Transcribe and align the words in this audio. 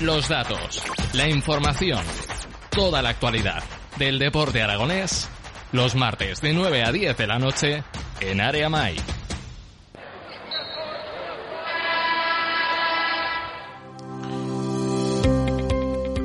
los 0.00 0.28
datos, 0.28 0.80
la 1.14 1.28
información, 1.28 2.00
toda 2.70 3.02
la 3.02 3.08
actualidad 3.08 3.64
del 3.98 4.20
deporte 4.20 4.62
aragonés, 4.62 5.28
los 5.72 5.96
martes 5.96 6.40
de 6.40 6.52
9 6.52 6.84
a 6.84 6.92
10 6.92 7.16
de 7.16 7.26
la 7.26 7.40
noche 7.40 7.82
en 8.20 8.40
Área 8.40 8.68
Mai. 8.68 8.94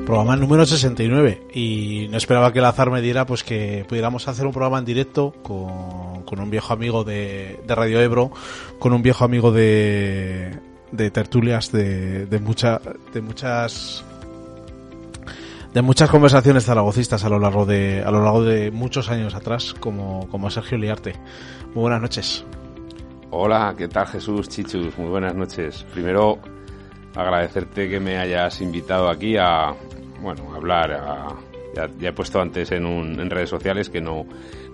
Programa 0.06 0.36
número 0.36 0.64
69 0.64 1.48
y 1.52 2.08
no 2.12 2.18
esperaba 2.18 2.54
que 2.54 2.60
el 2.60 2.66
azar 2.66 2.92
me 2.92 3.02
diera 3.02 3.26
pues 3.26 3.44
que 3.44 3.84
pudiéramos 3.90 4.28
hacer 4.28 4.46
un 4.46 4.52
programa 4.52 4.78
en 4.78 4.86
directo 4.86 5.34
con, 5.42 6.40
un 6.40 6.50
viejo 6.52 6.72
amigo 6.72 7.04
de 7.04 7.60
Radio 7.68 8.00
Ebro, 8.00 8.32
con 8.78 8.94
un 8.94 9.02
viejo 9.02 9.26
amigo 9.26 9.52
de, 9.52 10.69
de 10.92 11.12
tertulias 11.12 11.72
de, 11.72 12.26
de, 12.26 12.40
mucha, 12.40 12.82
de 13.14 13.22
muchas 13.22 14.04
de 15.74 15.82
muchas 15.84 16.10
conversaciones 16.10 16.66
zaragocistas 16.66 17.24
a 17.24 17.30
lo 17.30 17.38
largo 17.40 17.66
de 17.66 18.04
a 18.04 18.10
lo 18.10 18.24
largo 18.24 18.44
de 18.44 18.72
muchos 18.72 19.10
años 19.10 19.36
atrás 19.36 19.76
como, 19.80 20.28
como 20.30 20.50
Sergio 20.50 20.78
Liarte. 20.78 21.14
Muy 21.74 21.82
buenas 21.82 22.02
noches. 22.02 22.46
Hola, 23.30 23.76
¿qué 23.78 23.88
tal 23.88 24.08
Jesús 24.08 24.50
Chichus? 24.50 24.98
Muy 24.98 25.10
buenas 25.10 25.36
noches. 25.36 25.86
Primero 25.94 26.40
agradecerte 27.16 27.88
que 27.88 28.00
me 28.00 28.18
hayas 28.18 28.62
invitado 28.62 29.10
aquí 29.10 29.38
a 29.38 29.76
bueno, 30.22 30.54
hablar 30.56 30.92
a, 30.92 31.28
ya, 31.76 31.88
ya, 32.00 32.10
he 32.10 32.14
puesto 32.14 32.42
antes 32.42 32.72
en, 32.72 32.86
un, 32.86 33.20
en 33.20 33.30
redes 33.30 33.50
sociales 33.50 33.90
que 33.90 34.02
no 34.02 34.26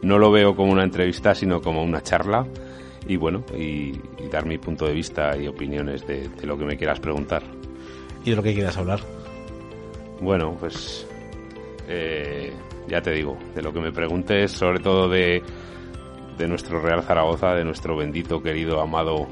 no 0.02 0.18
lo 0.18 0.32
veo 0.32 0.56
como 0.56 0.72
una 0.72 0.84
entrevista, 0.84 1.36
sino 1.36 1.62
como 1.62 1.84
una 1.84 2.02
charla 2.02 2.46
y 3.08 3.16
bueno, 3.18 3.44
y, 3.58 3.94
y 4.18 4.28
dar 4.32 4.46
mi 4.46 4.58
punto 4.58 4.86
de 4.86 4.94
vista 4.94 5.38
y 5.38 5.48
opiniones 5.48 6.06
de, 6.08 6.28
de 6.30 6.48
lo 6.48 6.58
que 6.58 6.66
me 6.66 6.78
quieras 6.78 7.00
preguntar. 7.00 7.44
¿Y 8.24 8.32
de 8.32 8.36
lo 8.36 8.44
que 8.44 8.54
quieras 8.54 8.76
hablar? 8.78 9.00
Bueno, 10.22 10.56
pues 10.60 11.06
eh, 11.88 12.52
ya 12.88 13.02
te 13.02 13.12
digo, 13.12 13.38
de 13.54 13.62
lo 13.62 13.72
que 13.74 13.80
me 13.82 13.92
preguntes, 13.92 14.52
sobre 14.52 14.80
todo 14.80 15.08
de, 15.10 15.44
de 16.38 16.48
nuestro 16.48 16.82
Real 16.82 17.04
Zaragoza, 17.04 17.54
de 17.54 17.64
nuestro 17.64 17.96
bendito, 17.98 18.42
querido, 18.42 18.82
amado 18.82 19.28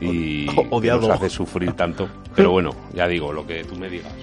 y 0.00 0.46
O- 0.70 0.80
que 0.80 0.88
nos 0.88 1.08
hace 1.10 1.28
sufrir 1.28 1.72
tanto. 1.74 2.08
Pero 2.34 2.50
bueno, 2.52 2.70
ya 2.94 3.06
digo, 3.06 3.32
lo 3.32 3.46
que 3.46 3.62
tú 3.64 3.76
me 3.76 3.88
digas. 3.88 4.14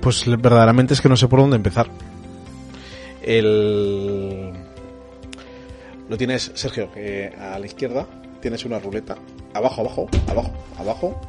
Pues 0.00 0.24
verdaderamente 0.26 0.94
es 0.94 1.00
que 1.00 1.08
no 1.08 1.16
sé 1.16 1.28
por 1.28 1.40
dónde 1.40 1.56
empezar. 1.56 1.88
El... 3.22 4.39
Lo 6.10 6.18
tienes, 6.18 6.50
Sergio, 6.54 6.90
que 6.90 7.32
a 7.38 7.56
la 7.56 7.64
izquierda 7.66 8.04
tienes 8.40 8.64
una 8.64 8.80
ruleta. 8.80 9.16
Abajo, 9.54 9.82
abajo, 9.82 10.08
abajo, 10.28 10.52
abajo, 10.76 11.20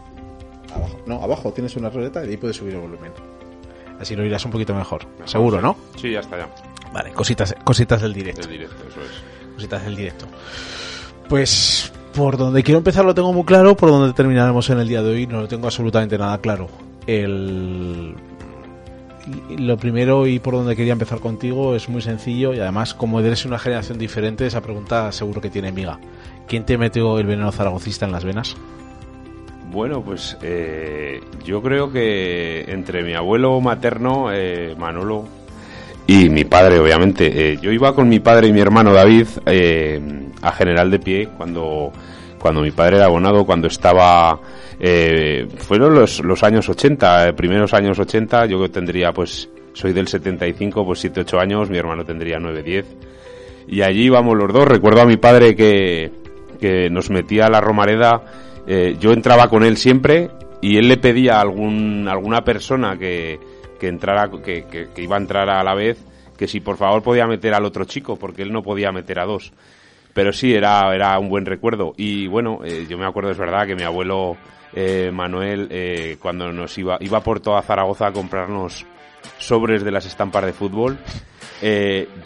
abajo. 0.73 0.99
No, 1.05 1.21
abajo 1.21 1.53
tienes 1.53 1.75
una 1.75 1.91
ruleta 1.91 2.25
y 2.25 2.29
ahí 2.29 2.37
puedes 2.37 2.57
subir 2.57 2.73
el 2.73 2.81
volumen. 2.81 3.11
Así 3.99 4.15
lo 4.15 4.25
irás 4.25 4.43
un 4.43 4.49
poquito 4.49 4.73
mejor. 4.73 5.05
Seguro, 5.25 5.61
¿no? 5.61 5.77
Sí, 5.97 6.09
ya 6.09 6.21
está 6.21 6.39
ya. 6.39 6.49
Vale, 6.91 7.11
cositas, 7.11 7.55
cositas 7.63 8.01
del 8.01 8.11
directo. 8.11 8.41
Es 8.41 8.49
directo, 8.49 8.83
eso 8.89 9.01
es. 9.01 9.53
Cositas 9.53 9.85
del 9.85 9.95
directo. 9.95 10.25
Pues 11.29 11.93
por 12.15 12.37
donde 12.37 12.63
quiero 12.63 12.79
empezar 12.79 13.05
lo 13.05 13.13
tengo 13.13 13.31
muy 13.33 13.45
claro, 13.45 13.77
por 13.77 13.89
donde 13.91 14.13
terminaremos 14.13 14.67
en 14.71 14.79
el 14.79 14.87
día 14.87 15.03
de 15.03 15.11
hoy 15.11 15.27
no 15.27 15.41
lo 15.41 15.47
tengo 15.47 15.67
absolutamente 15.67 16.17
nada 16.17 16.39
claro. 16.39 16.67
El 17.05 18.15
lo 19.57 19.77
primero 19.77 20.27
y 20.27 20.39
por 20.39 20.53
donde 20.53 20.75
quería 20.75 20.93
empezar 20.93 21.19
contigo 21.19 21.75
es 21.75 21.89
muy 21.89 22.01
sencillo 22.01 22.53
y 22.53 22.59
además 22.59 22.93
como 22.93 23.19
eres 23.19 23.45
una 23.45 23.59
generación 23.59 23.97
diferente 23.97 24.45
esa 24.45 24.61
pregunta 24.61 25.11
seguro 25.11 25.41
que 25.41 25.49
tiene 25.49 25.71
miga. 25.71 25.99
¿Quién 26.47 26.65
te 26.65 26.77
metió 26.77 27.19
el 27.19 27.25
veneno 27.25 27.51
zaragocista 27.51 28.05
en 28.05 28.11
las 28.11 28.25
venas? 28.25 28.55
Bueno, 29.71 30.01
pues 30.01 30.37
eh, 30.41 31.21
yo 31.45 31.61
creo 31.61 31.91
que 31.91 32.65
entre 32.67 33.03
mi 33.03 33.13
abuelo 33.13 33.61
materno, 33.61 34.31
eh, 34.33 34.75
Manolo, 34.77 35.27
y 36.07 36.29
mi 36.29 36.43
padre, 36.43 36.77
obviamente, 36.79 37.53
eh, 37.53 37.57
yo 37.61 37.71
iba 37.71 37.95
con 37.95 38.09
mi 38.09 38.19
padre 38.19 38.47
y 38.47 38.53
mi 38.53 38.59
hermano 38.59 38.91
David 38.91 39.27
eh, 39.45 40.01
a 40.41 40.51
General 40.51 40.91
de 40.91 40.99
Pie 40.99 41.29
cuando, 41.37 41.93
cuando 42.41 42.61
mi 42.61 42.71
padre 42.71 42.97
era 42.97 43.05
abonado, 43.05 43.45
cuando 43.45 43.67
estaba... 43.67 44.39
eh, 44.79 45.47
fueron 45.57 45.93
los, 45.95 46.43
años 46.43 46.67
80, 46.67 47.29
eh, 47.29 47.33
primeros 47.33 47.73
años 47.73 47.97
80, 47.99 48.45
yo 48.47 48.69
tendría 48.69 49.11
pues... 49.13 49.49
Soy 49.73 49.93
del 49.93 50.07
75, 50.09 50.85
pues 50.85 50.99
7, 50.99 51.21
8 51.21 51.39
años, 51.39 51.69
mi 51.69 51.77
hermano 51.77 52.03
tendría 52.03 52.39
9, 52.39 52.61
10. 52.61 52.85
Y 53.69 53.81
allí 53.83 54.05
íbamos 54.07 54.37
los 54.37 54.51
dos. 54.51 54.67
Recuerdo 54.67 55.01
a 55.01 55.05
mi 55.05 55.15
padre 55.15 55.55
que, 55.55 56.11
que 56.59 56.89
nos 56.89 57.09
metía 57.09 57.45
a 57.45 57.49
la 57.49 57.61
Romareda. 57.61 58.21
eh, 58.67 58.97
yo 58.99 59.13
entraba 59.13 59.47
con 59.47 59.63
él 59.63 59.77
siempre 59.77 60.29
y 60.61 60.75
él 60.77 60.89
le 60.89 60.97
pedía 60.97 61.37
a 61.37 61.41
algún, 61.41 62.05
alguna 62.09 62.43
persona 62.43 62.97
que, 62.97 63.39
que 63.79 63.87
entrara, 63.87 64.29
que, 64.43 64.65
que- 64.69 64.89
que 64.93 65.01
iba 65.03 65.15
a 65.15 65.19
entrar 65.19 65.49
a 65.49 65.63
la 65.63 65.73
vez, 65.73 66.03
que 66.37 66.49
si 66.49 66.59
por 66.59 66.75
favor 66.75 67.01
podía 67.01 67.25
meter 67.25 67.53
al 67.53 67.63
otro 67.63 67.85
chico, 67.85 68.17
porque 68.17 68.41
él 68.41 68.51
no 68.51 68.61
podía 68.63 68.91
meter 68.91 69.19
a 69.19 69.25
dos. 69.25 69.53
Pero 70.13 70.33
sí, 70.33 70.53
era, 70.53 70.93
era 70.93 71.17
un 71.19 71.29
buen 71.29 71.45
recuerdo. 71.45 71.93
Y 71.97 72.27
bueno, 72.27 72.59
eh, 72.63 72.85
yo 72.89 72.97
me 72.97 73.05
acuerdo, 73.05 73.31
es 73.31 73.37
verdad, 73.37 73.65
que 73.65 73.75
mi 73.75 73.83
abuelo 73.83 74.35
eh, 74.73 75.09
Manuel, 75.13 75.67
eh, 75.71 76.17
cuando 76.21 76.51
nos 76.51 76.77
iba, 76.77 76.97
iba 76.99 77.21
por 77.21 77.39
toda 77.39 77.61
Zaragoza 77.61 78.07
a 78.07 78.11
comprarnos 78.11 78.85
sobres 79.37 79.83
de 79.83 79.91
las 79.91 80.05
estampas 80.05 80.45
de 80.45 80.53
fútbol. 80.53 80.97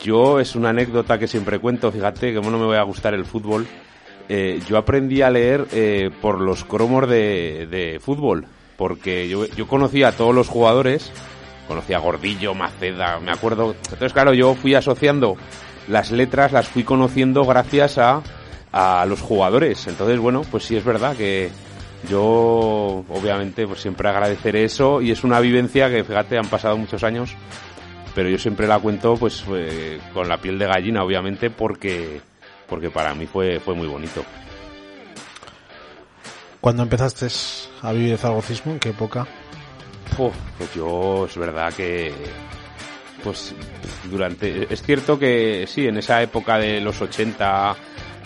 Yo 0.02 0.40
es 0.40 0.56
una 0.56 0.70
anécdota 0.70 1.20
que 1.20 1.28
siempre 1.28 1.60
cuento, 1.60 1.92
fíjate 1.92 2.34
que 2.34 2.40
no 2.40 2.58
me 2.58 2.66
voy 2.66 2.78
a 2.78 2.84
gustar 2.84 3.14
el 3.14 3.26
fútbol. 3.26 3.68
Yo 4.30 4.78
aprendí 4.78 5.22
a 5.22 5.30
leer 5.30 5.66
por 6.22 6.40
los 6.40 6.64
cromos 6.64 7.08
de, 7.10 7.68
de 7.70 8.00
fútbol, 8.00 8.46
porque 8.78 9.28
yo, 9.28 9.46
yo 9.46 9.68
conocía 9.68 10.08
a 10.08 10.12
todos 10.14 10.34
los 10.34 10.48
jugadores, 10.48 11.12
conocía 11.68 11.98
a 11.98 12.00
Gordillo, 12.00 12.56
Maceda, 12.56 13.20
me 13.20 13.32
acuerdo. 13.32 13.76
Entonces, 13.84 14.14
claro, 14.14 14.34
yo 14.34 14.56
fui 14.56 14.74
asociando 14.74 15.36
las 15.88 16.12
letras, 16.12 16.52
las 16.52 16.68
fui 16.68 16.84
conociendo 16.84 17.46
gracias 17.46 17.98
a, 17.98 18.22
a 18.72 19.06
los 19.06 19.22
jugadores. 19.22 19.88
Entonces, 19.88 20.20
bueno, 20.20 20.42
pues 20.50 20.66
sí 20.66 20.76
es 20.76 20.84
verdad 20.84 21.16
que 21.16 21.50
yo, 22.10 23.04
obviamente, 23.10 23.66
pues 23.66 23.82
siempre 23.82 24.10
agradeceré 24.10 24.64
eso 24.66 25.02
y 25.02 25.12
es 25.12 25.24
una 25.24 25.40
vivencia 25.40 25.90
que, 25.90 26.04
fíjate, 26.04 26.38
han 26.38 26.48
pasado 26.48 26.78
muchos 26.78 27.04
años, 27.04 27.36
pero 28.14 28.30
yo 28.30 28.38
siempre 28.38 28.68
la 28.68 28.80
cuento, 28.80 29.16
pues, 29.16 29.44
eh, 29.54 30.00
con 30.14 30.28
la 30.28 30.38
piel 30.38 30.60
de 30.60 30.68
gallina, 30.68 31.04
obviamente, 31.04 31.50
porque, 31.50 32.22
porque 32.68 32.90
para 32.90 33.14
mí 33.16 33.26
fue, 33.26 33.60
fue 33.60 33.74
muy 33.74 33.88
bonito. 33.88 34.24
¿Cuándo 36.62 36.84
empezaste 36.84 37.28
a 37.82 37.92
vivir 37.92 38.14
el? 38.18 38.72
¿En 38.72 38.80
qué 38.80 38.90
época? 38.90 39.28
Pues 40.18 40.74
yo 40.74 41.26
es 41.26 41.38
verdad 41.38 41.74
que 41.74 42.14
pues 43.26 43.56
durante 44.12 44.72
es 44.72 44.84
cierto 44.84 45.18
que 45.18 45.66
sí 45.68 45.88
en 45.88 45.98
esa 45.98 46.22
época 46.22 46.60
de 46.60 46.80
los 46.80 47.02
80 47.02 47.76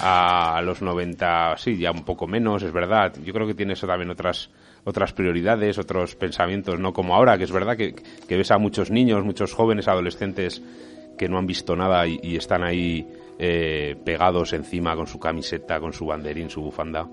a 0.01 0.61
los 0.61 0.81
90 0.81 1.55
sí 1.57 1.77
ya 1.77 1.91
un 1.91 2.03
poco 2.03 2.27
menos 2.27 2.63
es 2.63 2.73
verdad 2.73 3.13
yo 3.23 3.31
creo 3.31 3.47
que 3.47 3.53
tiene 3.53 3.73
eso 3.73 3.87
también 3.87 4.09
otras 4.09 4.49
otras 4.83 5.13
prioridades 5.13 5.77
otros 5.77 6.15
pensamientos 6.15 6.77
no 6.81 6.91
como 6.91 7.15
ahora 7.15 7.37
que 7.37 7.45
es 7.45 7.51
verdad 7.51 7.77
que, 7.77 7.95
que 7.95 8.35
ves 8.35 8.51
a 8.51 8.57
muchos 8.57 8.91
niños 8.91 9.23
muchos 9.23 9.53
jóvenes 9.53 9.87
adolescentes 9.87 10.61
que 11.17 11.29
no 11.29 11.37
han 11.37 11.47
visto 11.47 11.77
nada 11.77 12.05
y, 12.05 12.19
y 12.21 12.35
están 12.35 12.65
ahí 12.65 13.07
eh, 13.39 13.95
pegados 14.03 14.51
encima 14.51 14.97
con 14.97 15.07
su 15.07 15.17
camiseta 15.17 15.79
con 15.79 15.93
su 15.93 16.05
banderín 16.05 16.49
su 16.49 16.61
bufanda 16.61 17.07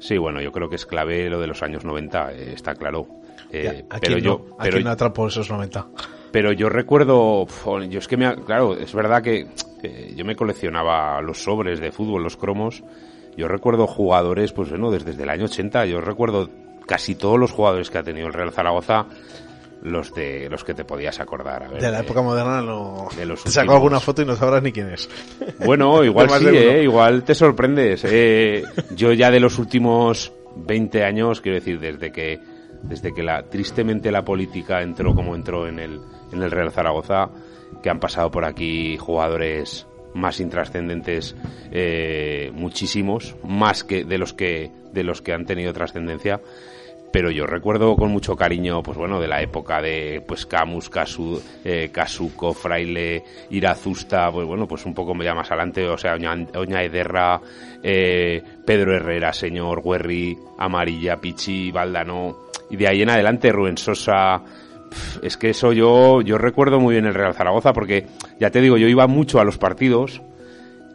Sí, 0.00 0.16
bueno, 0.16 0.40
yo 0.40 0.52
creo 0.52 0.68
que 0.68 0.76
es 0.76 0.86
clave 0.86 1.28
lo 1.28 1.40
de 1.40 1.48
los 1.48 1.60
años 1.60 1.84
90, 1.84 2.32
eh, 2.32 2.52
está 2.54 2.72
claro. 2.74 3.08
Eh, 3.50 3.64
Ya, 3.64 3.96
¿A 3.96 3.98
pero 3.98 4.14
quién 4.14 4.24
yo, 4.24 4.46
no? 4.48 4.54
¿A 4.54 4.62
pero, 4.62 4.76
quién 4.76 4.86
atrapó 4.86 5.26
esos 5.26 5.50
90? 5.50 5.88
Pero 6.30 6.52
yo 6.52 6.68
recuerdo, 6.68 7.46
yo 7.88 7.98
es 7.98 8.08
que 8.08 8.16
me, 8.16 8.34
claro, 8.44 8.76
es 8.76 8.92
verdad 8.94 9.22
que 9.22 9.46
eh, 9.82 10.12
yo 10.16 10.24
me 10.24 10.36
coleccionaba 10.36 11.20
los 11.22 11.42
sobres 11.42 11.80
de 11.80 11.92
fútbol, 11.92 12.22
los 12.22 12.36
cromos. 12.36 12.82
Yo 13.36 13.48
recuerdo 13.48 13.86
jugadores, 13.86 14.52
pues 14.52 14.70
bueno, 14.70 14.90
desde, 14.90 15.12
desde 15.12 15.22
el 15.22 15.30
año 15.30 15.44
80, 15.44 15.86
yo 15.86 16.00
recuerdo 16.00 16.50
casi 16.86 17.14
todos 17.14 17.38
los 17.38 17.52
jugadores 17.52 17.90
que 17.90 17.98
ha 17.98 18.02
tenido 18.02 18.26
el 18.26 18.32
Real 18.32 18.50
Zaragoza, 18.50 19.06
los 19.82 20.12
de 20.12 20.48
los 20.50 20.64
que 20.64 20.74
te 20.74 20.84
podías 20.84 21.20
acordar. 21.20 21.62
A 21.62 21.68
ver, 21.68 21.80
De 21.80 21.90
la 21.90 21.98
eh, 21.98 22.02
época 22.02 22.22
moderna 22.22 22.60
no... 22.60 23.08
de 23.16 23.26
los 23.26 23.44
Te 23.44 23.50
saco 23.50 23.74
alguna 23.74 24.00
foto 24.00 24.22
y 24.22 24.24
no 24.24 24.34
sabrás 24.34 24.62
ni 24.62 24.72
quién 24.72 24.90
es. 24.90 25.08
Bueno, 25.64 26.02
igual 26.04 26.28
sí. 26.30 26.46
¿eh? 26.48 26.82
igual 26.82 27.22
te 27.22 27.34
sorprendes. 27.34 28.04
Eh, 28.04 28.64
yo 28.96 29.12
ya 29.12 29.30
de 29.30 29.40
los 29.40 29.58
últimos 29.58 30.32
20 30.56 31.04
años, 31.04 31.40
quiero 31.40 31.56
decir, 31.56 31.78
desde 31.78 32.10
que 32.10 32.40
desde 32.82 33.12
que 33.12 33.22
la 33.22 33.42
tristemente 33.42 34.12
la 34.12 34.24
política 34.24 34.82
entró 34.82 35.14
como 35.14 35.34
entró 35.34 35.66
en 35.66 35.80
el 35.80 36.00
en 36.32 36.42
el 36.42 36.50
Real 36.50 36.72
Zaragoza, 36.72 37.30
que 37.82 37.90
han 37.90 38.00
pasado 38.00 38.30
por 38.30 38.44
aquí 38.44 38.96
jugadores 38.96 39.86
más 40.14 40.40
intrascendentes 40.40 41.36
eh, 41.70 42.50
muchísimos, 42.54 43.36
más 43.44 43.84
que 43.84 44.04
de 44.04 44.18
los 44.18 44.32
que 44.32 44.70
de 44.92 45.04
los 45.04 45.22
que 45.22 45.32
han 45.32 45.46
tenido 45.46 45.72
trascendencia. 45.72 46.40
Pero 47.10 47.30
yo 47.30 47.46
recuerdo 47.46 47.96
con 47.96 48.10
mucho 48.10 48.36
cariño, 48.36 48.82
pues 48.82 48.98
bueno, 48.98 49.18
de 49.18 49.28
la 49.28 49.40
época 49.40 49.80
de 49.80 50.22
pues 50.26 50.44
Camus, 50.44 50.90
Casu, 50.90 51.42
eh, 51.64 51.88
Casuco, 51.90 52.52
Fraile, 52.52 53.24
Irazusta, 53.48 54.30
pues 54.30 54.46
bueno, 54.46 54.68
pues 54.68 54.84
un 54.84 54.92
poco 54.92 55.14
ya 55.22 55.34
más 55.34 55.50
adelante, 55.50 55.88
o 55.88 55.96
sea, 55.96 56.14
Oña, 56.14 56.34
Oña 56.54 56.82
Ederra, 56.82 57.40
eh, 57.82 58.42
Pedro 58.66 58.94
Herrera, 58.94 59.32
Señor, 59.32 59.82
Guerri, 59.82 60.36
Amarilla, 60.58 61.16
Pichi, 61.16 61.70
Valdano, 61.70 62.48
y 62.68 62.76
de 62.76 62.88
ahí 62.88 63.00
en 63.00 63.08
adelante 63.08 63.52
Rubén 63.52 63.78
Sosa, 63.78 64.42
es 65.22 65.36
que 65.36 65.50
eso 65.50 65.72
yo, 65.72 66.20
yo 66.22 66.38
recuerdo 66.38 66.80
muy 66.80 66.94
bien 66.94 67.06
el 67.06 67.14
Real 67.14 67.34
Zaragoza 67.34 67.72
porque, 67.72 68.06
ya 68.40 68.50
te 68.50 68.60
digo, 68.60 68.76
yo 68.76 68.88
iba 68.88 69.06
mucho 69.06 69.40
a 69.40 69.44
los 69.44 69.58
partidos 69.58 70.22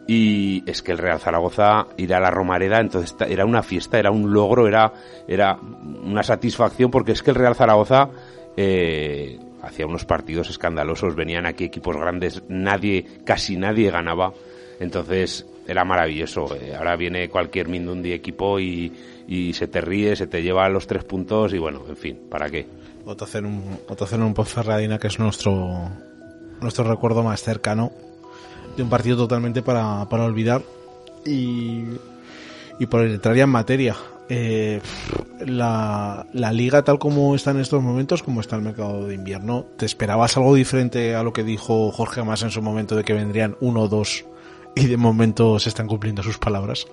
y 0.06 0.62
es 0.66 0.82
que 0.82 0.92
el 0.92 0.98
Real 0.98 1.20
Zaragoza 1.20 1.86
ir 1.96 2.14
a 2.14 2.20
la 2.20 2.30
Romareda 2.30 2.80
entonces 2.80 3.16
era 3.28 3.46
una 3.46 3.62
fiesta, 3.62 3.98
era 3.98 4.10
un 4.10 4.32
logro, 4.32 4.68
era, 4.68 4.92
era 5.26 5.56
una 5.56 6.22
satisfacción 6.22 6.90
porque 6.90 7.12
es 7.12 7.22
que 7.22 7.30
el 7.30 7.36
Real 7.36 7.54
Zaragoza 7.54 8.10
eh, 8.56 9.38
hacía 9.62 9.86
unos 9.86 10.04
partidos 10.04 10.50
escandalosos, 10.50 11.14
venían 11.14 11.46
aquí 11.46 11.64
equipos 11.64 11.96
grandes, 11.96 12.42
nadie, 12.48 13.06
casi 13.24 13.56
nadie 13.56 13.90
ganaba, 13.90 14.32
entonces 14.78 15.46
era 15.66 15.84
maravilloso. 15.84 16.54
Eh, 16.54 16.74
ahora 16.76 16.96
viene 16.96 17.28
cualquier 17.28 17.68
Mindundi 17.68 18.12
equipo 18.12 18.60
y, 18.60 18.92
y 19.26 19.52
se 19.54 19.68
te 19.68 19.80
ríe, 19.80 20.16
se 20.16 20.26
te 20.26 20.42
lleva 20.42 20.68
los 20.68 20.86
tres 20.86 21.04
puntos 21.04 21.54
y 21.54 21.58
bueno, 21.58 21.82
en 21.88 21.96
fin, 21.96 22.20
¿para 22.28 22.50
qué? 22.50 22.66
Otro 23.06 23.26
hacer 23.26 23.44
un, 23.44 23.78
un 23.88 24.46
Ferradina 24.46 24.98
que 24.98 25.08
es 25.08 25.18
nuestro, 25.18 25.90
nuestro 26.60 26.84
recuerdo 26.84 27.22
más 27.22 27.42
cercano 27.42 27.92
de 28.76 28.82
un 28.82 28.88
partido 28.88 29.16
totalmente 29.16 29.62
para, 29.62 30.08
para 30.08 30.24
olvidar 30.24 30.62
y, 31.24 31.84
y 32.78 32.86
por 32.86 33.04
entrar 33.04 33.36
ya 33.36 33.44
en 33.44 33.50
materia. 33.50 33.96
Eh, 34.30 34.80
la, 35.44 36.26
la 36.32 36.52
liga 36.52 36.82
tal 36.82 36.98
como 36.98 37.34
está 37.34 37.50
en 37.50 37.60
estos 37.60 37.82
momentos, 37.82 38.22
como 38.22 38.40
está 38.40 38.56
el 38.56 38.62
mercado 38.62 39.06
de 39.06 39.14
invierno, 39.14 39.66
¿te 39.76 39.84
esperabas 39.84 40.36
algo 40.38 40.54
diferente 40.54 41.14
a 41.14 41.22
lo 41.22 41.34
que 41.34 41.44
dijo 41.44 41.92
Jorge 41.92 42.22
Más 42.22 42.42
en 42.42 42.50
su 42.50 42.62
momento 42.62 42.96
de 42.96 43.04
que 43.04 43.12
vendrían 43.12 43.56
uno 43.60 43.82
o 43.82 43.88
dos 43.88 44.24
y 44.74 44.86
de 44.86 44.96
momento 44.96 45.58
se 45.58 45.68
están 45.68 45.86
cumpliendo 45.86 46.22
sus 46.22 46.38
palabras? 46.38 46.86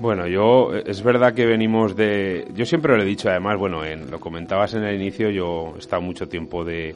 Bueno, 0.00 0.26
yo 0.26 0.72
es 0.74 1.02
verdad 1.02 1.34
que 1.34 1.44
venimos 1.44 1.94
de. 1.94 2.48
Yo 2.54 2.64
siempre 2.64 2.96
lo 2.96 3.02
he 3.02 3.06
dicho, 3.06 3.28
además, 3.28 3.58
bueno, 3.58 3.84
en, 3.84 4.10
lo 4.10 4.18
comentabas 4.18 4.72
en 4.72 4.84
el 4.84 4.98
inicio, 4.98 5.28
yo 5.28 5.74
he 5.76 5.78
estado 5.78 6.00
mucho 6.00 6.26
tiempo 6.26 6.64
de, 6.64 6.94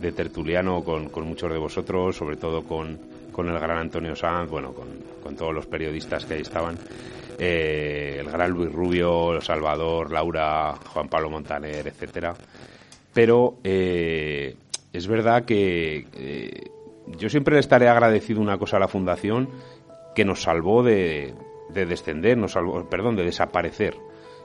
de 0.00 0.12
tertuliano 0.12 0.84
con, 0.84 1.08
con, 1.08 1.26
muchos 1.26 1.50
de 1.50 1.58
vosotros, 1.58 2.16
sobre 2.16 2.36
todo 2.36 2.62
con, 2.62 2.96
con 3.32 3.48
el 3.48 3.58
gran 3.58 3.78
Antonio 3.78 4.14
Sanz, 4.14 4.48
bueno, 4.48 4.72
con, 4.72 4.86
con 5.20 5.34
todos 5.34 5.52
los 5.52 5.66
periodistas 5.66 6.26
que 6.26 6.34
ahí 6.34 6.42
estaban. 6.42 6.78
Eh, 7.40 8.18
el 8.20 8.30
gran 8.30 8.52
Luis 8.52 8.70
Rubio, 8.70 9.40
Salvador, 9.40 10.12
Laura, 10.12 10.76
Juan 10.92 11.08
Pablo 11.08 11.30
Montaner, 11.30 11.88
etcétera. 11.88 12.34
Pero 13.12 13.56
eh, 13.64 14.54
es 14.92 15.08
verdad 15.08 15.44
que 15.44 16.06
eh, 16.14 16.70
yo 17.18 17.28
siempre 17.28 17.58
estaré 17.58 17.88
agradecido 17.88 18.40
una 18.40 18.58
cosa 18.58 18.76
a 18.76 18.80
la 18.80 18.86
Fundación 18.86 19.48
que 20.14 20.24
nos 20.24 20.42
salvó 20.42 20.84
de, 20.84 21.34
de 21.68 21.86
descender, 21.86 22.36
nos 22.36 22.52
salvó, 22.52 22.84
perdón, 22.84 23.16
de 23.16 23.24
desaparecer. 23.24 23.96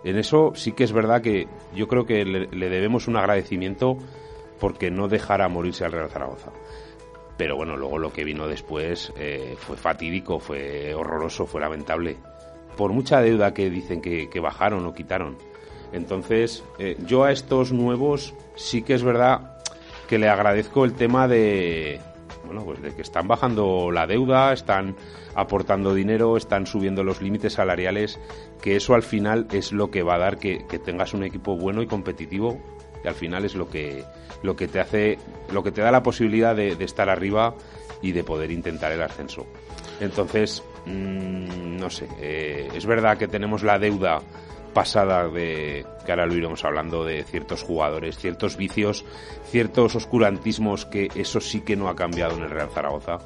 En 0.03 0.17
eso 0.17 0.53
sí 0.55 0.71
que 0.71 0.83
es 0.83 0.93
verdad 0.93 1.21
que 1.21 1.47
yo 1.75 1.87
creo 1.87 2.05
que 2.05 2.23
le, 2.23 2.69
debemos 2.69 3.07
un 3.07 3.17
agradecimiento 3.17 3.97
porque 4.59 4.91
no 4.91 5.07
dejara 5.07 5.49
morirse 5.49 5.85
al 5.85 5.91
Real 5.91 6.09
Zaragoza. 6.09 6.51
Pero 7.37 7.55
bueno, 7.55 7.77
luego 7.77 7.97
lo 7.97 8.11
que 8.11 8.23
vino 8.23 8.47
después 8.47 9.13
eh, 9.17 9.55
fue 9.57 9.77
fatídico, 9.77 10.39
fue 10.39 10.93
horroroso, 10.93 11.45
fue 11.45 11.61
lamentable. 11.61 12.17
Por 12.75 12.91
mucha 12.91 13.21
deuda 13.21 13.53
que 13.53 13.69
dicen 13.69 14.01
que, 14.01 14.29
que 14.29 14.39
bajaron 14.39 14.85
o 14.85 14.93
quitaron. 14.93 15.37
Entonces, 15.91 16.63
eh, 16.77 16.97
yo 17.05 17.23
a 17.23 17.31
estos 17.31 17.71
nuevos 17.71 18.33
sí 18.55 18.83
que 18.83 18.93
es 18.93 19.03
verdad 19.03 19.57
que 20.07 20.17
le 20.17 20.27
agradezco 20.27 20.85
el 20.85 20.93
tema 20.93 21.27
de, 21.27 22.01
bueno, 22.49 22.65
pues 22.65 22.81
de 22.81 22.95
que 22.95 23.03
están 23.03 23.27
bajando 23.27 23.91
la 23.91 24.07
deuda, 24.07 24.53
están 24.53 24.95
aportando 25.35 25.93
dinero, 25.93 26.35
están 26.35 26.65
subiendo 26.65 27.03
los 27.03 27.21
límites 27.21 27.53
salariales, 27.53 28.19
que 28.59 28.75
eso 28.75 28.95
al 28.95 29.03
final 29.03 29.45
es 29.51 29.71
lo 29.71 29.91
que 29.91 30.01
va 30.01 30.15
a 30.15 30.17
dar 30.17 30.39
que, 30.39 30.65
que 30.67 30.79
tengas 30.79 31.13
un 31.13 31.23
equipo 31.23 31.55
bueno 31.55 31.83
y 31.83 31.85
competitivo, 31.85 32.59
y 33.03 33.07
al 33.07 33.13
final 33.13 33.45
es 33.45 33.53
lo 33.53 33.69
que, 33.69 34.03
lo 34.41 34.55
que 34.55 34.67
te 34.67 34.79
hace, 34.79 35.19
lo 35.51 35.61
que 35.61 35.71
te 35.71 35.81
da 35.81 35.91
la 35.91 36.01
posibilidad 36.01 36.55
de, 36.55 36.75
estar 36.83 37.07
arriba 37.07 37.53
y 38.01 38.13
de 38.13 38.23
poder 38.23 38.49
intentar 38.49 38.91
el 38.91 39.03
ascenso. 39.03 39.45
Entonces, 39.99 40.63
mmm, 40.87 41.77
no 41.77 41.91
sé, 41.91 42.07
eh, 42.19 42.67
es 42.73 42.87
verdad 42.87 43.19
que 43.19 43.27
tenemos 43.27 43.61
la 43.61 43.77
deuda 43.77 44.21
pasada 44.73 45.27
de 45.27 45.85
que 46.09 46.13
ahora 46.13 46.25
lo 46.25 46.33
iremos 46.33 46.65
hablando 46.65 47.05
de 47.05 47.23
ciertos 47.23 47.61
jugadores, 47.61 48.17
ciertos 48.17 48.57
vicios, 48.57 49.05
ciertos 49.45 49.95
oscurantismos 49.95 50.87
que 50.87 51.07
eso 51.13 51.39
sí 51.39 51.61
que 51.61 51.75
no 51.75 51.87
ha 51.87 51.95
cambiado 51.95 52.35
en 52.35 52.45
el 52.45 52.49
Real 52.49 52.71
Zaragoza, 52.73 53.19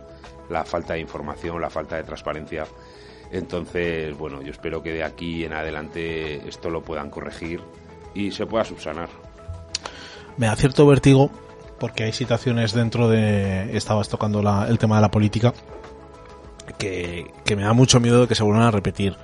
la 0.49 0.65
falta 0.65 0.95
de 0.95 0.99
información, 0.99 1.61
la 1.61 1.69
falta 1.69 1.95
de 1.95 2.03
transparencia. 2.03 2.65
Entonces, 3.31 4.17
bueno, 4.17 4.41
yo 4.41 4.51
espero 4.51 4.83
que 4.83 4.91
de 4.91 5.01
aquí 5.01 5.45
en 5.45 5.53
adelante 5.53 6.45
esto 6.45 6.69
lo 6.69 6.81
puedan 6.81 7.09
corregir 7.09 7.61
y 8.13 8.31
se 8.31 8.45
pueda 8.45 8.65
subsanar. 8.65 9.07
Me 10.35 10.47
da 10.47 10.57
cierto 10.57 10.85
vértigo 10.85 11.31
porque 11.79 12.03
hay 12.03 12.11
situaciones 12.11 12.73
dentro 12.73 13.07
de 13.07 13.77
estabas 13.77 14.09
tocando 14.09 14.41
la, 14.41 14.67
el 14.67 14.77
tema 14.77 14.97
de 14.97 15.03
la 15.03 15.09
política 15.09 15.53
que, 16.77 17.31
que 17.45 17.55
me 17.55 17.63
da 17.63 17.71
mucho 17.71 18.01
miedo 18.01 18.19
de 18.19 18.27
que 18.27 18.35
se 18.35 18.43
vuelvan 18.43 18.63
a 18.63 18.71
repetir. 18.71 19.15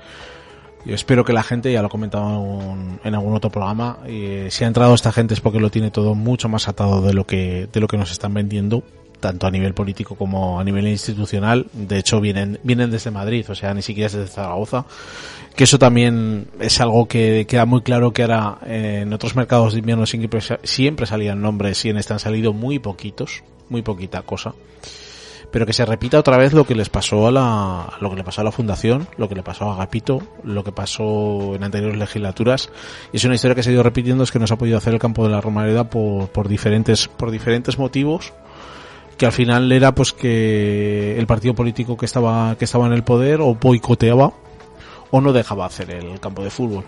Yo 0.85 0.95
espero 0.95 1.25
que 1.25 1.33
la 1.33 1.43
gente, 1.43 1.71
ya 1.71 1.81
lo 1.81 1.87
he 1.87 1.91
comentado 1.91 2.61
en, 2.61 2.99
en 3.03 3.15
algún 3.15 3.35
otro 3.35 3.49
programa, 3.49 3.99
eh, 4.05 4.47
si 4.49 4.63
ha 4.63 4.67
entrado 4.67 4.95
esta 4.95 5.11
gente 5.11 5.33
es 5.33 5.41
porque 5.41 5.59
lo 5.59 5.69
tiene 5.69 5.91
todo 5.91 6.15
mucho 6.15 6.47
más 6.47 6.67
atado 6.67 7.01
de 7.01 7.13
lo 7.13 7.25
que, 7.27 7.67
de 7.71 7.79
lo 7.79 7.87
que 7.87 7.97
nos 7.97 8.11
están 8.11 8.33
vendiendo, 8.33 8.83
tanto 9.19 9.45
a 9.45 9.51
nivel 9.51 9.73
político 9.73 10.15
como 10.15 10.59
a 10.59 10.63
nivel 10.63 10.87
institucional. 10.87 11.67
De 11.73 11.97
hecho, 11.97 12.21
vienen, 12.21 12.59
vienen 12.63 12.91
desde 12.91 13.11
Madrid, 13.11 13.45
o 13.49 13.55
sea, 13.55 13.73
ni 13.73 13.81
siquiera 13.81 14.07
es 14.07 14.13
desde 14.13 14.27
Zaragoza. 14.27 14.85
Que 15.55 15.65
eso 15.65 15.77
también 15.77 16.47
es 16.61 16.79
algo 16.79 17.07
que 17.07 17.45
queda 17.45 17.65
muy 17.65 17.81
claro 17.81 18.13
que 18.13 18.21
ahora 18.21 18.59
eh, 18.65 19.01
en 19.03 19.11
otros 19.11 19.35
mercados 19.35 19.73
de 19.73 19.79
invierno 19.79 20.05
siempre, 20.05 20.39
siempre 20.63 21.05
salían 21.05 21.41
nombres 21.41 21.83
y 21.83 21.89
en 21.89 21.97
este 21.97 22.13
han 22.13 22.19
salido 22.19 22.53
muy 22.53 22.79
poquitos, 22.79 23.43
muy 23.67 23.81
poquita 23.81 24.21
cosa 24.21 24.53
pero 25.51 25.65
que 25.65 25.73
se 25.73 25.85
repita 25.85 26.19
otra 26.19 26.37
vez 26.37 26.53
lo 26.53 26.65
que 26.65 26.75
les 26.75 26.89
pasó 26.89 27.27
a 27.27 27.31
la 27.31 27.93
lo 27.99 28.09
que 28.09 28.15
le 28.15 28.23
pasó 28.23 28.41
a 28.41 28.43
la 28.43 28.51
fundación, 28.51 29.07
lo 29.17 29.27
que 29.27 29.35
le 29.35 29.43
pasó 29.43 29.69
a 29.69 29.73
Agapito, 29.73 30.21
lo 30.43 30.63
que 30.63 30.71
pasó 30.71 31.55
en 31.55 31.63
anteriores 31.63 31.97
legislaturas. 31.97 32.69
Y 33.11 33.17
es 33.17 33.25
una 33.25 33.35
historia 33.35 33.55
que 33.55 33.63
se 33.63 33.69
ha 33.69 33.73
ido 33.73 33.83
repitiendo 33.83 34.23
es 34.23 34.31
que 34.31 34.39
no 34.39 34.47
se 34.47 34.53
ha 34.53 34.57
podido 34.57 34.77
hacer 34.77 34.93
el 34.93 34.99
campo 34.99 35.23
de 35.23 35.29
la 35.29 35.41
Romareda 35.41 35.89
por, 35.89 36.29
por 36.29 36.47
diferentes 36.47 37.07
por 37.07 37.31
diferentes 37.31 37.77
motivos 37.77 38.33
que 39.17 39.25
al 39.25 39.33
final 39.33 39.69
era 39.71 39.93
pues 39.93 40.13
que 40.13 41.19
el 41.19 41.27
partido 41.27 41.53
político 41.53 41.97
que 41.97 42.05
estaba 42.05 42.55
que 42.57 42.65
estaba 42.65 42.87
en 42.87 42.93
el 42.93 43.03
poder 43.03 43.41
o 43.41 43.53
boicoteaba 43.55 44.31
o 45.11 45.21
no 45.21 45.33
dejaba 45.33 45.65
hacer 45.65 45.91
el 45.91 46.19
campo 46.19 46.43
de 46.43 46.49
fútbol 46.49 46.85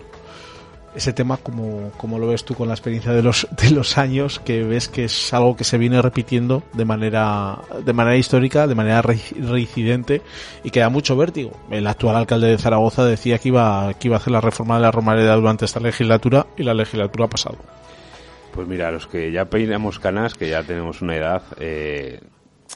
ese 0.94 1.12
tema 1.12 1.36
como, 1.36 1.90
como 1.96 2.18
lo 2.18 2.26
ves 2.28 2.44
tú 2.44 2.54
con 2.54 2.68
la 2.68 2.74
experiencia 2.74 3.12
de 3.12 3.22
los 3.22 3.46
de 3.50 3.70
los 3.70 3.98
años 3.98 4.40
que 4.40 4.62
ves 4.64 4.88
que 4.88 5.04
es 5.04 5.32
algo 5.32 5.56
que 5.56 5.64
se 5.64 5.78
viene 5.78 6.02
repitiendo 6.02 6.62
de 6.72 6.84
manera 6.84 7.58
de 7.84 7.92
manera 7.92 8.16
histórica 8.16 8.66
de 8.66 8.74
manera 8.74 9.02
reincidente 9.02 10.22
y 10.62 10.70
que 10.70 10.80
da 10.80 10.88
mucho 10.88 11.16
vértigo. 11.16 11.52
El 11.70 11.86
actual 11.86 12.16
alcalde 12.16 12.48
de 12.48 12.58
Zaragoza 12.58 13.04
decía 13.04 13.38
que 13.38 13.48
iba 13.48 13.92
que 13.94 14.08
iba 14.08 14.16
a 14.16 14.20
hacer 14.20 14.32
la 14.32 14.40
reforma 14.40 14.76
de 14.76 14.82
la 14.82 14.90
Romareda 14.90 15.34
durante 15.34 15.64
esta 15.64 15.80
legislatura 15.80 16.46
y 16.56 16.62
la 16.62 16.74
legislatura 16.74 17.26
ha 17.26 17.30
pasado. 17.30 17.58
Pues 18.52 18.68
mira 18.68 18.90
los 18.90 19.06
que 19.06 19.32
ya 19.32 19.46
peinamos 19.46 19.98
canas 19.98 20.34
que 20.34 20.48
ya 20.48 20.62
tenemos 20.62 21.00
una 21.00 21.16
edad 21.16 21.42
eh, 21.58 22.20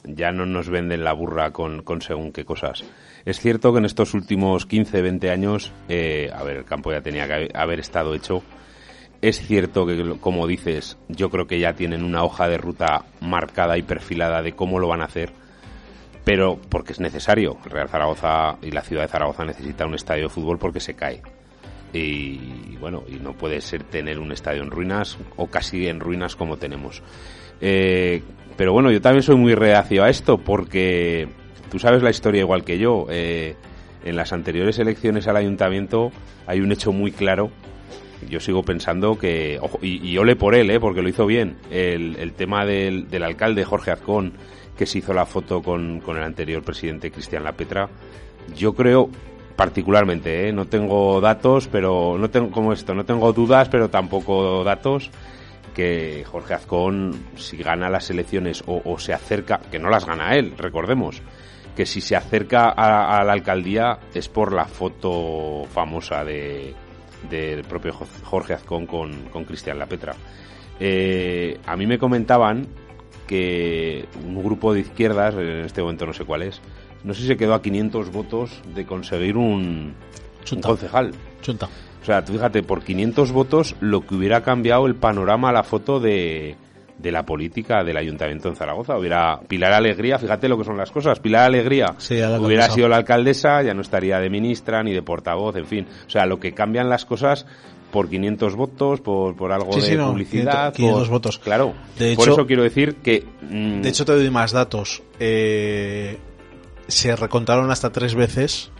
ya 0.05 0.31
no 0.31 0.45
nos 0.45 0.69
venden 0.69 1.03
la 1.03 1.13
burra 1.13 1.51
con, 1.51 1.83
según 2.01 2.31
qué 2.31 2.45
cosas 2.45 2.83
es 3.27 3.41
cierto 3.41 3.73
que 3.73 3.79
en 3.79 3.85
estos 3.85 4.13
últimos 4.13 4.65
15, 4.65 5.01
20 5.01 5.31
años, 5.31 5.73
eh, 5.89 6.31
a 6.33 6.43
ver, 6.43 6.55
el 6.55 6.63
campo 6.63 6.93
ya 6.93 7.01
tenía 7.01 7.27
que 7.27 7.49
haber 7.53 7.81
estado 7.81 8.15
hecho. 8.15 8.41
Es 9.21 9.45
cierto 9.45 9.85
que, 9.85 10.15
como 10.21 10.47
dices, 10.47 10.97
yo 11.09 11.29
creo 11.29 11.45
que 11.45 11.59
ya 11.59 11.73
tienen 11.73 12.05
una 12.05 12.23
hoja 12.23 12.47
de 12.47 12.57
ruta 12.57 13.03
marcada 13.19 13.77
y 13.77 13.81
perfilada 13.81 14.41
de 14.41 14.53
cómo 14.53 14.79
lo 14.79 14.87
van 14.87 15.01
a 15.01 15.07
hacer, 15.07 15.33
pero 16.23 16.57
porque 16.69 16.93
es 16.93 17.01
necesario. 17.01 17.57
Real 17.65 17.89
Zaragoza 17.89 18.59
y 18.61 18.71
la 18.71 18.81
ciudad 18.81 19.01
de 19.01 19.09
Zaragoza 19.09 19.43
necesita 19.43 19.85
un 19.85 19.95
estadio 19.95 20.23
de 20.23 20.29
fútbol 20.29 20.57
porque 20.57 20.79
se 20.79 20.93
cae. 20.93 21.21
Y 21.91 22.77
bueno, 22.77 23.03
y 23.09 23.15
no 23.15 23.33
puede 23.33 23.59
ser 23.59 23.83
tener 23.83 24.19
un 24.19 24.31
estadio 24.31 24.63
en 24.63 24.71
ruinas 24.71 25.17
o 25.35 25.47
casi 25.47 25.87
en 25.87 25.99
ruinas 25.99 26.37
como 26.37 26.55
tenemos. 26.55 27.03
Eh, 27.59 28.23
pero 28.57 28.73
bueno, 28.73 28.91
yo 28.91 29.01
también 29.01 29.23
soy 29.23 29.35
muy 29.35 29.55
reacio 29.55 30.03
a 30.03 30.09
esto 30.09 30.37
porque 30.37 31.29
Tú 31.69 31.79
sabes 31.79 32.01
la 32.01 32.09
historia 32.09 32.41
igual 32.41 32.63
que 32.63 32.77
yo. 32.77 33.07
Eh, 33.09 33.55
en 34.05 34.15
las 34.15 34.31
anteriores 34.31 34.79
elecciones 34.79 35.27
al 35.27 35.35
ayuntamiento 35.35 36.11
hay 36.45 36.61
un 36.61 36.71
hecho 36.71 36.91
muy 36.91 37.11
claro. 37.11 37.51
Yo 38.29 38.39
sigo 38.39 38.63
pensando 38.63 39.17
que, 39.17 39.59
y, 39.81 40.07
y 40.07 40.17
ole 40.17 40.35
por 40.35 40.55
él, 40.55 40.71
eh, 40.71 40.79
porque 40.79 41.01
lo 41.01 41.09
hizo 41.09 41.25
bien, 41.25 41.57
el, 41.69 42.15
el 42.15 42.33
tema 42.33 42.65
del, 42.65 43.09
del 43.09 43.23
alcalde 43.23 43.63
Jorge 43.63 43.91
Azcón, 43.91 44.33
que 44.75 44.85
se 44.85 44.99
hizo 44.99 45.13
la 45.13 45.25
foto 45.25 45.61
con, 45.61 45.99
con 45.99 46.17
el 46.17 46.23
anterior 46.23 46.63
presidente 46.63 47.11
Cristian 47.11 47.43
Lapetra. 47.43 47.89
Yo 48.55 48.73
creo 48.73 49.09
particularmente, 49.55 50.47
¿eh? 50.47 50.53
no 50.53 50.65
tengo 50.65 51.19
datos, 51.21 51.67
pero 51.71 52.17
no 52.17 52.29
tengo 52.29 52.49
como 52.51 52.73
esto, 52.73 52.95
no 52.95 53.05
tengo 53.05 53.33
dudas, 53.33 53.69
pero 53.69 53.89
tampoco 53.89 54.63
datos 54.63 55.11
que 55.73 56.23
Jorge 56.25 56.53
Azcón, 56.53 57.27
si 57.35 57.57
gana 57.57 57.89
las 57.89 58.09
elecciones 58.09 58.63
o, 58.65 58.99
se 58.99 59.13
acerca, 59.13 59.59
que 59.71 59.79
no 59.79 59.89
las 59.89 60.05
gana 60.05 60.35
él, 60.35 60.53
recordemos, 60.57 61.21
que 61.75 61.85
si 61.85 62.01
se 62.01 62.15
acerca 62.15 62.69
a, 62.69 63.23
la 63.23 63.33
alcaldía 63.33 63.99
es 64.13 64.27
por 64.29 64.53
la 64.53 64.65
foto 64.65 65.65
famosa 65.71 66.23
de 66.23 66.73
del 67.29 67.63
propio 67.63 67.93
Jorge 68.23 68.53
Azcón 68.53 68.85
con, 68.85 69.23
con 69.29 69.43
Cristian 69.43 69.79
Lapetra. 69.79 70.15
Eh, 70.79 71.59
a 71.65 71.75
mí 71.75 71.87
me 71.87 71.97
comentaban 71.97 72.67
que 73.25 74.05
un 74.23 74.41
grupo 74.43 74.73
de 74.73 74.81
izquierdas, 74.81 75.35
en 75.35 75.65
este 75.65 75.81
momento 75.81 76.05
no 76.05 76.13
sé 76.13 76.23
cuál 76.23 76.43
es, 76.43 76.61
no 77.03 77.13
sé 77.13 77.21
si 77.21 77.27
se 77.27 77.37
quedó 77.37 77.53
a 77.53 77.61
500 77.61 78.11
votos 78.11 78.61
de 78.73 78.85
conseguir 78.85 79.37
un, 79.37 79.93
concejal. 80.61 81.11
Chunta. 81.41 81.67
O 82.07 82.09
sea, 82.09 82.21
fíjate, 82.21 82.63
por 82.63 82.83
500 82.83 83.33
votos 83.33 83.75
lo 83.81 84.07
que 84.07 84.15
hubiera 84.15 84.41
cambiado 84.41 84.85
el 84.85 84.95
panorama, 84.95 85.51
la 85.51 85.63
foto 85.63 85.99
de, 85.99 86.55
de 86.97 87.11
la 87.11 87.25
política 87.25 87.83
del 87.83 87.97
Ayuntamiento 87.97 88.47
en 88.47 88.55
Zaragoza. 88.55 88.97
Hubiera 88.97 89.41
Pilar 89.45 89.73
Alegría, 89.73 90.17
fíjate 90.17 90.47
lo 90.47 90.57
que 90.57 90.63
son 90.63 90.77
las 90.77 90.89
cosas. 90.89 91.19
Pilar 91.19 91.43
Alegría 91.43 91.95
hubiera 92.39 92.69
sido 92.69 92.87
la 92.87 92.95
alcaldesa, 92.95 93.61
ya 93.61 93.73
no 93.73 93.81
estaría 93.81 94.19
de 94.19 94.29
ministra 94.29 94.83
ni 94.83 94.93
de 94.93 95.01
portavoz, 95.01 95.57
en 95.57 95.65
fin. 95.65 95.85
O 96.07 96.09
sea, 96.09 96.25
lo 96.25 96.39
que 96.39 96.53
cambian 96.53 96.87
las 96.87 97.03
cosas 97.03 97.45
por 97.91 98.07
500 98.07 98.55
votos, 98.55 99.01
por, 99.01 99.35
por 99.35 99.51
algo 99.51 99.75
de 99.75 99.97
publicidad. 99.97 100.73
500, 100.73 101.09
votos. 101.09 101.39
Claro. 101.39 101.73
De 101.99 102.15
por 102.15 102.29
eso 102.29 102.47
quiero 102.47 102.63
decir 102.63 102.95
que. 103.03 103.25
Mm, 103.41 103.81
de 103.81 103.89
hecho, 103.89 104.05
te 104.05 104.13
doy 104.13 104.29
más 104.29 104.53
datos. 104.53 105.03
Eh, 105.19 106.17
se 106.87 107.17
recontaron 107.17 107.69
hasta 107.69 107.91
tres 107.91 108.15
veces 108.15 108.71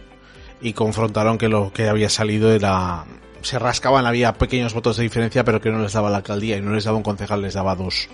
y 0.60 0.72
confrontaron 0.72 1.38
que 1.38 1.48
lo 1.48 1.72
que 1.72 1.88
había 1.88 2.08
salido 2.08 2.52
era 2.52 3.04
se 3.42 3.58
rascaban, 3.58 4.04
había 4.06 4.34
pequeños 4.34 4.74
votos 4.74 4.96
de 4.96 5.04
diferencia, 5.04 5.44
pero 5.44 5.60
que 5.60 5.70
no 5.70 5.80
les 5.80 5.92
daba 5.92 6.10
la 6.10 6.18
alcaldía 6.18 6.56
y 6.56 6.60
no 6.60 6.72
les 6.72 6.84
daba 6.84 6.96
un 6.96 7.02
concejal, 7.02 7.40
les 7.42 7.54
daba 7.54 7.76
dos. 7.76 8.08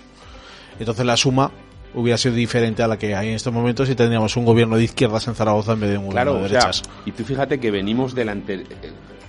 Entonces 0.79 1.05
la 1.05 1.17
suma 1.17 1.51
hubiera 1.93 2.17
sido 2.17 2.35
diferente 2.35 2.83
a 2.83 2.87
la 2.87 2.97
que 2.97 3.15
hay 3.15 3.29
en 3.29 3.35
estos 3.35 3.53
momentos 3.53 3.89
y 3.89 3.95
tendríamos 3.95 4.35
un 4.37 4.45
gobierno 4.45 4.77
de 4.77 4.83
izquierdas 4.83 5.27
en 5.27 5.35
Zaragoza 5.35 5.73
en 5.73 5.79
vez 5.79 5.91
de 5.91 5.97
un 5.97 6.07
gobierno 6.07 6.35
de 6.35 6.41
derechas. 6.49 6.83
y 7.05 7.11
tú 7.11 7.23
fíjate 7.23 7.59
que 7.59 7.71
venimos 7.71 8.13
del 8.13 8.43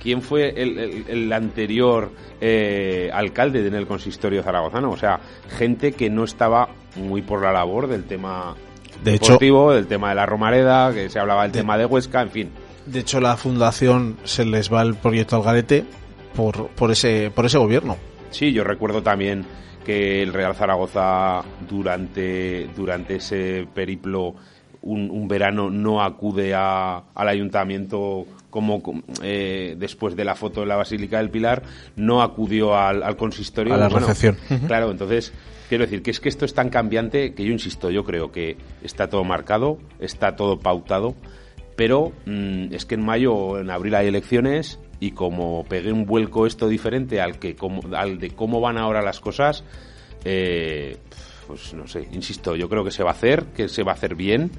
¿Quién 0.02 0.22
fue 0.22 0.50
el, 0.56 1.32
anterior 1.32 2.12
eh, 2.40 3.10
alcalde 3.12 3.66
en 3.66 3.74
el 3.74 3.88
consistorio 3.88 4.42
zaragozano? 4.42 4.90
O 4.90 4.96
sea, 4.96 5.18
gente 5.58 5.92
que 5.92 6.10
no 6.10 6.22
estaba 6.22 6.68
muy 6.94 7.22
por 7.22 7.42
la 7.42 7.52
labor 7.52 7.88
del 7.88 8.04
tema 8.04 8.54
de 9.02 9.12
deportivo, 9.12 9.72
del 9.72 9.88
tema 9.88 10.10
de 10.10 10.14
la 10.14 10.26
Romareda, 10.26 10.92
que 10.92 11.08
se 11.10 11.18
hablaba 11.18 11.42
del 11.42 11.52
tema 11.52 11.76
de 11.76 11.86
Huesca, 11.86 12.22
en 12.22 12.30
fin. 12.30 12.50
De 12.86 13.00
hecho, 13.00 13.20
la 13.20 13.36
fundación 13.36 14.16
se 14.24 14.44
les 14.44 14.72
va 14.72 14.82
el 14.82 14.94
proyecto 14.94 15.36
al 15.36 15.42
garete 15.42 15.84
por, 16.34 16.68
por, 16.68 16.90
ese, 16.90 17.30
por 17.34 17.46
ese 17.46 17.58
gobierno. 17.58 17.96
Sí, 18.30 18.52
yo 18.52 18.64
recuerdo 18.64 19.02
también 19.02 19.44
que 19.84 20.22
el 20.22 20.32
Real 20.32 20.54
Zaragoza 20.54 21.42
durante, 21.68 22.68
durante 22.76 23.16
ese 23.16 23.66
periplo 23.72 24.34
un, 24.82 25.26
verano 25.26 25.70
no 25.70 26.02
acude 26.02 26.54
a, 26.54 27.02
al 27.14 27.28
ayuntamiento 27.28 28.26
como 28.50 28.80
eh, 29.22 29.74
después 29.78 30.16
de 30.16 30.24
la 30.24 30.34
foto 30.34 30.60
de 30.60 30.66
la 30.66 30.76
Basílica 30.76 31.18
del 31.18 31.30
Pilar, 31.30 31.62
no 31.96 32.22
acudió 32.22 32.76
al, 32.76 33.16
consistorio. 33.16 33.74
A 33.74 33.76
la 33.76 33.88
recepción. 33.88 34.36
Claro, 34.66 34.90
entonces 34.90 35.32
quiero 35.68 35.84
decir 35.84 36.02
que 36.02 36.10
es 36.10 36.20
que 36.20 36.28
esto 36.28 36.44
es 36.44 36.54
tan 36.54 36.70
cambiante 36.70 37.34
que 37.34 37.44
yo 37.44 37.52
insisto, 37.52 37.90
yo 37.90 38.04
creo 38.04 38.32
que 38.32 38.56
está 38.82 39.08
todo 39.08 39.24
marcado, 39.24 39.78
está 39.98 40.36
todo 40.36 40.58
pautado 40.58 41.14
pero 41.76 42.12
mm, 42.24 42.72
es 42.72 42.86
que 42.86 42.94
en 42.94 43.04
mayo 43.04 43.34
o 43.34 43.58
en 43.58 43.70
abril 43.70 43.94
hay 43.94 44.08
elecciones 44.08 44.80
y 44.98 45.12
como 45.12 45.64
pegué 45.64 45.92
un 45.92 46.06
vuelco 46.06 46.46
esto 46.46 46.68
diferente 46.68 47.20
al 47.20 47.38
que 47.38 47.54
al 47.94 48.18
de 48.18 48.30
cómo 48.30 48.60
van 48.60 48.78
ahora 48.78 49.02
las 49.02 49.20
cosas 49.20 49.62
eh, 50.24 50.96
pues 51.46 51.74
no 51.74 51.86
sé 51.86 52.08
insisto 52.12 52.56
yo 52.56 52.68
creo 52.68 52.82
que 52.82 52.90
se 52.90 53.02
va 53.02 53.10
a 53.10 53.12
hacer 53.12 53.44
que 53.54 53.68
se 53.68 53.82
va 53.82 53.92
a 53.92 53.94
hacer 53.94 54.14
bien. 54.14 54.50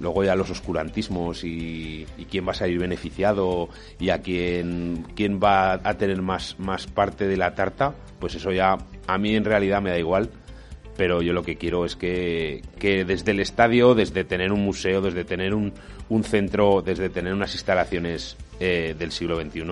Luego 0.00 0.24
ya 0.24 0.34
los 0.34 0.50
oscurantismos 0.50 1.44
y, 1.44 2.06
quién 2.28 2.48
va 2.48 2.52
a 2.52 2.54
salir 2.54 2.78
beneficiado 2.78 3.68
y 4.00 4.08
a 4.08 4.20
quién 4.20 5.06
quién 5.14 5.38
va 5.38 5.74
a 5.74 5.94
tener 5.94 6.20
más 6.22 6.58
más 6.58 6.86
parte 6.86 7.28
de 7.28 7.36
la 7.36 7.54
tarta 7.54 7.94
pues 8.18 8.34
eso 8.34 8.50
ya 8.50 8.78
a 9.06 9.18
mí 9.18 9.36
en 9.36 9.44
realidad 9.44 9.80
me 9.82 9.90
da 9.90 9.98
igual 9.98 10.30
pero 11.02 11.20
yo 11.20 11.32
lo 11.32 11.42
que 11.42 11.56
quiero 11.56 11.84
es 11.84 11.96
que, 11.96 12.62
que 12.78 13.04
desde 13.04 13.32
el 13.32 13.40
estadio, 13.40 13.96
desde 13.96 14.22
tener 14.22 14.52
un 14.52 14.60
museo, 14.64 15.00
desde 15.00 15.24
tener 15.24 15.52
un, 15.52 15.72
un 16.08 16.22
centro, 16.22 16.80
desde 16.80 17.10
tener 17.10 17.34
unas 17.34 17.54
instalaciones 17.54 18.36
eh, 18.60 18.94
del 18.96 19.10
siglo 19.10 19.34
XXI, 19.40 19.62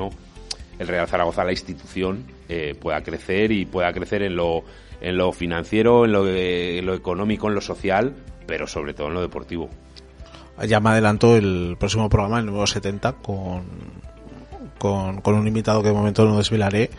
el 0.81 0.89
Real 0.89 1.07
Zaragoza, 1.07 1.45
la 1.45 1.53
institución, 1.53 2.25
eh, 2.49 2.75
pueda 2.75 3.05
crecer 3.05 3.53
y 3.53 3.65
pueda 3.65 3.93
crecer 3.93 4.25
en 4.25 4.35
lo, 4.35 4.65
en 5.01 5.17
lo 5.17 5.31
financiero, 5.31 6.05
en 6.05 6.11
lo, 6.11 6.95
económico, 6.95 7.47
en 7.47 7.55
lo 7.55 7.61
social, 7.61 8.13
pero 8.49 8.67
sobre 8.67 8.93
todo 8.93 9.07
en 9.07 9.15
lo 9.15 9.21
deportivo. 9.21 9.71
Ya 10.67 10.81
me 10.81 10.91
adelanto 10.91 11.37
el 11.37 11.77
próximo 11.79 12.09
programa, 12.09 12.41
el 12.41 12.47
nuevo 12.47 12.67
70, 12.67 13.13
con, 13.13 13.63
con, 14.79 15.21
con 15.21 15.37
un 15.37 15.47
invitado 15.47 15.81
que 15.81 15.91
de 15.91 15.95
momento 15.95 16.25
no 16.25 16.39
desvelaré. 16.39 16.91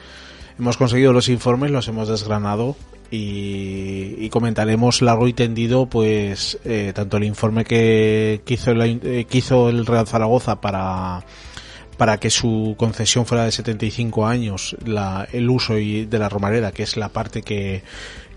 Hemos 0.57 0.77
conseguido 0.77 1.11
los 1.11 1.27
informes, 1.27 1.69
los 1.69 1.89
hemos 1.89 2.07
desgranado 2.07 2.77
y, 3.12 4.30
comentaremos 4.30 5.01
largo 5.01 5.27
y 5.27 5.34
tendido 5.34 5.86
pues 5.88 6.58
eh, 6.63 6.94
tanto 6.96 7.18
el 7.18 7.25
informe 7.25 7.65
que, 7.65 8.41
hizo 8.48 8.72
el, 8.72 9.01
eh, 9.03 9.27
hizo 9.30 9.70
el 9.70 9.86
Real 9.86 10.08
Zaragoza 10.08 10.62
para 10.62 11.25
para 11.98 12.18
que 12.18 12.32
su 12.32 12.75
concesión 12.77 13.25
fuera 13.25 13.44
de 13.44 13.51
75 13.51 14.25
años 14.25 14.75
la, 14.86 15.27
el 15.34 15.50
uso 15.50 15.77
y 15.77 16.06
de 16.06 16.18
la 16.18 16.30
Romareda 16.30 16.72
que 16.72 16.84
es 16.84 16.96
la 16.98 17.10
parte 17.10 17.44
que, 17.44 17.84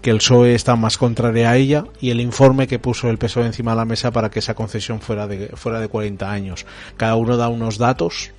que 0.02 0.10
el 0.10 0.18
PSOE 0.18 0.54
está 0.54 0.76
más 0.76 0.98
contraria 0.98 1.50
a 1.50 1.56
ella 1.56 1.84
y 1.98 2.10
el 2.10 2.20
informe 2.20 2.66
que 2.66 2.78
puso 2.78 3.08
el 3.08 3.16
PSOE 3.16 3.46
encima 3.46 3.70
de 3.70 3.78
la 3.78 3.84
mesa 3.86 4.10
para 4.10 4.28
que 4.28 4.40
esa 4.40 4.54
concesión 4.54 5.00
fuera 5.00 5.26
de, 5.26 5.48
fuera 5.54 5.80
de 5.80 5.88
40 5.88 6.30
años. 6.30 6.66
Cada 6.98 7.16
uno 7.16 7.38
da 7.38 7.48
unos 7.48 7.78
datos 7.78 8.32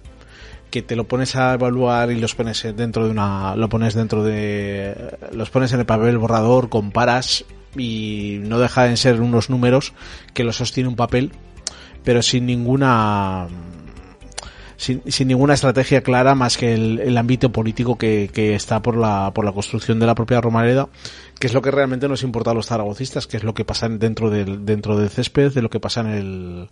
que 0.76 0.82
te 0.82 0.98
lo 0.98 1.06
pones 1.06 1.38
a 1.38 1.54
evaluar 1.54 2.12
y 2.12 2.20
los 2.20 2.36
pones 2.36 2.62
dentro 2.76 3.06
de 3.06 3.12
una 3.12 3.56
lo 3.56 3.70
pones 3.70 3.94
dentro 3.94 4.26
de 4.26 4.94
los 5.32 5.50
pones 5.50 5.72
en 5.72 5.80
el 5.80 5.86
papel 5.86 6.18
borrador 6.18 6.68
comparas 6.68 7.46
y 7.78 8.40
no 8.42 8.60
deja 8.60 8.84
de 8.84 8.98
ser 8.98 9.22
unos 9.22 9.50
números 9.50 9.94
que 10.34 10.44
lo 10.44 10.52
sostiene 10.52 10.90
un 10.90 10.98
papel 10.98 11.32
pero 12.04 12.22
sin 12.22 12.46
ninguna 12.46 13.48
sin, 14.76 15.02
ninguna 15.30 15.54
estrategia 15.54 16.04
clara 16.04 16.36
más 16.36 16.58
que 16.58 16.74
el, 16.74 17.18
ámbito 17.18 17.54
político 17.54 17.98
que, 17.98 18.30
que, 18.34 18.54
está 18.54 18.82
por 18.82 18.98
la, 18.98 19.32
por 19.34 19.46
la 19.46 19.54
construcción 19.54 19.98
de 20.02 20.06
la 20.06 20.14
propia 20.14 20.42
Romareda, 20.42 20.90
que 21.40 21.48
es 21.48 21.54
lo 21.54 21.62
que 21.62 21.72
realmente 21.72 22.10
nos 22.10 22.24
importa 22.24 22.52
a 22.52 22.54
los 22.54 22.68
zaragocistas, 22.68 23.26
que 23.26 23.38
es 23.38 23.44
lo 23.46 23.54
que 23.54 23.64
pasa 23.64 23.88
dentro 23.88 24.30
del, 24.30 24.66
dentro 24.66 24.98
del 24.98 25.10
césped, 25.10 25.54
de 25.54 25.62
lo 25.62 25.70
que 25.70 25.80
pasa 25.80 26.02
en 26.02 26.08
el, 26.08 26.70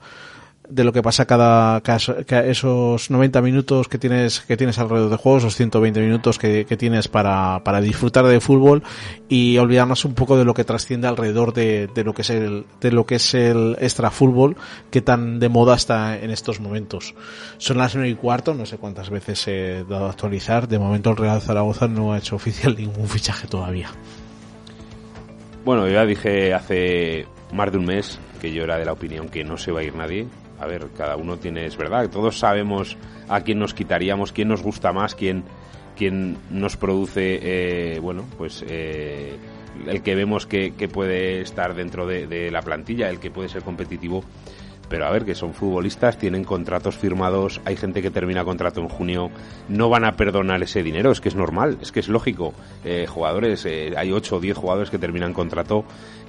de 0.74 0.84
lo 0.84 0.92
que 0.92 1.04
pasa 1.04 1.26
cada, 1.26 1.82
caso 1.82 2.16
esos 2.28 3.12
90 3.12 3.42
minutos 3.42 3.88
que 3.88 4.00
tienes 4.00 4.42
que 4.42 4.58
tienes 4.58 4.80
alrededor 4.80 5.12
de 5.12 5.18
juegos, 5.18 5.44
esos 5.44 5.56
120 5.56 6.00
minutos 6.02 6.40
que, 6.40 6.66
tienes 6.78 7.08
para, 7.08 7.64
para, 7.64 7.82
disfrutar 7.82 8.26
de 8.26 8.40
fútbol 8.40 8.82
y 9.30 9.58
olvidarnos 9.60 10.06
un 10.06 10.16
poco 10.16 10.38
de 10.38 10.46
lo 10.46 10.54
que 10.54 10.64
trasciende 10.64 11.08
alrededor 11.08 11.54
de, 11.54 11.88
de, 11.94 12.04
lo 12.04 12.14
que 12.14 12.24
es 12.24 12.30
el 12.32 12.66
de 12.82 12.92
lo 12.92 13.06
que 13.06 13.16
es 13.16 13.34
el 13.36 13.78
extra 13.80 14.10
fútbol 14.10 14.56
que 14.90 15.02
tan 15.02 15.40
de 15.40 15.50
moda 15.50 15.76
está 15.76 16.18
en 16.18 16.32
estos 16.32 16.60
momentos. 16.60 17.14
Son 17.60 17.78
las 17.78 17.94
9 17.94 18.10
y 18.10 18.16
cuarto, 18.16 18.56
no 18.56 18.66
sé 18.66 18.78
cuántas 18.78 19.12
veces 19.12 19.48
he 19.48 19.84
dado 19.88 20.08
a 20.08 20.10
actualizar, 20.10 20.68
de 20.68 20.80
momento 20.80 21.12
el 21.12 21.18
Real 21.18 21.42
Zaragoza 21.42 21.88
no 21.88 22.14
ha 22.14 22.18
hecho 22.18 22.36
oficial 22.36 22.76
ningún 22.78 23.08
fichaje 23.08 23.48
todavía. 23.48 23.90
Bueno, 25.64 25.88
ya 25.88 26.06
dije 26.06 26.54
hace 26.54 27.26
más 27.54 27.72
de 27.72 27.78
un 27.78 27.86
mes 27.86 28.20
que 28.42 28.52
yo 28.52 28.64
era 28.64 28.78
de 28.78 28.86
la 28.86 28.92
opinión 28.92 29.30
que 29.30 29.44
no 29.44 29.58
se 29.58 29.72
va 29.72 29.80
a 29.80 29.84
ir 29.84 29.96
nadie, 29.96 30.28
a 30.64 30.68
ver, 30.68 30.88
cada 30.98 31.18
uno 31.18 31.38
tiene, 31.38 31.66
es 31.66 31.78
verdad, 31.78 32.10
todos 32.10 32.40
sabemos 32.40 32.98
a 33.28 33.42
quién 33.42 33.60
nos 33.60 33.74
quitaríamos, 33.74 34.32
quién 34.32 34.48
nos 34.48 34.64
gusta 34.64 34.94
más, 34.94 35.14
quién, 35.14 35.44
quién 35.98 36.38
nos 36.50 36.78
produce, 36.78 37.40
eh, 37.42 38.00
bueno, 38.00 38.26
pues 38.38 38.64
eh, 38.68 39.36
el 39.88 40.02
que 40.02 40.16
vemos 40.16 40.46
que, 40.46 40.72
puede 40.92 41.42
estar 41.42 41.76
dentro 41.76 42.08
de, 42.08 42.50
la 42.52 42.62
plantilla, 42.62 43.10
el 43.10 43.20
que 43.20 43.30
puede 43.32 43.50
ser 43.50 43.64
competitivo. 43.64 44.24
Pero 44.90 45.08
a 45.08 45.12
ver, 45.12 45.26
que 45.26 45.34
son 45.34 45.54
futbolistas, 45.54 46.18
tienen 46.18 46.44
contratos 46.44 46.98
firmados, 46.98 47.62
hay 47.66 47.78
gente 47.78 48.02
que 48.02 48.12
termina 48.12 48.44
contrato 48.44 48.80
en 48.80 48.90
junio, 48.90 49.32
no 49.68 49.90
van 49.90 50.06
a 50.06 50.12
perdonar 50.12 50.62
ese 50.62 50.84
dinero, 50.84 51.12
es 51.12 51.20
que 51.20 51.30
es 51.30 51.36
normal, 51.36 51.80
es 51.82 51.92
que 51.92 52.02
es 52.02 52.10
lógico. 52.10 52.54
Eh, 52.84 53.08
jugadores, 53.08 53.66
hay 53.66 54.12
8 54.12 54.36
o 54.36 54.40
10 54.40 54.56
jugadores 54.56 54.90
que 54.92 55.00
terminan 55.00 55.34
contrato, 55.34 55.84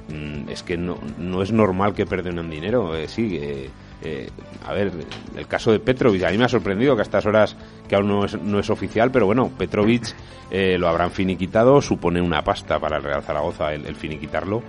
mm, 0.08 0.48
es 0.48 0.62
que 0.62 0.78
no, 0.78 0.98
no 1.18 1.42
es 1.42 1.52
normal 1.52 1.94
que 1.94 2.06
perdonen 2.06 2.48
dinero, 2.48 2.92
sí, 3.06 3.38
eh, 4.02 4.28
a 4.66 4.72
ver, 4.72 4.92
el 5.36 5.46
caso 5.46 5.72
de 5.72 5.80
Petrovic, 5.80 6.24
a 6.24 6.30
mí 6.30 6.38
me 6.38 6.44
ha 6.44 6.48
sorprendido 6.48 6.94
que 6.94 7.02
a 7.02 7.04
estas 7.04 7.26
horas, 7.26 7.56
que 7.88 7.94
aún 7.96 8.08
no 8.08 8.24
es, 8.24 8.40
no 8.40 8.58
es 8.58 8.68
oficial, 8.70 9.10
pero 9.10 9.26
bueno, 9.26 9.50
Petrovic 9.56 10.14
eh, 10.50 10.76
lo 10.78 10.88
habrán 10.88 11.10
finiquitado, 11.10 11.80
supone 11.80 12.20
una 12.20 12.42
pasta 12.42 12.78
para 12.78 12.98
el 12.98 13.02
Real 13.02 13.22
Zaragoza 13.22 13.72
el, 13.72 13.96
finiquitarlo. 13.96 14.62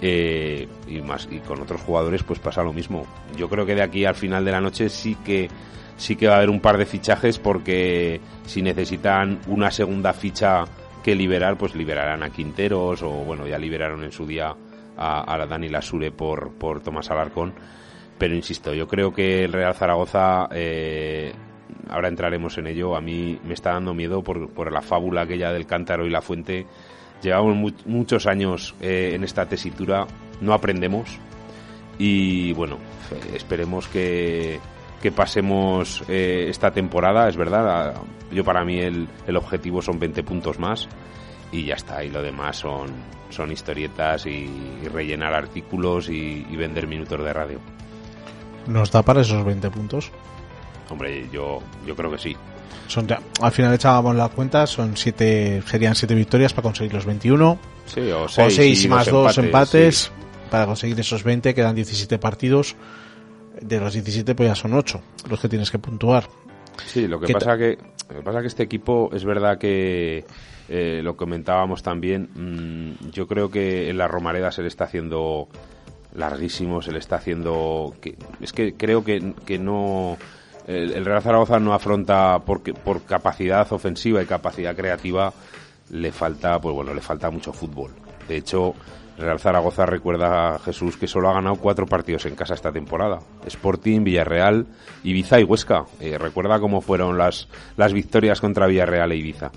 eh, 0.00 0.68
y 0.86 1.00
más 1.00 1.28
y 1.30 1.38
con 1.40 1.60
otros 1.60 1.80
jugadores 1.80 2.22
pues 2.22 2.38
pasa 2.38 2.62
lo 2.62 2.72
mismo. 2.72 3.06
Yo 3.36 3.48
creo 3.48 3.66
que 3.66 3.74
de 3.74 3.82
aquí 3.82 4.04
al 4.04 4.14
final 4.14 4.44
de 4.44 4.52
la 4.52 4.60
noche 4.60 4.88
sí 4.88 5.16
que 5.24 5.48
sí 5.96 6.14
que 6.16 6.28
va 6.28 6.34
a 6.34 6.36
haber 6.36 6.50
un 6.50 6.60
par 6.60 6.78
de 6.78 6.86
fichajes 6.86 7.38
porque 7.38 8.20
si 8.46 8.62
necesitan 8.62 9.40
una 9.48 9.70
segunda 9.70 10.12
ficha 10.12 10.64
que 11.02 11.14
liberar, 11.14 11.56
pues 11.56 11.74
liberarán 11.74 12.22
a 12.22 12.30
Quinteros 12.30 13.02
o 13.02 13.10
bueno, 13.10 13.46
ya 13.46 13.58
liberaron 13.58 14.04
en 14.04 14.12
su 14.12 14.26
día 14.26 14.54
a, 14.96 15.34
a 15.34 15.46
Dani 15.46 15.68
Lasure 15.68 16.12
por, 16.12 16.52
por 16.52 16.80
Tomás 16.80 17.10
Alarcón. 17.10 17.54
Pero 18.18 18.34
insisto, 18.34 18.74
yo 18.74 18.88
creo 18.88 19.12
que 19.14 19.44
el 19.44 19.52
Real 19.52 19.74
Zaragoza, 19.74 20.48
eh, 20.52 21.32
ahora 21.88 22.08
entraremos 22.08 22.58
en 22.58 22.66
ello, 22.66 22.96
a 22.96 23.00
mí 23.00 23.38
me 23.44 23.54
está 23.54 23.72
dando 23.72 23.94
miedo 23.94 24.22
por, 24.22 24.50
por 24.50 24.72
la 24.72 24.82
fábula 24.82 25.22
aquella 25.22 25.52
del 25.52 25.66
cántaro 25.66 26.04
y 26.04 26.10
la 26.10 26.20
fuente. 26.20 26.66
Llevamos 27.22 27.74
muchos 27.86 28.26
años 28.26 28.74
eh, 28.80 29.12
en 29.14 29.24
esta 29.24 29.46
tesitura, 29.46 30.06
no 30.40 30.52
aprendemos 30.52 31.18
y 31.98 32.52
bueno, 32.52 32.78
esperemos 33.34 33.88
que, 33.88 34.60
que 35.02 35.10
pasemos 35.10 36.04
eh, 36.08 36.46
esta 36.48 36.72
temporada, 36.72 37.28
es 37.28 37.36
verdad, 37.36 37.94
yo 38.30 38.44
para 38.44 38.64
mí 38.64 38.78
el, 38.78 39.08
el 39.26 39.36
objetivo 39.36 39.82
son 39.82 39.98
20 39.98 40.22
puntos 40.22 40.60
más 40.60 40.88
y 41.50 41.64
ya 41.64 41.74
está, 41.74 42.04
y 42.04 42.10
lo 42.10 42.22
demás 42.22 42.58
son, 42.58 42.88
son 43.30 43.50
historietas 43.50 44.26
y, 44.26 44.48
rellenar 44.92 45.34
artículos 45.34 46.08
y 46.08 46.44
vender 46.56 46.86
minutos 46.86 47.22
de 47.24 47.32
radio. 47.32 47.60
¿Nos 48.68 48.92
da 48.92 49.02
para 49.02 49.22
esos 49.22 49.44
20 49.44 49.70
puntos? 49.70 50.10
Hombre, 50.90 51.26
yo, 51.32 51.60
yo 51.86 51.96
creo 51.96 52.10
que 52.10 52.18
sí. 52.18 52.36
Son, 52.86 53.06
al 53.40 53.52
final 53.52 53.74
echábamos 53.74 54.14
la 54.14 54.28
cuenta, 54.28 54.66
son 54.66 54.96
siete, 54.96 55.62
serían 55.66 55.94
7 55.94 56.14
victorias 56.14 56.52
para 56.52 56.64
conseguir 56.64 56.94
los 56.94 57.04
21. 57.04 57.58
Sí, 57.86 58.10
o 58.10 58.22
O 58.22 58.28
6 58.28 58.54
6 58.54 58.84
y 58.84 58.88
más 58.88 59.10
2 59.10 59.38
empates 59.38 59.96
sí. 59.96 60.10
para 60.50 60.66
conseguir 60.66 60.98
esos 61.00 61.24
20, 61.24 61.54
quedan 61.54 61.74
17 61.74 62.18
partidos. 62.18 62.76
De 63.60 63.80
los 63.80 63.92
17 63.92 64.34
pues 64.36 64.48
ya 64.48 64.54
son 64.54 64.72
8 64.74 65.00
los 65.28 65.40
que 65.40 65.48
tienes 65.48 65.70
que 65.70 65.78
puntuar. 65.78 66.28
Sí, 66.86 67.08
lo 67.08 67.18
que 67.18 67.26
¿Qué 67.26 67.32
pasa 67.32 67.58
que 67.58 67.76
lo 68.08 68.16
que 68.16 68.22
pasa 68.22 68.40
que 68.40 68.46
este 68.46 68.62
equipo 68.62 69.10
es 69.12 69.24
verdad 69.24 69.58
que 69.58 70.24
eh, 70.68 71.00
lo 71.02 71.16
comentábamos 71.16 71.82
también. 71.82 72.28
mm, 72.34 73.10
yo 73.10 73.26
creo 73.26 73.50
que 73.50 73.90
en 73.90 73.98
la 73.98 74.06
Romareda 74.06 74.52
se 74.52 74.62
le 74.62 74.68
está 74.68 74.84
haciendo 74.84 75.48
larguísimo, 76.14 76.82
se 76.82 76.92
le 76.92 76.98
está 76.98 77.16
haciendo 77.16 77.94
que 78.00 78.16
es 78.40 78.52
que 78.52 78.74
creo 78.74 79.04
que, 79.04 79.34
que 79.44 79.58
no 79.58 80.16
el, 80.66 80.92
el 80.92 81.04
Real 81.04 81.22
Zaragoza 81.22 81.58
no 81.60 81.74
afronta 81.74 82.40
porque 82.44 82.74
por 82.74 83.02
capacidad 83.02 83.70
ofensiva 83.72 84.22
y 84.22 84.26
capacidad 84.26 84.74
creativa 84.74 85.32
le 85.90 86.12
falta 86.12 86.58
pues 86.60 86.74
bueno 86.74 86.94
le 86.94 87.00
falta 87.00 87.30
mucho 87.30 87.52
fútbol. 87.52 87.92
De 88.26 88.36
hecho 88.36 88.74
el 89.18 89.24
Real 89.24 89.40
Zaragoza 89.40 89.84
recuerda 89.84 90.54
a 90.54 90.58
Jesús 90.60 90.96
que 90.96 91.08
solo 91.08 91.28
ha 91.28 91.34
ganado 91.34 91.56
cuatro 91.56 91.86
partidos 91.86 92.24
en 92.26 92.36
casa 92.36 92.54
esta 92.54 92.70
temporada. 92.70 93.18
Sporting, 93.46 94.04
Villarreal, 94.04 94.66
Ibiza 95.02 95.40
y 95.40 95.42
Huesca. 95.44 95.86
Eh, 95.98 96.16
recuerda 96.18 96.60
cómo 96.60 96.80
fueron 96.80 97.18
las, 97.18 97.48
las 97.76 97.92
victorias 97.92 98.40
contra 98.40 98.68
Villarreal 98.68 99.10
e 99.10 99.16
Ibiza. 99.16 99.50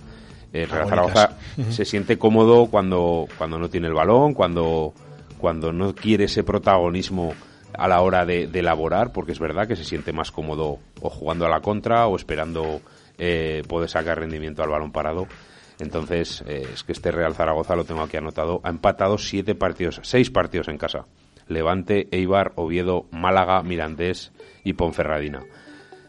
El 0.52 0.68
Real. 0.68 0.90
Zaragoza 0.90 1.38
se 1.70 1.86
siente 1.86 2.18
cómodo 2.18 2.66
cuando, 2.72 3.28
cuando 3.38 3.60
no 3.60 3.70
tiene 3.70 3.88
el 3.88 3.94
balón, 3.94 4.34
cuando, 4.34 4.94
cuando 5.42 5.74
no 5.74 5.94
quiere 5.94 6.26
ese 6.26 6.44
protagonismo 6.44 7.34
a 7.74 7.88
la 7.88 8.02
hora 8.02 8.26
de, 8.26 8.44
elaborar, 8.54 9.12
porque 9.12 9.32
es 9.32 9.40
verdad 9.40 9.68
que 9.68 9.76
se 9.76 9.84
siente 9.84 10.14
más 10.14 10.32
cómodo 10.32 10.78
o 11.02 11.10
jugando 11.10 11.46
a 11.46 11.50
la 11.50 11.62
contra 11.62 12.08
o 12.08 12.16
esperando 12.16 12.82
eh, 13.18 13.64
poder 13.68 13.90
sacar 13.90 14.20
rendimiento 14.20 14.64
al 14.64 14.70
balón 14.70 14.92
parado. 14.92 15.28
Entonces, 15.80 16.44
eh, 16.48 16.68
es 16.72 16.84
que 16.84 16.92
este 16.92 17.12
Real 17.12 17.34
Zaragoza 17.34 17.76
lo 17.76 17.86
tengo 17.86 18.02
aquí 18.02 18.18
anotado. 18.18 18.62
Ha 18.64 18.70
empatado 18.70 19.18
siete 19.18 19.56
partidos, 19.56 20.00
seis 20.04 20.30
partidos 20.30 20.68
en 20.68 20.78
casa. 20.78 21.06
Levante, 21.48 22.08
Eibar, 22.12 22.54
Oviedo, 22.56 23.08
Málaga, 23.12 23.64
Mirandés 23.64 24.32
y 24.64 24.74
Ponferradina. 24.74 25.42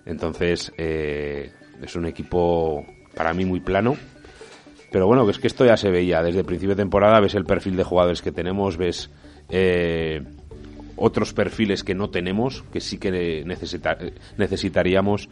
Entonces, 0.04 0.72
eh, 0.76 1.52
es 1.80 1.96
un 1.96 2.06
equipo 2.06 2.84
para 3.14 3.32
mí 3.32 3.44
muy 3.46 3.60
plano. 3.60 3.96
Pero 4.90 5.06
bueno, 5.06 5.28
es 5.30 5.38
que 5.38 5.46
esto 5.46 5.64
ya 5.64 5.78
se 5.78 5.90
veía 5.90 6.22
desde 6.22 6.40
el 6.40 6.44
principio 6.44 6.74
de 6.74 6.82
temporada. 6.82 7.18
Ves 7.20 7.34
el 7.34 7.46
perfil 7.46 7.76
de 7.76 7.84
jugadores 7.84 8.20
que 8.20 8.30
tenemos, 8.30 8.76
ves 8.76 9.10
eh, 9.52 10.22
otros 10.96 11.32
perfiles 11.32 11.84
que 11.84 11.94
no 11.94 12.10
tenemos, 12.10 12.64
que 12.72 12.80
sí 12.80 12.98
que 12.98 13.44
necesita- 13.44 13.98
necesitaríamos. 14.38 15.28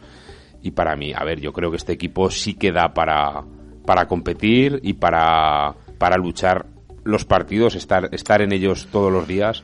Y 0.61 0.71
para 0.71 0.95
mí, 0.95 1.11
a 1.13 1.23
ver, 1.23 1.41
yo 1.41 1.51
creo 1.53 1.71
que 1.71 1.77
este 1.77 1.91
equipo 1.93 2.29
sí 2.29 2.53
que 2.53 2.71
da 2.71 2.93
para, 2.93 3.43
para 3.85 4.07
competir 4.07 4.79
y 4.83 4.93
para, 4.93 5.73
para 5.97 6.17
luchar 6.17 6.67
los 7.03 7.25
partidos, 7.25 7.73
estar, 7.75 8.09
estar 8.13 8.41
en 8.43 8.51
ellos 8.51 8.87
todos 8.91 9.11
los 9.11 9.27
días, 9.27 9.63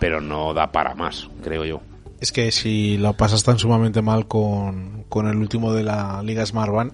pero 0.00 0.20
no 0.20 0.54
da 0.54 0.72
para 0.72 0.94
más, 0.96 1.28
creo 1.42 1.64
yo. 1.64 1.80
Es 2.20 2.32
que 2.32 2.50
si 2.50 2.96
lo 2.98 3.12
pasas 3.12 3.44
tan 3.44 3.60
sumamente 3.60 4.02
mal 4.02 4.26
con, 4.26 5.04
con 5.08 5.28
el 5.28 5.36
último 5.36 5.72
de 5.72 5.84
la 5.84 6.20
Liga 6.24 6.44
Smartbank, 6.44 6.92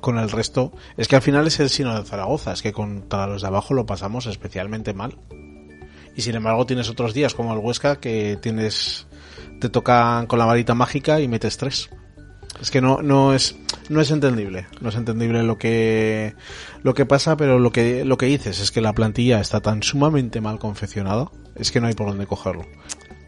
con 0.00 0.18
el 0.18 0.30
resto, 0.30 0.72
es 0.96 1.08
que 1.08 1.16
al 1.16 1.22
final 1.22 1.46
es 1.46 1.60
el 1.60 1.68
sino 1.68 1.94
de 1.94 2.04
Zaragoza, 2.06 2.52
es 2.52 2.62
que 2.62 2.72
contra 2.72 3.26
los 3.26 3.42
de 3.42 3.48
abajo 3.48 3.74
lo 3.74 3.84
pasamos 3.84 4.24
especialmente 4.26 4.94
mal. 4.94 5.16
Y 6.16 6.22
sin 6.22 6.36
embargo 6.36 6.66
tienes 6.66 6.88
otros 6.88 7.14
días 7.14 7.34
como 7.34 7.52
el 7.52 7.58
Huesca 7.58 7.96
que 7.96 8.38
tienes 8.40 9.06
te 9.60 9.68
tocan 9.68 10.26
con 10.26 10.38
la 10.38 10.44
varita 10.44 10.74
mágica 10.74 11.20
y 11.20 11.28
metes 11.28 11.56
tres. 11.56 11.90
Es 12.60 12.70
que 12.70 12.80
no, 12.80 13.02
no 13.02 13.34
es 13.34 13.56
no 13.88 14.00
es 14.00 14.10
entendible, 14.10 14.66
no 14.80 14.88
es 14.88 14.94
entendible 14.94 15.42
lo 15.42 15.58
que 15.58 16.34
lo 16.82 16.94
que 16.94 17.04
pasa, 17.04 17.36
pero 17.36 17.58
lo 17.58 17.72
que 17.72 18.04
lo 18.04 18.16
que 18.16 18.26
dices 18.26 18.60
es 18.60 18.70
que 18.70 18.80
la 18.80 18.92
plantilla 18.92 19.40
está 19.40 19.60
tan 19.60 19.82
sumamente 19.82 20.40
mal 20.40 20.58
confeccionada, 20.58 21.30
es 21.56 21.72
que 21.72 21.80
no 21.80 21.88
hay 21.88 21.94
por 21.94 22.06
dónde 22.08 22.26
cogerlo. 22.26 22.64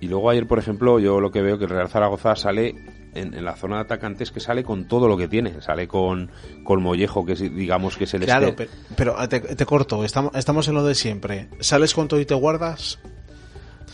Y 0.01 0.09
luego 0.09 0.31
ayer, 0.31 0.47
por 0.47 0.59
ejemplo, 0.59 0.99
yo 0.99 1.21
lo 1.21 1.31
que 1.33 1.43
veo 1.43 1.59
que 1.59 1.65
el 1.65 1.71
Real 1.71 1.89
Zaragoza 1.89 2.37
sale 2.37 2.75
en, 3.17 3.35
en 3.35 3.45
la 3.45 3.57
zona 3.57 3.77
de 3.77 3.83
atacantes 3.83 4.31
que 4.31 4.41
sale 4.41 4.63
con 4.65 4.87
todo 4.87 5.09
lo 5.09 5.17
que 5.17 5.29
tiene. 5.29 5.61
Sale 5.63 5.89
con, 5.89 6.31
con 6.65 6.83
Mollejo, 6.83 7.25
que 7.25 7.33
es, 7.33 7.41
digamos 7.41 7.97
que 7.97 8.05
es 8.05 8.15
el 8.15 8.25
Claro, 8.25 8.49
este- 8.49 8.69
pero, 8.97 9.17
pero 9.17 9.29
te, 9.29 9.41
te 9.41 9.67
corto, 9.67 10.05
estamos, 10.05 10.35
estamos 10.35 10.69
en 10.69 10.75
lo 10.75 10.85
de 10.85 10.95
siempre. 10.95 11.49
¿Sales 11.61 11.95
con 11.95 12.09
todo 12.09 12.21
y 12.21 12.27
te 12.27 12.35
guardas? 12.35 12.99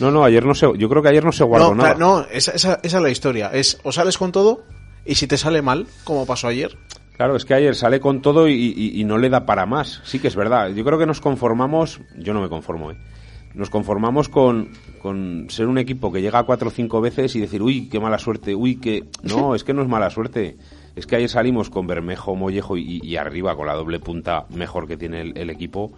No, 0.00 0.10
no, 0.10 0.24
ayer 0.24 0.44
no 0.44 0.54
se, 0.54 0.66
yo 0.78 0.88
creo 0.88 1.02
que 1.02 1.10
ayer 1.10 1.24
no 1.24 1.32
se 1.32 1.44
guardó 1.44 1.74
no, 1.74 1.82
nada. 1.82 1.94
no, 1.94 2.26
esa, 2.30 2.52
esa, 2.52 2.80
esa 2.82 2.96
es 2.96 3.02
la 3.02 3.10
historia. 3.10 3.50
Es 3.52 3.78
o 3.84 3.92
sales 3.92 4.16
con 4.18 4.32
todo 4.32 4.64
y 5.04 5.14
si 5.16 5.26
te 5.26 5.36
sale 5.36 5.62
mal, 5.62 5.86
como 6.04 6.26
pasó 6.26 6.48
ayer, 6.48 6.76
Claro, 7.14 7.36
es 7.36 7.44
que 7.44 7.52
ayer 7.54 7.76
sale 7.76 8.00
con 8.00 8.22
todo 8.22 8.48
y, 8.48 8.54
y- 8.54 8.98
y 9.00 9.04
no 9.04 9.18
le 9.18 9.28
da 9.28 9.44
para 9.44 9.66
más. 9.66 10.00
Sí 10.02 10.18
que 10.18 10.28
es 10.28 10.34
verdad. 10.34 10.70
Yo 10.70 10.82
creo 10.82 10.98
que 10.98 11.06
nos 11.06 11.20
conformamos, 11.20 12.00
yo 12.16 12.32
no 12.32 12.40
me 12.40 12.48
conformo, 12.48 12.90
¿eh? 12.90 12.96
Nos 13.54 13.68
conformamos 13.68 14.30
con, 14.30 14.70
con 15.02 15.46
ser 15.50 15.66
un 15.66 15.78
equipo 15.78 16.12
que 16.12 16.22
llega 16.22 16.44
cuatro 16.44 16.68
o 16.68 16.70
cinco 16.70 17.00
veces 17.00 17.34
y 17.34 17.40
decir, 17.40 17.60
uy, 17.60 17.88
qué 17.88 17.98
mala 17.98 18.18
suerte, 18.18 18.54
uy, 18.54 18.76
que... 18.76 19.04
No, 19.22 19.56
es 19.56 19.64
que 19.64 19.74
no 19.74 19.82
es 19.82 19.88
mala 19.88 20.10
suerte. 20.10 20.56
Es 20.94 21.06
que 21.08 21.16
ayer 21.16 21.28
salimos 21.28 21.70
con 21.70 21.88
Bermejo, 21.88 22.36
Mollejo 22.36 22.76
y, 22.76 23.00
y 23.02 23.16
arriba 23.16 23.56
con 23.56 23.66
la 23.66 23.74
doble 23.74 23.98
punta 23.98 24.46
mejor 24.50 24.86
que 24.86 24.96
tiene 24.96 25.22
el, 25.22 25.36
el 25.36 25.50
equipo 25.50 25.92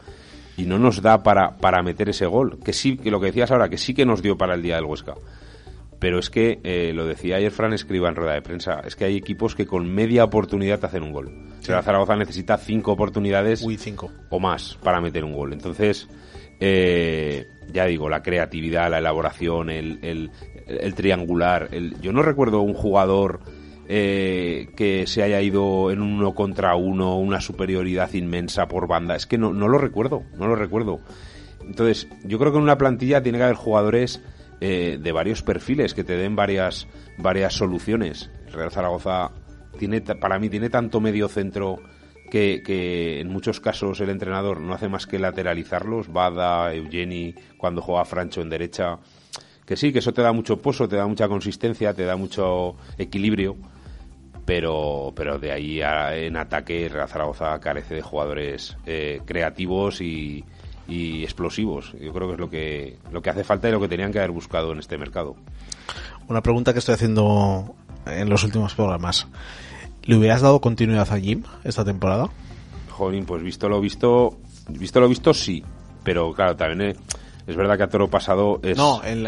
y 0.57 0.65
no 0.65 0.79
nos 0.79 1.03
da 1.03 1.23
para, 1.23 1.57
para 1.59 1.83
meter 1.83 2.09
ese 2.09 2.25
gol. 2.25 2.59
Que 2.65 2.73
sí, 2.73 2.97
que 2.97 3.11
lo 3.11 3.21
que 3.21 3.27
decías 3.27 3.51
ahora, 3.51 3.69
que 3.69 3.77
sí 3.77 3.93
que 3.93 4.07
nos 4.07 4.23
dio 4.23 4.39
para 4.39 4.55
el 4.55 4.63
día 4.63 4.77
del 4.77 4.85
Huesca. 4.85 5.15
Pero 5.99 6.19
es 6.19 6.31
que, 6.31 6.61
eh, 6.65 6.93
lo 6.95 7.07
decía 7.07 7.37
ayer 7.37 7.51
Fran 7.51 7.73
Escriba 7.73 8.09
en 8.09 8.17
rueda 8.17 8.35
de 8.35 8.43
prensa, 8.43 8.81
es 8.87 8.97
que 8.97 9.05
hay 9.05 9.17
equipos 9.17 9.55
que 9.55 9.67
con 9.67 9.93
media 9.93 10.25
oportunidad 10.25 10.79
te 10.79 10.87
hacen 10.87 11.03
un 11.03 11.13
gol. 11.13 11.31
O 11.59 11.63
sea, 11.63 11.83
Zaragoza 11.83 12.17
necesita 12.17 12.59
cinco 12.59 12.93
oportunidades 12.93 13.63
uy, 13.63 13.77
5. 13.77 14.11
o 14.31 14.41
más 14.41 14.79
para 14.83 15.01
meter 15.01 15.25
un 15.25 15.33
gol. 15.33 15.53
Entonces, 15.53 16.09
eh, 16.61 17.47
ya 17.73 17.87
digo, 17.87 18.09
la 18.09 18.23
creatividad, 18.23 18.91
la 18.91 18.99
elaboración, 18.99 19.71
el, 19.71 19.99
el- 20.03 20.31
triangular. 20.95 21.69
el- 21.73 22.01
yo 22.01 22.13
no 22.13 22.23
recuerdo 22.23 22.61
un 22.61 22.75
jugador 22.75 23.41
eh, 23.89 24.69
que 24.77 25.07
se 25.07 25.23
haya 25.23 25.41
ido 25.43 25.91
en 25.91 26.01
un 26.01 26.15
uno 26.15 26.35
contra 26.35 26.75
uno, 26.75 27.19
una 27.19 27.41
superioridad 27.41 28.13
inmensa 28.15 28.67
por 28.67 28.87
banda. 28.89 29.15
Es 29.17 29.27
que 29.27 29.37
no, 29.39 29.53
no 29.53 29.69
lo 29.69 29.79
recuerdo, 29.79 30.23
no 30.39 30.47
lo 30.47 30.57
recuerdo. 30.57 31.01
Entonces, 31.67 32.09
yo 32.25 32.39
creo 32.39 32.53
que 32.53 32.59
en 32.59 32.65
una 32.65 32.79
plantilla 32.79 33.23
tiene 33.23 33.39
que 33.39 33.45
haber 33.45 33.57
jugadores 33.57 34.23
eh, 34.61 34.99
de 35.03 35.13
varios 35.13 35.43
perfiles 35.43 35.93
que 35.95 36.05
te 36.05 36.17
den 36.17 36.37
varias, 36.37 36.87
varias 37.19 37.55
soluciones. 37.55 38.31
Real 38.53 38.71
Zaragoza 38.71 39.33
tiene, 39.79 40.01
para 40.01 40.39
mí 40.39 40.49
tiene 40.49 40.71
tanto 40.71 41.01
medio 41.01 41.29
centro 41.29 41.81
que, 42.63 43.21
en 43.21 43.29
muchos 43.29 43.61
casos 43.61 44.01
el 44.01 44.09
entrenador 44.11 44.61
no 44.61 44.75
hace 44.75 44.89
más 44.89 45.07
que 45.07 45.19
lateralizarlos. 45.19 46.13
Bada, 46.13 46.75
Eugeni, 46.75 47.35
cuando 47.57 47.81
juega 47.83 48.05
Francho 48.05 48.41
en 48.41 48.51
derecha. 48.51 48.99
Que 49.65 49.77
sí, 49.77 49.93
que 49.93 50.01
eso 50.01 50.13
te 50.13 50.23
da 50.23 50.33
mucho 50.33 50.61
pozo, 50.61 50.89
te 50.89 50.97
da 50.97 51.07
mucha 51.07 51.29
consistencia, 51.29 51.95
te 51.95 52.05
da 52.05 52.17
mucho 52.17 52.77
equilibrio. 52.99 53.57
Pero, 54.45 55.13
pero 55.17 55.39
de 55.39 55.53
ahí 55.53 55.81
a- 55.81 56.15
en 56.17 56.37
ataque, 56.37 56.89
Real 56.89 57.09
Zaragoza 57.09 57.59
carece 57.61 57.95
de 57.95 58.03
jugadores 58.03 58.77
eh, 58.85 59.21
creativos 59.25 60.01
y, 60.03 60.45
y 60.87 61.23
explosivos. 61.23 61.93
Yo 61.99 62.13
creo 62.13 62.29
que 62.29 62.35
es 62.35 62.41
lo 62.41 62.51
que, 62.51 62.99
lo 63.11 63.23
que 63.23 63.31
hace 63.31 63.45
falta 63.45 63.69
y 63.69 63.73
lo 63.73 63.81
que 63.81 63.89
tenían 63.89 64.13
que 64.13 64.19
haber 64.19 64.33
buscado 64.33 64.73
en 64.73 64.81
este 64.81 64.99
mercado. 64.99 65.35
Una 66.29 66.43
pregunta 66.43 66.73
que 66.73 66.81
estoy 66.81 66.95
haciendo 66.95 67.75
en 68.07 68.29
los 68.29 68.45
últimos 68.45 68.75
programas. 68.75 69.27
¿Le 70.05 70.17
hubieras 70.17 70.43
dado 70.43 70.61
continuidad 70.61 71.11
a 71.13 71.19
Jim 71.19 71.43
esta 71.65 71.85
temporada? 71.85 72.29
Jolín, 72.91 73.25
pues 73.25 73.43
visto 73.43 73.69
lo 73.69 73.81
visto, 73.81 74.37
visto 74.69 75.01
lo 75.01 75.09
visto, 75.09 75.33
sí. 75.35 75.63
Pero 76.03 76.33
claro, 76.33 76.55
también 76.57 76.91
eh, 76.91 76.97
Es 77.47 77.57
verdad 77.57 77.77
que 77.77 77.83
a 77.85 77.89
toro 77.89 78.09
pasado 78.09 78.61
es... 78.63 78.77
No, 78.77 79.03
en 79.05 79.23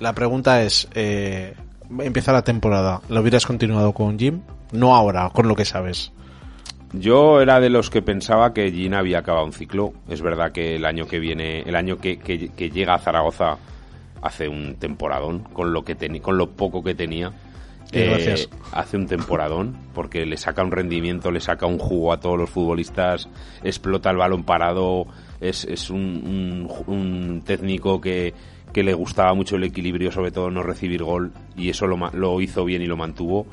la, 0.00 0.12
pregunta 0.14 0.62
es, 0.62 0.88
eh, 0.94 1.54
empieza 2.00 2.32
la 2.32 2.42
temporada, 2.42 3.00
¿lo 3.08 3.20
hubieras 3.20 3.46
continuado 3.46 3.92
con 3.92 4.18
Jim? 4.18 4.40
No 4.72 4.94
ahora, 4.94 5.30
con 5.30 5.48
lo 5.48 5.54
que 5.56 5.64
sabes. 5.64 6.12
Yo 6.92 7.40
era 7.40 7.60
de 7.60 7.68
los 7.70 7.90
que 7.90 8.00
pensaba 8.02 8.52
que 8.54 8.70
Gina 8.72 8.98
había 9.00 9.18
acabado 9.18 9.44
un 9.44 9.52
ciclo. 9.52 9.92
Es 10.08 10.22
verdad 10.22 10.52
que 10.52 10.76
el 10.76 10.84
año 10.86 11.06
que 11.06 11.18
viene, 11.18 11.60
el 11.60 11.76
año 11.76 11.98
que, 11.98 12.18
que- 12.18 12.48
que 12.50 12.70
llega 12.70 12.94
a 12.94 12.98
Zaragoza 12.98 13.56
hace 14.22 14.48
un 14.48 14.76
temporadón 14.76 15.40
con 15.52 15.72
lo 15.72 15.84
que 15.84 15.96
teni- 15.96 16.20
con 16.22 16.38
lo 16.38 16.50
poco 16.50 16.82
que 16.82 16.94
tenía. 16.94 17.30
Gracias. 17.92 18.48
hace 18.72 18.96
un 18.96 19.06
temporadón 19.06 19.76
porque 19.94 20.26
le 20.26 20.36
saca 20.36 20.62
un 20.62 20.70
rendimiento, 20.70 21.30
le 21.30 21.40
saca 21.40 21.66
un 21.66 21.78
jugo 21.78 22.12
a 22.12 22.20
todos 22.20 22.38
los 22.38 22.50
futbolistas, 22.50 23.28
explota 23.62 24.10
el 24.10 24.16
balón 24.18 24.44
parado, 24.44 25.06
es, 25.40 25.64
es 25.64 25.88
un, 25.90 25.98
un- 25.98 26.94
un 26.94 27.42
técnico 27.44 28.00
que, 28.00 28.34
que 28.72 28.82
le 28.82 28.92
gustaba 28.94 29.32
mucho 29.34 29.56
el 29.56 29.64
equilibrio, 29.64 30.12
sobre 30.12 30.30
todo 30.32 30.50
no 30.50 30.62
recibir 30.62 31.02
gol, 31.02 31.32
y 31.56 31.70
eso 31.70 31.86
lo, 31.86 31.96
lo 32.12 32.40
hizo 32.40 32.64
bien 32.64 32.82
y 32.82 32.86
lo 32.86 32.96
mantuvo. 32.96 33.46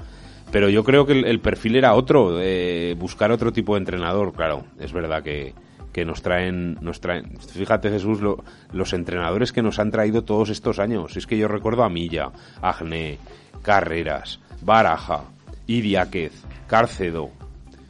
Pero 0.52 0.70
yo 0.70 0.84
creo 0.84 1.06
que 1.06 1.14
el, 1.14 1.26
el 1.26 1.40
perfil 1.40 1.76
era 1.78 1.94
otro, 1.96 2.40
eh, 2.42 2.96
buscar 3.00 3.32
otro 3.32 3.52
tipo 3.52 3.74
de 3.74 3.80
entrenador. 3.80 4.32
Claro, 4.34 4.64
es 4.80 4.94
verdad 4.94 5.24
que, 5.24 5.54
que 5.92 6.06
nos 6.06 6.22
traen, 6.22 6.78
nos 6.82 7.00
traen. 7.02 7.38
Fíjate 7.40 7.90
Jesús, 7.90 8.22
lo- 8.22 8.44
los 8.72 8.94
entrenadores 8.94 9.52
que 9.52 9.62
nos 9.64 9.80
han 9.80 9.92
traído 9.92 10.24
todos 10.24 10.50
estos 10.50 10.80
años. 10.80 11.18
Es 11.18 11.26
que 11.26 11.38
yo 11.38 11.48
recuerdo 11.48 11.84
a 11.84 11.90
Milla, 11.90 12.32
Agné, 12.62 13.18
Carreras, 13.66 14.40
Baraja, 14.62 15.24
Idiáquez, 15.66 16.32
Cárcedo. 16.68 17.32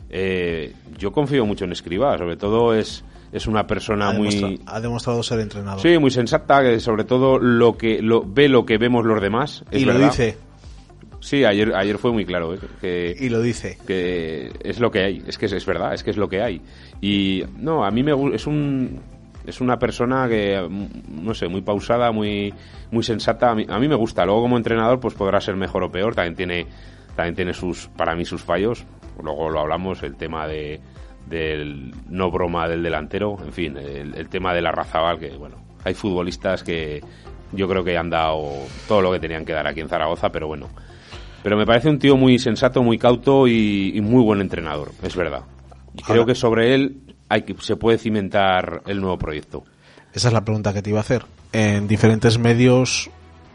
Eh, 0.10 0.74
yo 0.98 1.12
confío 1.12 1.46
mucho 1.46 1.66
en 1.66 1.74
Escriba, 1.74 2.18
sobre 2.18 2.38
todo 2.38 2.74
es, 2.74 3.04
es 3.34 3.46
una 3.48 3.68
persona 3.68 4.10
Ha, 4.10 4.14
muy... 4.14 4.62
ha 4.66 4.80
demostrado 4.80 5.22
ser 5.22 5.42
entrenador. 5.42 5.82
Sí, 5.82 5.98
muy 5.98 6.12
sensata, 6.12 6.62
que 6.64 6.80
sobre 6.80 7.04
todo 7.04 7.38
lo 7.38 7.78
que 7.78 8.02
lo, 8.02 8.24
ve 8.26 8.48
lo 8.48 8.66
que 8.66 8.78
vemos 8.78 9.06
los 9.06 9.22
demás. 9.22 9.66
Es 9.70 9.82
y 9.82 9.86
lo 9.86 9.94
verdad. 9.94 10.10
dice, 10.12 10.38
Sí, 11.20 11.44
ayer, 11.44 11.74
ayer 11.76 11.98
fue 11.98 12.12
muy 12.12 12.24
claro, 12.24 12.54
¿eh? 12.54 12.60
que, 12.80 13.16
y 13.20 13.30
lo 13.30 13.42
dice. 13.42 13.78
que 13.88 14.52
es 14.64 14.80
lo 14.80 14.92
que 14.92 15.00
hay, 15.00 15.24
es 15.28 15.38
que 15.40 15.48
es, 15.48 15.54
es 15.54 15.66
verdad, 15.66 15.94
es 15.94 16.04
que 16.04 16.12
es 16.12 16.18
lo 16.18 16.30
que 16.30 16.42
hay. 16.42 16.62
Y 17.02 17.44
no, 17.58 17.84
a 17.84 17.90
mí 17.92 18.04
me 18.04 18.12
es 18.36 18.46
un 18.46 19.00
es 19.48 19.62
una 19.62 19.78
persona 19.78 20.28
que 20.28 20.68
no 21.10 21.34
sé, 21.34 21.48
muy 21.48 21.62
pausada, 21.62 22.12
muy 22.12 22.54
muy 22.92 23.04
sensata, 23.04 23.52
a 23.52 23.56
mí, 23.56 23.66
a 23.68 23.80
mí 23.80 23.88
me 23.88 23.96
gusta. 23.96 24.26
Luego 24.26 24.42
como 24.44 24.58
entrenador 24.58 25.00
pues 25.00 25.14
podrá 25.14 25.40
ser 25.42 25.56
mejor 25.56 25.84
o 25.84 25.92
peor, 25.92 26.16
también 26.16 26.36
tiene 26.36 26.68
también 27.16 27.36
tiene 27.36 27.54
sus 27.54 27.88
para 27.96 28.16
mí 28.16 28.26
sus 28.26 28.42
fallos. 28.44 28.86
Luego 29.22 29.50
lo 29.50 29.60
hablamos 29.62 30.04
el 30.04 30.16
tema 30.16 30.48
de 30.48 30.80
del 31.28 31.92
no 32.10 32.30
broma 32.30 32.68
del 32.68 32.84
delantero, 32.84 33.38
en 33.44 33.52
fin, 33.54 33.78
el, 33.78 34.14
el 34.16 34.30
tema 34.30 34.54
de 34.54 34.62
la 34.62 34.72
Razabal 34.72 35.18
que 35.20 35.30
bueno, 35.38 35.56
hay 35.84 35.94
futbolistas 35.96 36.64
que 36.64 37.02
yo 37.52 37.68
creo 37.68 37.84
que 37.84 37.98
han 37.98 38.10
dado 38.10 38.44
todo 38.88 39.02
lo 39.02 39.12
que 39.12 39.20
tenían 39.20 39.46
que 39.46 39.54
dar 39.54 39.66
aquí 39.68 39.80
en 39.80 39.88
Zaragoza, 39.90 40.30
pero 40.32 40.48
bueno, 40.48 40.70
pero 41.42 41.58
me 41.58 41.66
parece 41.66 41.90
un 41.90 41.98
tío 42.00 42.16
muy 42.18 42.38
sensato, 42.38 42.84
muy 42.84 42.98
cauto 43.00 43.48
y, 43.48 43.92
y 43.96 44.02
muy 44.02 44.22
buen 44.24 44.42
entrenador, 44.42 44.92
es 45.02 45.16
verdad. 45.16 45.42
Creo 46.06 46.22
Ahora- 46.22 46.26
que 46.26 46.36
sobre 46.36 46.76
él 46.76 47.15
hay 47.30 47.44
que, 47.44 47.56
se 47.60 47.76
puede 47.76 47.98
cimentar 47.98 48.82
el 48.86 49.02
nuevo 49.02 49.18
proyecto. 49.18 49.64
Esa 50.14 50.30
es 50.30 50.34
la 50.34 50.46
pregunta 50.46 50.74
que 50.74 50.82
te 50.82 50.90
iba 50.90 51.00
a 51.00 51.02
hacer. 51.02 51.26
En 51.52 51.88
diferentes 51.88 52.38
medios 52.38 53.10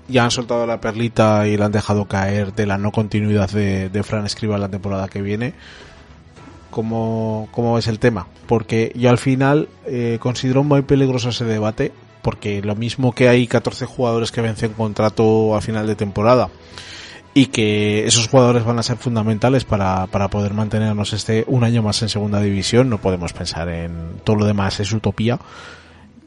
ya 0.08 0.24
han 0.24 0.30
soltado 0.30 0.66
la 0.66 0.80
perlita 0.80 1.46
y 1.46 1.56
la 1.56 1.66
han 1.66 1.72
dejado 1.72 2.06
caer 2.06 2.54
de 2.54 2.66
la 2.66 2.78
no 2.78 2.92
continuidad 2.92 3.50
de, 3.50 4.02
Fran 4.02 4.26
Escriba 4.26 4.58
la 4.58 4.68
temporada 4.68 5.08
que 5.08 5.22
viene. 5.22 5.54
¿Cómo, 6.70 7.48
cómo 7.50 7.78
es 7.78 7.88
el 7.88 7.98
tema? 7.98 8.26
Porque 8.46 8.92
yo 8.94 9.10
al 9.10 9.18
final 9.18 9.68
eh, 9.86 10.18
considero 10.20 10.62
muy 10.62 10.82
peligroso 10.82 11.30
ese 11.30 11.44
debate, 11.44 11.92
porque 12.22 12.62
lo 12.62 12.76
mismo 12.76 13.12
que 13.12 13.28
hay 13.28 13.46
14 13.46 13.86
jugadores 13.86 14.30
que 14.30 14.40
vencen 14.40 14.72
contrato 14.74 15.56
a 15.56 15.60
final 15.60 15.86
de 15.86 15.96
temporada 15.96 16.48
y 17.34 17.46
que 17.46 18.06
esos 18.06 18.28
jugadores 18.28 18.64
van 18.64 18.78
a 18.78 18.82
ser 18.82 18.96
fundamentales 18.96 19.64
para, 19.64 20.06
para 20.08 20.28
poder 20.28 20.54
mantenernos 20.54 21.12
este 21.12 21.44
un 21.46 21.64
año 21.64 21.82
más 21.82 22.02
en 22.02 22.08
segunda 22.08 22.40
división, 22.40 22.90
no 22.90 22.98
podemos 22.98 23.32
pensar 23.32 23.68
en 23.68 24.20
todo 24.24 24.36
lo 24.36 24.46
demás, 24.46 24.80
es 24.80 24.92
utopía 24.92 25.38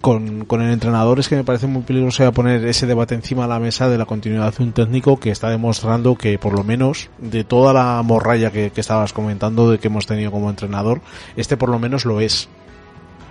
con, 0.03 0.43
con 0.43 0.61
el 0.61 0.73
entrenador 0.73 1.17
es 1.21 1.29
que 1.29 1.37
me 1.37 1.45
parece 1.45 1.65
muy 1.65 1.83
peligroso 1.83 2.25
ya 2.25 2.33
poner 2.33 2.65
ese 2.65 2.85
debate 2.85 3.15
encima 3.15 3.43
de 3.43 3.47
la 3.47 3.59
mesa 3.59 3.87
de 3.87 3.97
la 3.97 4.05
continuidad 4.05 4.53
de 4.53 4.61
un 4.61 4.73
técnico 4.73 5.17
que 5.17 5.31
está 5.31 5.49
demostrando 5.49 6.17
que 6.17 6.37
por 6.37 6.51
lo 6.51 6.65
menos 6.65 7.09
de 7.19 7.45
toda 7.45 7.71
la 7.71 8.01
morralla 8.03 8.51
que, 8.51 8.71
que 8.71 8.81
estabas 8.81 9.13
comentando 9.13 9.71
de 9.71 9.79
que 9.79 9.87
hemos 9.87 10.05
tenido 10.05 10.29
como 10.29 10.49
entrenador, 10.49 10.99
este 11.37 11.55
por 11.55 11.69
lo 11.69 11.79
menos 11.79 12.03
lo 12.03 12.19
es. 12.19 12.49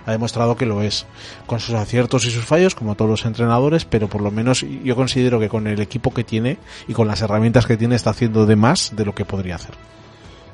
Ha 0.05 0.11
demostrado 0.11 0.55
que 0.55 0.65
lo 0.65 0.81
es, 0.81 1.05
con 1.45 1.59
sus 1.59 1.75
aciertos 1.75 2.25
y 2.25 2.31
sus 2.31 2.45
fallos, 2.45 2.75
como 2.75 2.95
todos 2.95 3.09
los 3.09 3.25
entrenadores, 3.25 3.85
pero 3.85 4.07
por 4.07 4.21
lo 4.21 4.31
menos 4.31 4.65
yo 4.83 4.95
considero 4.95 5.39
que 5.39 5.49
con 5.49 5.67
el 5.67 5.79
equipo 5.79 6.13
que 6.13 6.23
tiene 6.23 6.57
y 6.87 6.93
con 6.93 7.07
las 7.07 7.21
herramientas 7.21 7.65
que 7.65 7.77
tiene 7.77 7.95
está 7.95 8.09
haciendo 8.09 8.45
de 8.45 8.55
más 8.55 8.95
de 8.95 9.05
lo 9.05 9.15
que 9.15 9.25
podría 9.25 9.55
hacer. 9.55 9.75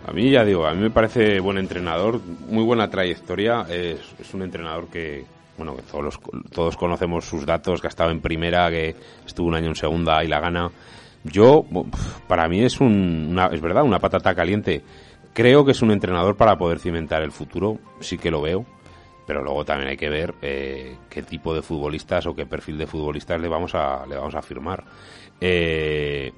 A 0.07 0.11
mí 0.11 0.31
ya 0.31 0.43
digo, 0.43 0.65
a 0.65 0.73
mí 0.73 0.81
me 0.81 0.89
parece 0.89 1.39
buen 1.39 1.57
entrenador, 1.57 2.19
muy 2.49 2.63
buena 2.63 2.89
trayectoria, 2.89 3.65
es, 3.69 3.99
un 4.33 4.41
entrenador 4.41 4.87
que, 4.87 5.23
bueno, 5.57 5.75
que 5.75 5.83
todos, 5.83 6.19
todos 6.51 6.77
conocemos 6.77 7.25
sus 7.25 7.45
datos, 7.45 7.79
que 7.79 7.87
ha 7.87 7.89
estado 7.89 8.09
en 8.09 8.19
primera, 8.19 8.71
que 8.71 8.95
estuvo 9.25 9.47
un 9.47 9.55
año 9.55 9.67
en 9.67 9.75
segunda 9.75 10.23
y 10.23 10.27
la 10.27 10.39
gana. 10.39 10.71
Yo, 11.23 11.63
para 12.27 12.47
mí 12.47 12.63
es 12.63 12.79
un, 12.79 13.27
una, 13.29 13.47
es 13.47 13.61
verdad, 13.61 13.83
una 13.83 13.99
patata 13.99 14.33
caliente. 14.33 14.81
Creo 15.33 15.63
que 15.63 15.73
es 15.73 15.81
un 15.83 15.91
entrenador 15.91 16.35
para 16.35 16.57
poder 16.57 16.79
cimentar 16.79 17.21
el 17.21 17.31
futuro, 17.31 17.77
sí 17.99 18.17
que 18.17 18.31
lo 18.31 18.41
veo, 18.41 18.65
pero 19.29 19.43
luego 19.43 19.63
también 19.63 19.89
hay 19.89 19.95
que 19.95 20.09
ver 20.09 20.33
eh, 20.41 20.97
qué 21.07 21.21
tipo 21.21 21.53
de 21.53 21.61
futbolistas 21.61 22.25
o 22.25 22.33
qué 22.33 22.47
perfil 22.47 22.79
de 22.79 22.87
futbolistas 22.87 23.39
le 23.39 23.47
vamos 23.47 23.75
a, 23.75 24.03
le 24.07 24.15
vamos 24.15 24.33
a 24.33 24.41
firmar. 24.41 24.83
Eh, 25.39 26.31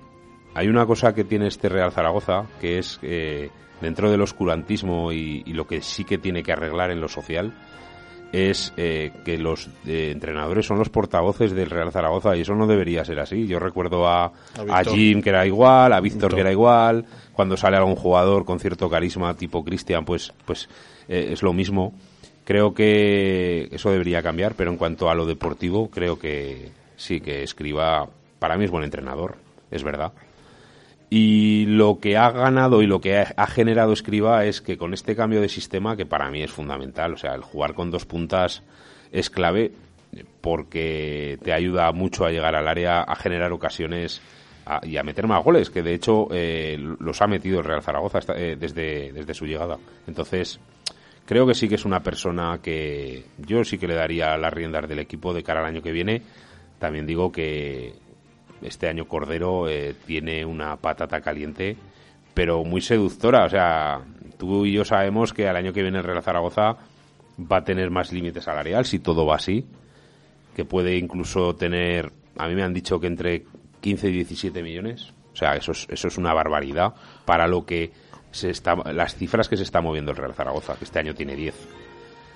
hay 0.54 0.68
una 0.68 0.86
cosa 0.86 1.16
que 1.16 1.24
tiene 1.24 1.48
este 1.48 1.70
Real 1.70 1.94
Zaragoza, 1.94 2.48
que 2.60 2.80
es 2.80 3.00
eh, 3.02 3.50
dentro 3.80 4.12
del 4.12 4.22
oscurantismo 4.22 5.14
y, 5.14 5.42
y 5.46 5.54
lo 5.54 5.66
que 5.68 5.82
sí 5.82 6.04
que 6.04 6.18
tiene 6.18 6.44
que 6.44 6.52
arreglar 6.52 6.92
en 6.92 7.00
lo 7.00 7.08
social, 7.08 7.54
es 8.32 8.74
eh, 8.78 9.12
que 9.26 9.38
los 9.38 9.68
eh, 9.86 10.12
entrenadores 10.12 10.66
son 10.66 10.78
los 10.78 10.90
portavoces 10.90 11.52
del 11.52 11.70
Real 11.70 11.92
Zaragoza 11.92 12.36
y 12.36 12.42
eso 12.42 12.56
no 12.56 12.66
debería 12.68 13.04
ser 13.04 13.20
así. 13.20 13.46
Yo 13.48 13.60
recuerdo 13.60 14.08
a, 14.08 14.32
a. 14.70 14.84
Jim 14.84 15.22
que 15.22 15.30
era 15.30 15.46
igual, 15.46 15.94
a 15.94 16.00
Víctor 16.00 16.22
Víctor. 16.22 16.36
que 16.36 16.42
era 16.42 16.52
igual, 16.52 17.06
cuando 17.34 17.58
sale 17.58 17.78
algún 17.78 17.96
jugador 17.96 18.46
con 18.46 18.60
cierto 18.60 18.90
carisma 18.90 19.34
tipo 19.36 19.64
Cristian, 19.64 20.06
pues, 20.06 20.34
pues 20.46 20.70
eh, 21.08 21.30
es 21.32 21.44
lo 21.44 21.54
mismo. 21.54 21.94
Creo 22.44 22.74
que 22.74 23.70
eso 23.72 23.92
debería 23.92 24.22
cambiar, 24.24 24.56
pero 24.56 24.72
en 24.72 24.78
cuanto 24.78 25.10
a 25.10 25.16
lo 25.16 25.26
deportivo, 25.26 25.90
creo 25.90 26.18
que 26.20 26.72
sí 26.98 27.22
que 27.22 27.44
escriba, 27.44 28.10
para 28.40 28.58
mí 28.58 28.66
es 28.66 28.72
buen 28.72 28.84
entrenador, 28.84 29.36
es 29.70 29.84
verdad. 29.84 30.12
Y 31.10 31.66
lo 31.66 32.00
que 32.00 32.16
ha 32.18 32.32
ganado 32.32 32.82
y 32.82 32.88
lo 32.88 33.02
que 33.02 33.18
ha, 33.18 33.48
generado 33.48 33.92
Escriba 33.92 34.46
es 34.46 34.62
que 34.62 34.78
con 34.78 34.94
este 34.94 35.14
cambio 35.16 35.42
de 35.42 35.50
sistema, 35.50 35.98
que 35.98 36.06
para 36.06 36.30
mí 36.32 36.42
es 36.42 36.52
fundamental, 36.52 37.14
o 37.14 37.18
sea, 37.18 37.36
el 37.36 37.42
jugar 37.42 37.74
con 37.74 37.92
dos 37.92 38.06
puntas 38.06 38.64
es 39.12 39.30
clave 39.30 39.74
porque 40.40 41.38
te 41.44 41.52
ayuda 41.54 41.92
mucho 41.92 42.26
a 42.26 42.32
llegar 42.32 42.56
al 42.56 42.68
área, 42.68 43.02
a 43.02 43.16
generar 43.16 43.52
ocasiones 43.52 44.22
a- 44.66 44.80
y 44.86 44.96
a 44.98 45.04
meter 45.04 45.28
más 45.28 45.44
goles, 45.44 45.70
que 45.70 45.84
de 45.84 45.94
hecho 45.94 46.28
eh, 46.32 46.78
los 47.00 47.22
ha 47.22 47.28
metido 47.28 47.60
el 47.60 47.66
Real 47.66 47.82
Zaragoza 47.84 48.20
eh, 48.36 48.56
desde, 48.58 49.12
desde 49.12 49.34
su 49.34 49.46
llegada. 49.46 49.78
Entonces, 50.08 50.60
creo 51.26 51.48
que 51.48 51.54
sí 51.54 51.68
que 51.68 51.76
es 51.76 51.86
una 51.86 52.02
persona 52.02 52.60
que 52.62 53.26
yo 53.38 53.64
sí 53.64 53.78
que 53.78 53.88
le 53.88 53.96
daría 53.96 54.38
las 54.38 54.54
riendas 54.54 54.88
del 54.88 55.00
equipo 55.00 55.34
de 55.34 55.44
cara 55.44 55.62
al 55.62 55.68
año 55.68 55.82
que 55.82 55.92
viene. 55.92 56.22
También 56.80 57.06
digo 57.06 57.32
que 57.32 57.94
este 58.62 58.88
año 58.88 59.08
Cordero 59.08 59.68
eh, 59.70 59.96
tiene 60.06 60.46
una 60.46 60.76
patata 60.78 61.22
caliente, 61.22 61.78
pero 62.34 62.64
muy 62.64 62.82
seductora. 62.82 63.46
O 63.46 63.50
sea, 63.50 64.02
tú 64.38 64.66
y 64.66 64.74
yo 64.74 64.86
sabemos 64.86 65.34
que 65.34 65.48
al 65.48 65.56
año 65.56 65.74
que 65.74 65.82
viene 65.82 66.00
el 66.00 66.04
Real 66.04 66.24
Zaragoza 66.24 66.78
va 67.40 67.58
a 67.58 67.64
tener 67.64 67.90
más 67.90 68.12
límite 68.12 68.42
salarial 68.42 68.86
si 68.86 69.00
todo 69.00 69.26
va 69.26 69.36
así, 69.36 69.66
que 70.56 70.66
puede 70.66 70.98
incluso 70.98 71.56
tener, 71.56 72.12
a 72.38 72.48
mí 72.48 72.56
me 72.56 72.64
han 72.64 72.74
dicho 72.74 73.00
que 73.00 73.08
entre 73.08 73.46
15 73.82 74.10
y 74.10 74.12
17 74.12 74.64
millones. 74.64 75.14
O 75.34 75.36
sea, 75.36 75.56
eso 75.56 75.72
es, 75.72 75.88
eso 75.90 76.08
es 76.08 76.18
una 76.18 76.34
barbaridad 76.34 76.94
para 77.26 77.48
lo 77.48 77.66
que 77.66 77.92
se 78.32 78.50
está, 78.50 78.76
las 78.94 79.16
cifras 79.16 79.48
que 79.50 79.58
se 79.58 79.64
está 79.64 79.82
moviendo 79.82 80.12
el 80.12 80.18
Real 80.18 80.34
Zaragoza, 80.34 80.76
que 80.78 80.86
este 80.86 81.00
año 81.00 81.14
tiene 81.14 81.36
10. 81.36 81.56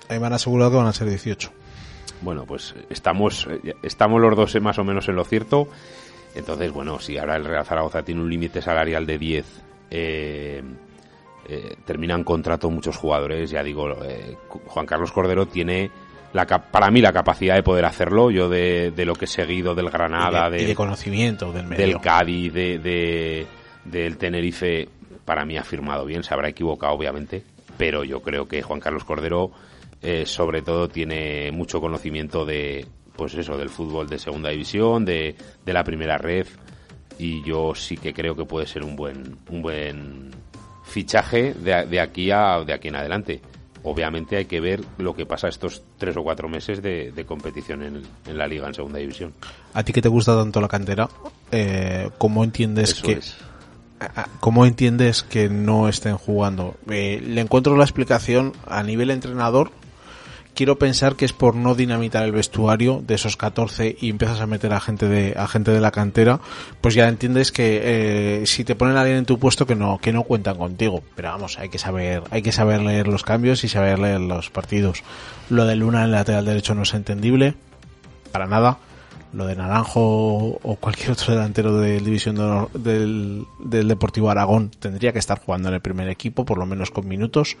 Ahí 0.08 0.20
me 0.20 0.26
han 0.26 0.32
asegurado 0.34 0.70
que 0.72 0.76
van 0.76 0.86
a 0.86 0.92
ser 0.92 1.08
18. 1.08 1.50
Bueno, 2.22 2.44
pues 2.46 2.74
estamos, 2.90 3.48
estamos 3.82 4.20
los 4.20 4.36
dos 4.36 4.54
eh, 4.54 4.60
más 4.60 4.78
o 4.78 4.84
menos 4.84 5.08
en 5.08 5.16
lo 5.16 5.24
cierto. 5.24 5.68
Entonces, 6.34 6.70
bueno, 6.70 6.98
si 7.00 7.18
ahora 7.18 7.36
el 7.36 7.44
Real 7.44 7.64
Zaragoza 7.64 8.02
tiene 8.02 8.20
un 8.20 8.30
límite 8.30 8.60
salarial 8.62 9.04
de 9.06 9.18
10, 9.18 9.46
eh, 9.90 10.62
eh, 11.48 11.76
terminan 11.84 12.24
contrato 12.24 12.70
muchos 12.70 12.96
jugadores. 12.96 13.50
Ya 13.50 13.62
digo, 13.62 13.88
eh, 14.04 14.36
Juan 14.48 14.86
Carlos 14.86 15.12
Cordero 15.12 15.46
tiene, 15.46 15.90
la, 16.32 16.44
para 16.46 16.90
mí, 16.90 17.00
la 17.00 17.12
capacidad 17.12 17.54
de 17.54 17.62
poder 17.62 17.84
hacerlo. 17.84 18.30
Yo 18.30 18.48
de, 18.48 18.90
de 18.90 19.04
lo 19.04 19.14
que 19.14 19.24
he 19.26 19.28
seguido 19.28 19.74
del 19.74 19.90
Granada, 19.90 20.48
y, 20.48 20.50
de, 20.50 20.56
y 20.56 20.60
del- 20.60 20.68
de 20.68 20.74
conocimiento 20.74 21.52
del 21.52 21.66
medio. 21.66 21.86
del 21.86 22.00
Cádiz, 22.00 22.52
de, 22.52 22.78
de- 22.78 23.46
del 23.84 24.16
Tenerife, 24.18 24.88
para 25.24 25.44
mí 25.44 25.56
ha 25.56 25.64
firmado 25.64 26.04
bien, 26.04 26.22
se 26.22 26.34
habrá 26.34 26.48
equivocado 26.48 26.92
obviamente, 26.94 27.42
pero 27.76 28.04
yo 28.04 28.22
creo 28.22 28.46
que 28.48 28.62
Juan 28.62 28.80
Carlos 28.80 29.04
Cordero 29.04 29.52
eh, 30.02 30.26
sobre 30.26 30.62
todo 30.62 30.88
tiene 30.88 31.50
mucho 31.52 31.80
conocimiento 31.80 32.44
de 32.44 32.86
pues 33.16 33.34
eso, 33.34 33.56
del 33.56 33.70
fútbol 33.70 34.08
de 34.08 34.18
segunda 34.18 34.50
división, 34.50 35.04
de, 35.04 35.34
de 35.64 35.72
la 35.72 35.82
primera 35.82 36.18
red, 36.18 36.46
y 37.18 37.42
yo 37.42 37.74
sí 37.74 37.96
que 37.96 38.12
creo 38.12 38.36
que 38.36 38.44
puede 38.44 38.66
ser 38.66 38.84
un 38.84 38.94
buen, 38.94 39.38
un 39.48 39.62
buen 39.62 40.30
fichaje 40.84 41.54
de, 41.54 41.86
de 41.86 42.00
aquí 42.00 42.30
a 42.30 42.60
de 42.64 42.72
aquí 42.72 42.88
en 42.88 42.96
adelante. 42.96 43.40
Obviamente 43.82 44.36
hay 44.36 44.46
que 44.46 44.60
ver 44.60 44.80
lo 44.98 45.14
que 45.14 45.26
pasa 45.26 45.48
estos 45.48 45.82
tres 45.96 46.16
o 46.16 46.22
cuatro 46.22 46.48
meses 46.48 46.82
de, 46.82 47.12
de 47.12 47.24
competición 47.24 47.82
en, 47.82 48.02
en, 48.26 48.36
la 48.36 48.46
liga 48.46 48.66
en 48.66 48.74
segunda 48.74 48.98
división. 48.98 49.32
A 49.74 49.82
ti 49.84 49.92
que 49.92 50.02
te 50.02 50.08
gusta 50.08 50.36
tanto 50.36 50.60
la 50.60 50.68
cantera, 50.68 51.08
eh, 51.52 52.10
¿cómo 52.18 52.42
entiendes 52.42 52.90
Eso 52.90 53.06
que 53.06 53.12
es. 53.12 53.36
¿Cómo 54.40 54.66
entiendes 54.66 55.22
que 55.22 55.48
no 55.48 55.88
estén 55.88 56.16
jugando? 56.16 56.76
Eh, 56.90 57.22
le 57.26 57.40
encuentro 57.40 57.76
la 57.76 57.84
explicación 57.84 58.52
a 58.66 58.82
nivel 58.82 59.10
entrenador. 59.10 59.70
Quiero 60.54 60.78
pensar 60.78 61.16
que 61.16 61.26
es 61.26 61.34
por 61.34 61.54
no 61.54 61.74
dinamitar 61.74 62.24
el 62.24 62.32
vestuario 62.32 63.02
de 63.06 63.14
esos 63.14 63.36
14 63.36 63.96
y 64.00 64.08
empiezas 64.08 64.40
a 64.40 64.46
meter 64.46 64.72
a 64.72 64.80
gente 64.80 65.06
de, 65.06 65.34
a 65.36 65.46
gente 65.46 65.70
de 65.70 65.80
la 65.80 65.90
cantera, 65.90 66.40
pues 66.80 66.94
ya 66.94 67.08
entiendes 67.08 67.52
que 67.52 68.40
eh, 68.40 68.46
si 68.46 68.64
te 68.64 68.74
ponen 68.74 68.96
a 68.96 69.00
alguien 69.00 69.18
en 69.18 69.26
tu 69.26 69.38
puesto 69.38 69.66
que 69.66 69.74
no, 69.74 69.98
que 69.98 70.12
no 70.12 70.22
cuentan 70.22 70.56
contigo. 70.56 71.02
Pero 71.14 71.28
vamos, 71.28 71.58
hay 71.58 71.68
que 71.68 71.78
saber, 71.78 72.22
hay 72.30 72.40
que 72.40 72.52
saber 72.52 72.80
leer 72.80 73.06
los 73.06 73.22
cambios 73.22 73.64
y 73.64 73.68
saber 73.68 73.98
leer 73.98 74.20
los 74.20 74.48
partidos. 74.48 75.02
Lo 75.50 75.66
de 75.66 75.76
Luna 75.76 75.98
en 75.98 76.04
el 76.06 76.12
lateral 76.12 76.46
derecho 76.46 76.74
no 76.74 76.82
es 76.82 76.94
entendible, 76.94 77.54
para 78.32 78.46
nada 78.46 78.78
lo 79.32 79.46
de 79.46 79.56
Naranjo 79.56 80.58
o 80.62 80.76
cualquier 80.76 81.12
otro 81.12 81.34
delantero 81.34 81.78
del 81.78 82.04
división 82.04 82.36
de 82.36 82.80
del, 82.80 83.46
del, 83.58 83.88
Deportivo 83.88 84.30
Aragón 84.30 84.70
tendría 84.70 85.12
que 85.12 85.18
estar 85.18 85.38
jugando 85.38 85.68
en 85.68 85.74
el 85.74 85.80
primer 85.80 86.08
equipo, 86.08 86.44
por 86.44 86.58
lo 86.58 86.66
menos 86.66 86.90
con 86.90 87.06
minutos. 87.06 87.56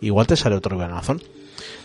Igual 0.00 0.26
te 0.26 0.36
sale 0.36 0.56
otro 0.56 0.76
ganazón. 0.78 1.22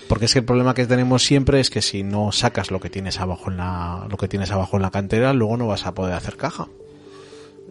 Porque 0.07 0.25
es 0.25 0.33
que 0.33 0.39
el 0.39 0.45
problema 0.45 0.73
que 0.73 0.87
tenemos 0.87 1.23
siempre 1.23 1.59
es 1.59 1.69
que 1.69 1.83
si 1.83 2.01
no 2.01 2.31
sacas 2.31 2.71
lo 2.71 2.79
que 2.79 2.89
tienes 2.89 3.19
abajo 3.19 3.51
en 3.51 3.57
la, 3.57 4.07
lo 4.09 4.17
que 4.17 4.27
tienes 4.27 4.49
abajo 4.51 4.77
en 4.77 4.81
la 4.81 4.89
cantera, 4.89 5.33
luego 5.33 5.55
no 5.55 5.67
vas 5.67 5.85
a 5.85 5.93
poder 5.93 6.15
hacer 6.15 6.35
caja. 6.35 6.67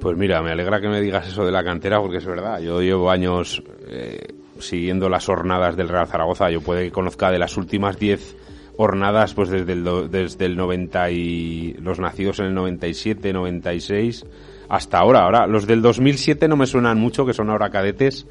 Pues 0.01 0.17
mira, 0.17 0.41
me 0.41 0.53
alegra 0.53 0.81
que 0.81 0.89
me 0.89 1.01
digas 1.01 1.27
eso 1.27 1.45
de 1.45 1.51
la 1.51 1.65
cantera 1.65 2.01
porque 2.01 2.19
es 2.19 2.25
verdad. 2.25 2.61
Yo 2.61 2.81
llevo 2.81 3.11
años 3.11 3.63
eh, 3.89 4.35
siguiendo 4.61 5.09
las 5.09 5.27
jornadas 5.27 5.77
del 5.77 5.89
Real 5.89 6.07
Zaragoza. 6.07 6.49
Yo 6.51 6.61
puede 6.61 6.85
que 6.85 6.93
conozca 6.93 7.33
de 7.33 7.41
las 7.41 7.57
últimas 7.57 7.99
10 7.99 8.37
jornadas 8.79 9.35
pues 9.35 9.51
desde 9.51 9.73
el, 9.73 10.09
desde 10.09 10.47
el 10.47 10.57
90 10.57 11.11
y 11.11 11.73
los 11.81 11.99
nacidos 11.99 12.39
en 12.39 12.47
el 12.47 12.55
97, 12.55 13.33
96 13.33 14.25
hasta 14.69 14.99
ahora. 14.99 15.25
Ahora 15.25 15.49
los 15.49 15.67
del 15.67 15.83
2007 15.83 16.47
no 16.47 16.57
me 16.57 16.69
suenan 16.69 16.97
mucho, 16.97 17.27
que 17.27 17.35
son 17.35 17.51
ahora 17.51 17.71
cadetes. 17.71 18.29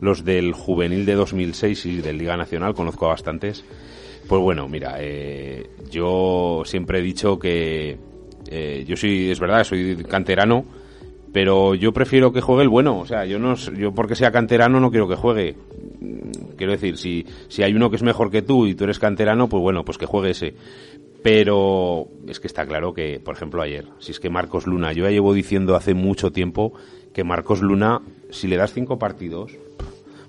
Los 0.00 0.24
del 0.24 0.54
juvenil 0.54 1.04
de 1.04 1.14
2006 1.14 1.84
y 1.86 1.96
del 2.00 2.16
Liga 2.16 2.38
Nacional 2.38 2.72
conozco 2.72 3.04
a 3.04 3.10
bastantes. 3.10 3.66
Pues 4.26 4.40
bueno, 4.40 4.66
mira, 4.66 4.96
eh, 4.98 5.68
yo 5.90 6.62
siempre 6.64 7.00
he 7.00 7.02
dicho 7.02 7.38
que 7.38 7.98
eh, 8.50 8.84
yo 8.88 8.96
soy, 8.96 9.30
es 9.30 9.40
verdad, 9.40 9.62
soy 9.62 10.02
canterano, 10.08 10.64
pero 11.34 11.74
yo 11.74 11.92
prefiero 11.92 12.32
que 12.32 12.40
juegue 12.40 12.62
el 12.62 12.70
bueno. 12.70 12.98
O 12.98 13.04
sea, 13.04 13.26
yo 13.26 13.38
no, 13.38 13.56
yo 13.56 13.92
porque 13.92 14.14
sea 14.14 14.32
canterano 14.32 14.80
no 14.80 14.90
quiero 14.90 15.06
que 15.06 15.16
juegue. 15.16 15.54
Quiero 16.62 16.74
decir, 16.74 16.96
si, 16.96 17.26
si 17.48 17.64
hay 17.64 17.74
uno 17.74 17.90
que 17.90 17.96
es 17.96 18.04
mejor 18.04 18.30
que 18.30 18.40
tú 18.40 18.68
y 18.68 18.76
tú 18.76 18.84
eres 18.84 19.00
canterano, 19.00 19.48
pues 19.48 19.60
bueno, 19.60 19.84
pues 19.84 19.98
que 19.98 20.06
juegue 20.06 20.30
ese. 20.30 20.54
Pero 21.20 22.06
es 22.28 22.38
que 22.38 22.46
está 22.46 22.64
claro 22.64 22.94
que, 22.94 23.18
por 23.18 23.34
ejemplo, 23.34 23.60
ayer, 23.60 23.88
si 23.98 24.12
es 24.12 24.20
que 24.20 24.30
Marcos 24.30 24.68
Luna, 24.68 24.92
yo 24.92 25.02
ya 25.02 25.10
llevo 25.10 25.34
diciendo 25.34 25.74
hace 25.74 25.92
mucho 25.92 26.30
tiempo 26.30 26.72
que 27.12 27.24
Marcos 27.24 27.62
Luna, 27.62 28.00
si 28.30 28.46
le 28.46 28.56
das 28.56 28.72
cinco 28.72 28.96
partidos, 28.96 29.58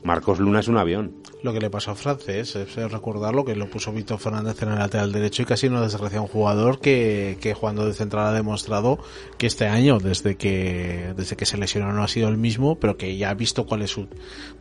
Marcos 0.04 0.40
Luna 0.40 0.62
es 0.62 0.68
un 0.68 0.78
avión. 0.78 1.18
Lo 1.44 1.52
que 1.52 1.60
le 1.60 1.70
pasó 1.70 1.92
a 1.92 1.96
Francés, 1.96 2.56
es 2.56 2.74
recordarlo, 2.90 3.44
que 3.44 3.54
lo 3.54 3.70
puso 3.70 3.92
Víctor 3.92 4.18
Fernández 4.18 4.62
en 4.64 4.70
el 4.70 4.80
lateral 4.80 5.12
derecho 5.12 5.42
y 5.42 5.46
casi 5.46 5.68
no 5.68 5.82
desgracia 5.82 6.22
un 6.22 6.28
jugador 6.28 6.80
que, 6.80 7.38
que 7.42 7.54
jugando 7.54 7.86
de 7.86 7.92
central 7.92 8.28
ha 8.28 8.32
demostrado 8.32 8.98
que 9.38 9.48
este 9.48 9.68
año, 9.68 10.00
desde 10.00 10.38
que, 10.38 11.14
desde 11.18 11.36
que 11.36 11.46
se 11.46 11.58
lesionó 11.58 11.92
no 11.92 12.02
ha 12.02 12.08
sido 12.08 12.30
el 12.30 12.38
mismo, 12.38 12.80
pero 12.80 12.96
que 12.96 13.18
ya 13.18 13.30
ha 13.30 13.34
visto 13.34 13.66
cuál 13.66 13.82
es 13.82 13.92
su, 13.92 14.08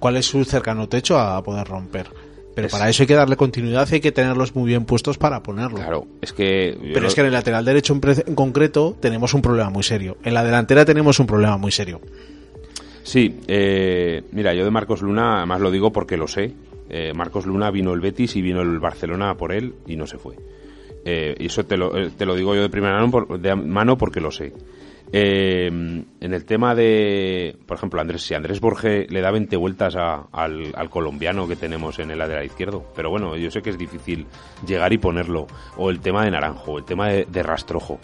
cuál 0.00 0.16
es 0.16 0.26
su 0.26 0.44
cercano 0.44 0.88
techo 0.88 1.20
a 1.20 1.40
poder 1.44 1.68
romper. 1.68 2.10
Pero 2.56 2.66
es, 2.66 2.72
para 2.72 2.88
eso 2.88 3.04
hay 3.04 3.06
que 3.06 3.14
darle 3.14 3.36
continuidad 3.36 3.88
y 3.92 3.94
hay 3.94 4.00
que 4.00 4.10
tenerlos 4.10 4.56
muy 4.56 4.66
bien 4.66 4.84
puestos 4.84 5.18
para 5.18 5.40
ponerlo. 5.40 5.76
Claro, 5.76 6.08
es 6.20 6.32
que. 6.32 6.76
Pero 6.92 7.06
es 7.06 7.14
que 7.14 7.20
en 7.20 7.28
el 7.28 7.32
lateral 7.32 7.64
derecho 7.64 7.94
en, 7.94 8.00
en 8.26 8.34
concreto 8.34 8.96
tenemos 9.00 9.34
un 9.34 9.40
problema 9.40 9.70
muy 9.70 9.84
serio. 9.84 10.16
En 10.24 10.34
la 10.34 10.42
delantera 10.42 10.84
tenemos 10.84 11.20
un 11.20 11.28
problema 11.28 11.56
muy 11.56 11.70
serio. 11.70 12.00
Sí, 13.04 13.40
eh, 13.48 14.22
mira, 14.32 14.54
yo 14.54 14.64
de 14.64 14.70
Marcos 14.70 15.02
Luna, 15.02 15.38
además 15.38 15.60
lo 15.60 15.70
digo 15.70 15.92
porque 15.92 16.16
lo 16.16 16.28
sé. 16.28 16.52
Eh, 16.88 17.12
Marcos 17.14 17.46
Luna 17.46 17.70
vino 17.70 17.92
el 17.92 18.00
Betis 18.00 18.36
y 18.36 18.42
vino 18.42 18.60
el 18.60 18.78
Barcelona 18.78 19.34
por 19.36 19.52
él 19.52 19.74
y 19.86 19.96
no 19.96 20.06
se 20.06 20.18
fue. 20.18 20.36
Eh, 21.04 21.34
y 21.38 21.46
eso 21.46 21.64
te 21.64 21.76
lo, 21.76 21.90
te 22.10 22.26
lo, 22.26 22.34
digo 22.34 22.54
yo 22.54 22.62
de 22.62 22.68
primera 22.68 22.94
mano, 23.00 23.38
de 23.38 23.54
mano 23.54 23.96
porque 23.96 24.20
lo 24.20 24.30
sé. 24.30 24.52
Eh, 25.14 25.66
en 25.66 26.32
el 26.32 26.44
tema 26.46 26.74
de, 26.74 27.54
por 27.66 27.76
ejemplo, 27.76 28.00
Andrés, 28.00 28.22
si 28.22 28.34
Andrés 28.34 28.60
Borge 28.60 29.06
le 29.10 29.20
da 29.20 29.30
20 29.30 29.56
vueltas 29.56 29.94
al, 29.94 30.88
colombiano 30.88 31.46
que 31.46 31.56
tenemos 31.56 31.98
en 31.98 32.10
el 32.10 32.18
lateral 32.18 32.46
izquierdo, 32.46 32.90
pero 32.96 33.10
bueno, 33.10 33.36
yo 33.36 33.50
sé 33.50 33.60
que 33.60 33.70
es 33.70 33.78
difícil 33.78 34.26
llegar 34.66 34.90
y 34.92 34.98
ponerlo. 34.98 35.46
O 35.76 35.90
el 35.90 36.00
tema 36.00 36.24
de 36.24 36.30
Naranjo, 36.30 36.78
el 36.78 36.84
tema 36.84 37.08
de, 37.08 37.42
Rastrojo. 37.42 37.98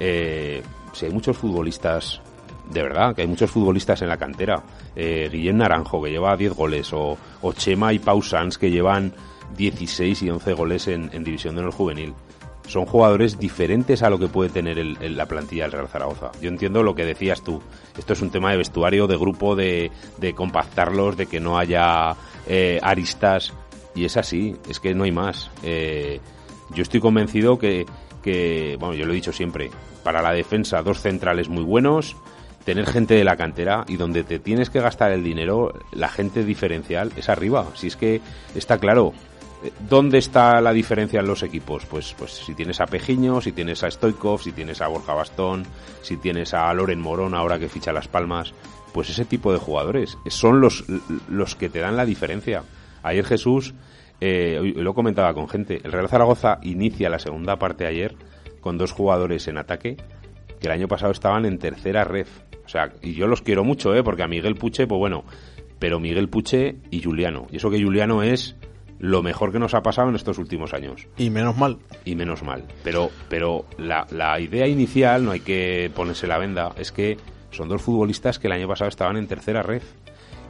Eh, 0.00 0.62
si 0.92 1.06
hay 1.06 1.12
muchos 1.12 1.36
futbolistas, 1.36 2.20
de 2.70 2.82
verdad, 2.82 3.14
que 3.14 3.22
hay 3.22 3.28
muchos 3.28 3.50
futbolistas 3.50 4.02
en 4.02 4.08
la 4.08 4.16
cantera. 4.16 4.62
Eh, 4.94 5.28
Guillem 5.30 5.56
Naranjo, 5.56 6.02
que 6.02 6.10
lleva 6.10 6.36
10 6.36 6.54
goles, 6.54 6.92
o, 6.92 7.16
o 7.42 7.52
Chema 7.52 7.92
y 7.92 7.98
Pau 7.98 8.22
Sanz, 8.22 8.58
que 8.58 8.70
llevan 8.70 9.12
16 9.56 10.22
y 10.22 10.30
11 10.30 10.52
goles 10.52 10.88
en, 10.88 11.24
División 11.24 11.54
de 11.54 11.62
Honor 11.62 11.72
Juvenil 11.72 12.14
son 12.66 12.84
jugadores 12.84 13.38
diferentes 13.38 14.02
a 14.02 14.10
lo 14.10 14.18
que 14.18 14.28
puede 14.28 14.50
tener 14.50 14.78
el, 14.78 15.16
la 15.16 15.24
plantilla 15.24 15.62
del 15.62 15.72
Real 15.72 15.88
Zaragoza. 15.88 16.32
Yo 16.42 16.50
entiendo 16.50 16.82
lo 16.82 16.94
que 16.94 17.06
decías 17.06 17.42
tú. 17.42 17.62
Esto 17.96 18.12
es 18.12 18.20
un 18.20 18.28
tema 18.28 18.50
de 18.50 18.58
vestuario, 18.58 19.06
de 19.06 19.16
grupo, 19.16 19.56
de, 19.56 19.90
de 20.18 20.34
compactarlos, 20.34 21.16
de 21.16 21.24
que 21.24 21.40
no 21.40 21.56
haya 21.56 22.14
eh, 22.46 22.78
aristas. 22.82 23.54
Y 23.94 24.04
es 24.04 24.18
así, 24.18 24.54
es 24.68 24.80
que 24.80 24.94
no 24.94 25.04
hay 25.04 25.12
más. 25.12 25.50
Eh, 25.62 26.20
yo 26.74 26.82
estoy 26.82 27.00
convencido 27.00 27.58
que, 27.58 27.86
bueno, 28.78 28.94
yo 28.94 29.06
lo 29.06 29.12
he 29.12 29.16
dicho 29.16 29.32
siempre, 29.32 29.70
para 30.02 30.20
la 30.20 30.32
defensa 30.32 30.82
dos 30.82 31.00
centrales 31.00 31.48
muy 31.48 31.64
buenos, 31.64 32.16
tener 32.68 32.86
gente 32.86 33.14
de 33.14 33.24
la 33.24 33.38
cantera 33.38 33.86
y 33.88 33.96
donde 33.96 34.24
te 34.24 34.38
tienes 34.38 34.68
que 34.68 34.78
gastar 34.78 35.10
el 35.10 35.24
dinero, 35.24 35.72
la 35.90 36.10
gente 36.10 36.44
diferencial 36.44 37.10
es 37.16 37.30
arriba. 37.30 37.66
Si 37.72 37.86
es 37.86 37.96
que 37.96 38.20
está 38.54 38.76
claro, 38.76 39.14
¿Dónde 39.88 40.18
está 40.18 40.60
la 40.60 40.72
diferencia 40.72 41.18
en 41.18 41.26
los 41.26 41.42
equipos? 41.42 41.84
Pues, 41.86 42.14
pues 42.16 42.30
si 42.30 42.54
tienes 42.54 42.80
a 42.80 42.86
Pejiño, 42.86 43.40
si 43.40 43.50
tienes 43.50 43.82
a 43.82 43.90
Stoikov, 43.90 44.40
si 44.40 44.52
tienes 44.52 44.80
a 44.80 44.86
Borja 44.86 45.14
Bastón, 45.14 45.64
si 46.00 46.16
tienes 46.16 46.54
a 46.54 46.72
Loren 46.74 47.00
Morón 47.00 47.34
ahora 47.34 47.58
que 47.58 47.68
ficha 47.68 47.92
Las 47.92 48.06
Palmas, 48.06 48.54
pues 48.92 49.10
ese 49.10 49.24
tipo 49.24 49.52
de 49.52 49.58
jugadores 49.58 50.16
son 50.28 50.60
los, 50.60 50.84
los 51.28 51.56
que 51.56 51.70
te 51.70 51.80
dan 51.80 51.96
la 51.96 52.04
diferencia. 52.04 52.62
Ayer 53.02 53.24
Jesús, 53.24 53.74
eh, 54.20 54.74
lo 54.76 54.94
comentaba 54.94 55.34
con 55.34 55.48
gente, 55.48 55.80
el 55.82 55.90
Real 55.90 56.08
Zaragoza 56.08 56.60
inicia 56.62 57.10
la 57.10 57.18
segunda 57.18 57.56
parte 57.56 57.84
ayer 57.84 58.14
con 58.60 58.78
dos 58.78 58.92
jugadores 58.92 59.48
en 59.48 59.58
ataque 59.58 59.96
que 60.60 60.66
el 60.68 60.72
año 60.72 60.86
pasado 60.86 61.10
estaban 61.10 61.46
en 61.46 61.58
tercera 61.58 62.04
red. 62.04 62.28
O 62.68 62.70
sea, 62.70 62.92
y 63.00 63.14
yo 63.14 63.26
los 63.26 63.40
quiero 63.40 63.64
mucho, 63.64 63.94
¿eh? 63.94 64.02
Porque 64.02 64.22
a 64.22 64.28
Miguel 64.28 64.54
Puche, 64.54 64.86
pues 64.86 64.98
bueno, 64.98 65.24
pero 65.78 65.98
Miguel 66.00 66.28
Puche 66.28 66.76
y 66.90 67.02
Juliano. 67.02 67.46
Y 67.50 67.56
eso 67.56 67.70
que 67.70 67.82
Juliano 67.82 68.22
es 68.22 68.56
lo 68.98 69.22
mejor 69.22 69.52
que 69.52 69.58
nos 69.58 69.72
ha 69.72 69.80
pasado 69.80 70.10
en 70.10 70.16
estos 70.16 70.36
últimos 70.36 70.74
años. 70.74 71.06
Y 71.16 71.30
menos 71.30 71.56
mal. 71.56 71.78
Y 72.04 72.14
menos 72.14 72.42
mal. 72.42 72.64
Pero, 72.84 73.10
pero 73.30 73.64
la, 73.78 74.06
la, 74.10 74.38
idea 74.38 74.66
inicial, 74.66 75.24
no 75.24 75.30
hay 75.30 75.40
que 75.40 75.90
ponerse 75.94 76.26
la 76.26 76.36
venda, 76.36 76.74
es 76.76 76.92
que 76.92 77.16
son 77.50 77.70
dos 77.70 77.80
futbolistas 77.80 78.38
que 78.38 78.48
el 78.48 78.52
año 78.52 78.68
pasado 78.68 78.90
estaban 78.90 79.16
en 79.16 79.26
tercera 79.26 79.62
red. 79.62 79.82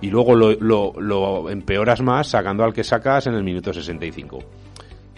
Y 0.01 0.11
luego 0.11 0.35
lo, 0.35 0.55
lo, 0.55 0.95
lo 0.99 1.51
empeoras 1.51 2.03
más 2.03 2.31
sacando 2.31 2.65
al 2.65 2.73
que 2.73 2.83
sacas 2.83 3.29
en 3.29 3.35
el 3.35 3.45
minuto 3.45 3.73
65. 3.73 4.41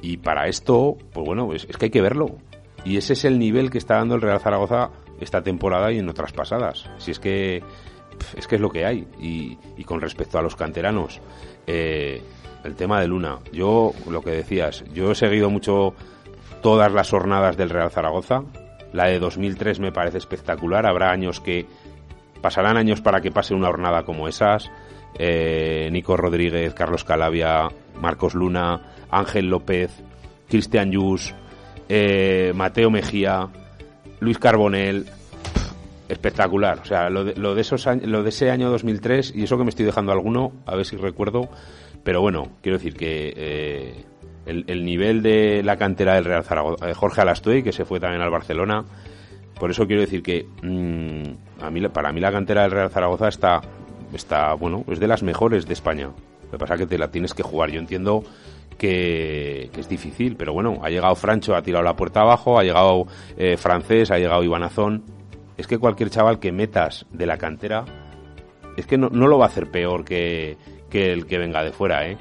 Y 0.02 0.18
para 0.18 0.48
esto, 0.48 0.98
pues 1.14 1.26
bueno, 1.26 1.54
es, 1.54 1.64
es 1.64 1.78
que 1.78 1.86
hay 1.86 1.90
que 1.90 2.02
verlo. 2.02 2.36
Y 2.84 2.98
ese 2.98 3.14
es 3.14 3.24
el 3.24 3.38
nivel 3.38 3.70
que 3.70 3.78
está 3.78 3.96
dando 3.96 4.16
el 4.16 4.20
Real 4.20 4.40
Zaragoza 4.40 4.90
esta 5.20 5.42
temporada 5.42 5.92
y 5.92 5.98
en 5.98 6.08
otras 6.08 6.32
pasadas. 6.32 6.88
Si 6.98 7.10
es 7.10 7.18
que 7.18 7.62
es 8.36 8.46
que 8.46 8.56
es 8.56 8.60
lo 8.60 8.70
que 8.70 8.84
hay. 8.84 9.06
Y, 9.20 9.58
y 9.76 9.84
con 9.84 10.00
respecto 10.00 10.38
a 10.38 10.42
los 10.42 10.56
canteranos, 10.56 11.20
eh, 11.66 12.22
el 12.64 12.74
tema 12.74 13.00
de 13.00 13.08
Luna. 13.08 13.38
Yo, 13.52 13.92
lo 14.08 14.22
que 14.22 14.30
decías, 14.30 14.84
yo 14.92 15.12
he 15.12 15.14
seguido 15.14 15.50
mucho 15.50 15.94
todas 16.62 16.92
las 16.92 17.10
jornadas 17.10 17.56
del 17.56 17.70
Real 17.70 17.90
Zaragoza. 17.90 18.42
La 18.92 19.06
de 19.06 19.18
2003 19.18 19.80
me 19.80 19.92
parece 19.92 20.18
espectacular. 20.18 20.86
Habrá 20.86 21.10
años 21.10 21.40
que 21.40 21.66
pasarán 22.40 22.76
años 22.76 23.00
para 23.00 23.20
que 23.20 23.30
pase 23.30 23.54
una 23.54 23.68
jornada 23.68 24.04
como 24.04 24.28
esas. 24.28 24.70
Eh, 25.18 25.88
Nico 25.92 26.16
Rodríguez, 26.16 26.74
Carlos 26.74 27.04
Calavia, 27.04 27.68
Marcos 28.00 28.34
Luna, 28.34 28.92
Ángel 29.10 29.46
López, 29.46 29.90
Cristian 30.48 30.92
Yus, 30.92 31.34
eh, 31.88 32.52
Mateo 32.54 32.90
Mejía, 32.90 33.48
Luis 34.20 34.38
Carbonel. 34.38 35.06
Espectacular, 36.08 36.80
o 36.80 36.84
sea, 36.84 37.08
lo 37.08 37.22
de, 37.22 37.36
lo 37.36 37.54
de 37.54 37.60
esos 37.60 37.86
lo 37.86 38.24
de 38.24 38.30
ese 38.30 38.50
año 38.50 38.68
2003 38.68 39.32
y 39.36 39.44
eso 39.44 39.56
que 39.56 39.62
me 39.62 39.70
estoy 39.70 39.84
dejando 39.84 40.10
alguno, 40.10 40.50
a 40.66 40.74
ver 40.74 40.84
si 40.84 40.96
recuerdo, 40.96 41.48
pero 42.02 42.20
bueno, 42.20 42.48
quiero 42.62 42.78
decir 42.78 42.94
que 42.94 43.32
eh, 43.36 44.04
el, 44.44 44.64
el 44.66 44.84
nivel 44.84 45.22
de 45.22 45.62
la 45.62 45.76
cantera 45.76 46.14
del 46.14 46.24
Real 46.24 46.42
Zaragoza, 46.42 46.90
eh, 46.90 46.94
Jorge 46.94 47.20
Alastuey, 47.20 47.62
que 47.62 47.72
se 47.72 47.84
fue 47.84 48.00
también 48.00 48.22
al 48.22 48.30
Barcelona. 48.30 48.84
Por 49.58 49.70
eso 49.70 49.86
quiero 49.86 50.00
decir 50.00 50.22
que 50.22 50.46
mm, 50.62 51.62
a 51.62 51.70
mí, 51.70 51.88
para 51.88 52.12
mí 52.12 52.20
la 52.20 52.32
cantera 52.32 52.62
del 52.62 52.70
Real 52.70 52.90
Zaragoza 52.90 53.28
está, 53.28 53.60
está, 54.12 54.54
bueno, 54.54 54.84
es 54.88 54.98
de 54.98 55.06
las 55.06 55.22
mejores 55.22 55.66
de 55.66 55.74
España. 55.74 56.10
Lo 56.44 56.50
que 56.50 56.58
pasa 56.58 56.74
es 56.74 56.80
que 56.80 56.86
te 56.86 56.98
la 56.98 57.10
tienes 57.10 57.34
que 57.34 57.42
jugar. 57.42 57.70
Yo 57.70 57.78
entiendo 57.78 58.24
que, 58.80 59.68
que 59.74 59.80
es 59.82 59.88
difícil, 59.90 60.36
pero 60.36 60.54
bueno, 60.54 60.80
ha 60.82 60.88
llegado 60.88 61.14
Francho, 61.14 61.54
ha 61.54 61.60
tirado 61.60 61.84
la 61.84 61.94
puerta 61.94 62.22
abajo, 62.22 62.58
ha 62.58 62.64
llegado 62.64 63.06
eh, 63.36 63.58
Francés, 63.58 64.10
ha 64.10 64.16
llegado 64.16 64.42
Ivanazón. 64.42 65.04
Es 65.58 65.66
que 65.66 65.76
cualquier 65.76 66.08
chaval 66.08 66.40
que 66.40 66.50
metas 66.50 67.04
de 67.12 67.26
la 67.26 67.36
cantera, 67.36 67.84
es 68.78 68.86
que 68.86 68.96
no, 68.96 69.10
no 69.10 69.26
lo 69.26 69.36
va 69.36 69.44
a 69.44 69.48
hacer 69.48 69.70
peor 69.70 70.02
que, 70.02 70.56
que 70.88 71.12
el 71.12 71.26
que 71.26 71.36
venga 71.36 71.62
de 71.62 71.72
fuera, 71.72 72.08
¿eh? 72.08 72.16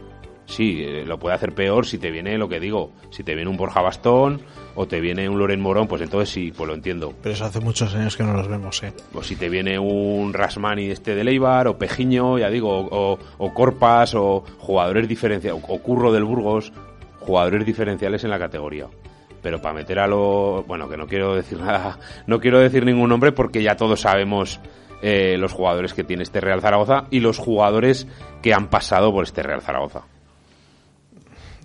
Sí, 0.49 0.81
eh, 0.83 1.05
lo 1.05 1.19
puede 1.19 1.35
hacer 1.35 1.53
peor 1.53 1.85
si 1.85 1.99
te 1.99 2.09
viene 2.09 2.35
lo 2.39 2.49
que 2.49 2.59
digo, 2.59 2.91
si 3.11 3.23
te 3.23 3.35
viene 3.35 3.51
un 3.51 3.55
Borja 3.55 3.81
Bastón 3.81 4.41
o 4.73 4.87
te 4.87 4.99
viene 4.99 5.29
un 5.29 5.37
Loren 5.37 5.61
Morón, 5.61 5.87
pues 5.87 6.01
entonces 6.01 6.29
sí, 6.29 6.51
pues 6.51 6.67
lo 6.67 6.73
entiendo. 6.73 7.13
Pero 7.21 7.35
eso 7.35 7.45
hace 7.45 7.59
muchos 7.59 7.93
años 7.93 8.17
que 8.17 8.23
no 8.23 8.33
los 8.33 8.47
vemos, 8.47 8.81
¿eh? 8.81 8.91
O 9.13 9.21
si 9.21 9.35
te 9.35 9.47
viene 9.47 9.77
un 9.77 10.33
Rasmani 10.33 10.89
este 10.89 11.13
de 11.13 11.23
Leibar, 11.23 11.67
o 11.67 11.77
Pejiño, 11.77 12.39
ya 12.39 12.49
digo, 12.49 12.79
o, 12.79 13.19
o 13.37 13.53
Corpas, 13.53 14.15
o 14.15 14.43
jugadores 14.57 15.07
diferenciales, 15.07 15.63
o 15.67 15.79
Curro 15.83 16.11
del 16.11 16.23
Burgos, 16.23 16.73
jugadores 17.19 17.63
diferenciales 17.63 18.23
en 18.23 18.31
la 18.31 18.39
categoría. 18.39 18.87
Pero 19.43 19.61
para 19.61 19.75
meter 19.75 19.99
a 19.99 20.07
los... 20.07 20.65
Bueno, 20.65 20.89
que 20.89 20.97
no 20.97 21.05
quiero 21.05 21.35
decir 21.35 21.59
nada, 21.61 21.99
no 22.25 22.39
quiero 22.39 22.57
decir 22.59 22.85
ningún 22.85 23.09
nombre 23.09 23.31
porque 23.33 23.61
ya 23.61 23.75
todos 23.75 24.01
sabemos 24.01 24.59
eh, 25.03 25.37
los 25.37 25.53
jugadores 25.53 25.93
que 25.93 26.03
tiene 26.03 26.23
este 26.23 26.41
Real 26.41 26.59
Zaragoza 26.59 27.05
y 27.11 27.19
los 27.19 27.37
jugadores 27.37 28.07
que 28.41 28.55
han 28.55 28.67
pasado 28.69 29.11
por 29.11 29.25
este 29.25 29.43
Real 29.43 29.61
Zaragoza 29.61 30.05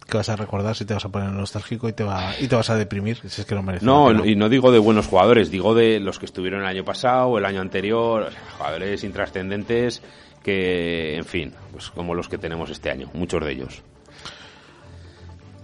que 0.07 0.17
vas 0.17 0.29
a 0.29 0.37
recordar 0.37 0.77
si 0.77 0.85
te 0.85 0.95
vas 0.95 1.05
a 1.05 1.09
poner 1.09 1.31
nostálgico 1.31 1.89
y 1.89 1.93
te 1.93 2.05
va 2.05 2.35
y 2.39 2.49
te 2.49 2.57
vas 2.57 2.71
a 2.71 2.77
deprimir 2.77 3.19
si 3.27 3.41
es 3.41 3.47
que 3.47 3.55
no 3.55 3.63
merece 3.63 3.85
no, 3.85 4.13
no, 4.13 4.25
y 4.25 4.37
no 4.37 4.49
digo 4.49 4.71
de 4.71 4.79
buenos 4.79 5.07
jugadores 5.07 5.51
digo 5.51 5.75
de 5.75 6.01
los 6.01 6.19
que 6.19 6.27
estuvieron 6.27 6.61
el 6.61 6.67
año 6.67 6.85
pasado 6.85 7.29
o 7.29 7.39
el 7.39 7.45
año 7.45 7.61
anterior 7.61 8.31
jugadores 8.59 9.03
intrascendentes 9.05 10.03
que 10.43 11.17
en 11.17 11.25
fin 11.25 11.53
pues 11.73 11.91
como 11.91 12.15
los 12.15 12.29
que 12.29 12.39
tenemos 12.39 12.71
este 12.71 12.91
año 12.91 13.11
muchos 13.15 13.43
de 13.45 13.53
ellos 13.53 13.83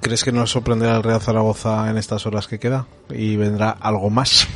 ¿Crees 0.01 0.25
que 0.25 0.33
nos 0.33 0.51
sorprenderá 0.51 0.97
el 0.97 1.03
Real 1.03 1.21
Zaragoza 1.21 1.91
en 1.91 1.99
estas 1.99 2.25
horas 2.25 2.49
que 2.49 2.59
queda? 2.59 2.87
¿Y 3.11 3.37
vendrá 3.37 3.71
algo 3.71 4.09
más? 4.09 4.49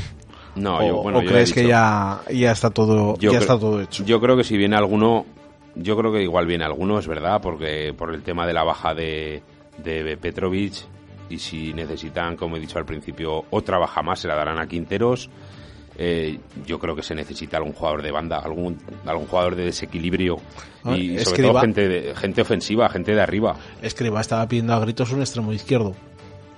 No, 0.55 0.79
¿O, 0.79 0.89
yo, 0.89 1.03
bueno, 1.03 1.19
o 1.19 1.23
yo 1.23 1.29
crees 1.29 1.53
que 1.53 1.67
ya, 1.67 2.23
ya 2.33 2.53
está 2.53 2.71
todo 2.71 3.17
ya 3.19 3.39
está 3.39 3.59
todo 3.59 3.83
hecho? 3.83 4.05
Yo 4.05 4.21
creo 4.21 4.37
que 4.37 4.45
si 4.45 4.57
viene 4.57 4.77
alguno, 4.77 5.27
yo 5.75 5.99
creo 5.99 6.13
que 6.13 6.23
igual 6.23 6.47
viene 6.47 6.65
alguno, 6.65 6.99
es 6.99 7.07
verdad, 7.07 7.43
porque 7.43 7.93
por 7.93 8.15
el 8.15 8.23
tema 8.23 8.47
de 8.47 8.55
la 8.55 8.63
baja 8.63 8.95
de, 8.95 9.43
de 9.79 10.17
Petrovic 10.17 10.75
y 11.31 11.39
si 11.39 11.73
necesitan, 11.73 12.37
como 12.37 12.57
he 12.57 12.61
dicho 12.61 12.79
al 12.79 12.85
principio, 12.85 13.45
otra 13.51 13.79
baja 13.79 14.03
más, 14.03 14.21
se 14.21 14.29
la 14.29 14.35
darán 14.35 14.59
a 14.59 14.67
Quinteros. 14.67 15.31
Eh, 15.97 16.39
yo 16.67 16.79
creo 16.81 16.97
que 16.97 17.03
se 17.05 17.15
necesita 17.15 17.57
algún 17.57 17.73
jugador 17.73 18.03
de 18.03 18.11
banda, 18.11 18.39
algún, 18.41 18.79
algún 19.07 19.27
jugador 19.27 19.55
de 19.55 19.65
desequilibrio 19.67 20.39
Ah, 20.83 20.97
y 20.97 21.19
sobre 21.21 21.43
todo 21.45 21.61
gente, 21.61 21.89
de- 21.89 22.15
gente 22.17 22.43
ofensiva, 22.43 22.89
gente 22.91 23.15
de 23.15 23.21
arriba. 23.23 23.57
Escriba 23.81 24.21
estaba 24.21 24.47
pidiendo 24.49 24.75
a 24.75 24.81
gritos 24.81 25.13
un 25.13 25.21
extremo 25.21 25.53
izquierdo. 25.53 25.95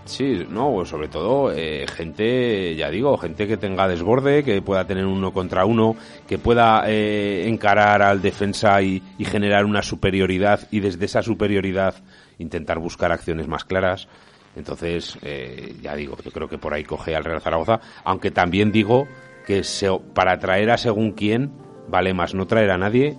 Sí, 0.06 0.46
no, 0.48 0.72
pues 0.72 0.88
sobre 0.88 1.08
todo 1.08 1.52
eh, 1.52 1.84
gente, 1.88 2.74
ya 2.76 2.90
digo, 2.90 3.16
gente 3.18 3.46
que 3.46 3.56
tenga 3.56 3.86
desborde, 3.88 4.42
que 4.42 4.62
pueda 4.62 4.84
tener 4.86 5.04
uno 5.04 5.32
contra 5.32 5.64
uno, 5.64 5.96
que 6.26 6.38
pueda 6.38 6.84
eh, 6.86 7.46
encarar 7.48 8.02
al 8.02 8.22
defensa 8.22 8.80
y, 8.82 9.02
y 9.18 9.24
generar 9.24 9.64
una 9.64 9.82
superioridad 9.82 10.60
y 10.70 10.80
desde 10.80 11.04
esa 11.04 11.22
superioridad 11.22 11.94
intentar 12.38 12.78
buscar 12.78 13.12
acciones 13.12 13.48
más 13.48 13.64
claras. 13.64 14.08
Entonces, 14.56 15.18
eh, 15.22 15.74
ya 15.82 15.94
digo, 15.94 16.16
yo 16.24 16.30
creo 16.30 16.48
que 16.48 16.58
por 16.58 16.72
ahí 16.74 16.84
coge 16.84 17.14
al 17.14 17.24
Real 17.24 17.40
Zaragoza, 17.40 17.80
aunque 18.04 18.30
también 18.30 18.72
digo 18.72 19.06
que 19.46 19.62
se- 19.64 19.90
para 20.14 20.38
traer 20.38 20.70
a 20.70 20.78
según 20.78 21.12
quién 21.12 21.52
vale 21.88 22.14
más 22.14 22.34
no 22.34 22.46
traer 22.46 22.70
a 22.70 22.78
nadie, 22.78 23.18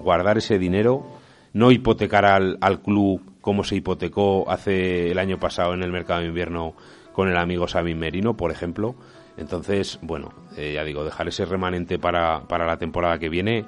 guardar 0.00 0.38
ese 0.38 0.58
dinero, 0.58 1.06
no 1.52 1.70
hipotecar 1.70 2.24
al, 2.24 2.58
al 2.60 2.80
club 2.80 3.22
como 3.40 3.64
se 3.64 3.76
hipotecó 3.76 4.50
hace 4.50 5.10
el 5.10 5.18
año 5.18 5.38
pasado 5.38 5.74
en 5.74 5.82
el 5.82 5.92
mercado 5.92 6.20
de 6.20 6.26
invierno 6.26 6.74
con 7.12 7.28
el 7.28 7.36
amigo 7.36 7.68
Sabin 7.68 7.98
Merino, 7.98 8.36
por 8.36 8.50
ejemplo. 8.50 8.94
Entonces, 9.36 9.98
bueno, 10.02 10.32
eh, 10.56 10.72
ya 10.74 10.84
digo, 10.84 11.04
dejar 11.04 11.28
ese 11.28 11.44
remanente 11.44 11.98
para, 11.98 12.42
para 12.48 12.66
la 12.66 12.76
temporada 12.78 13.18
que 13.18 13.28
viene 13.28 13.64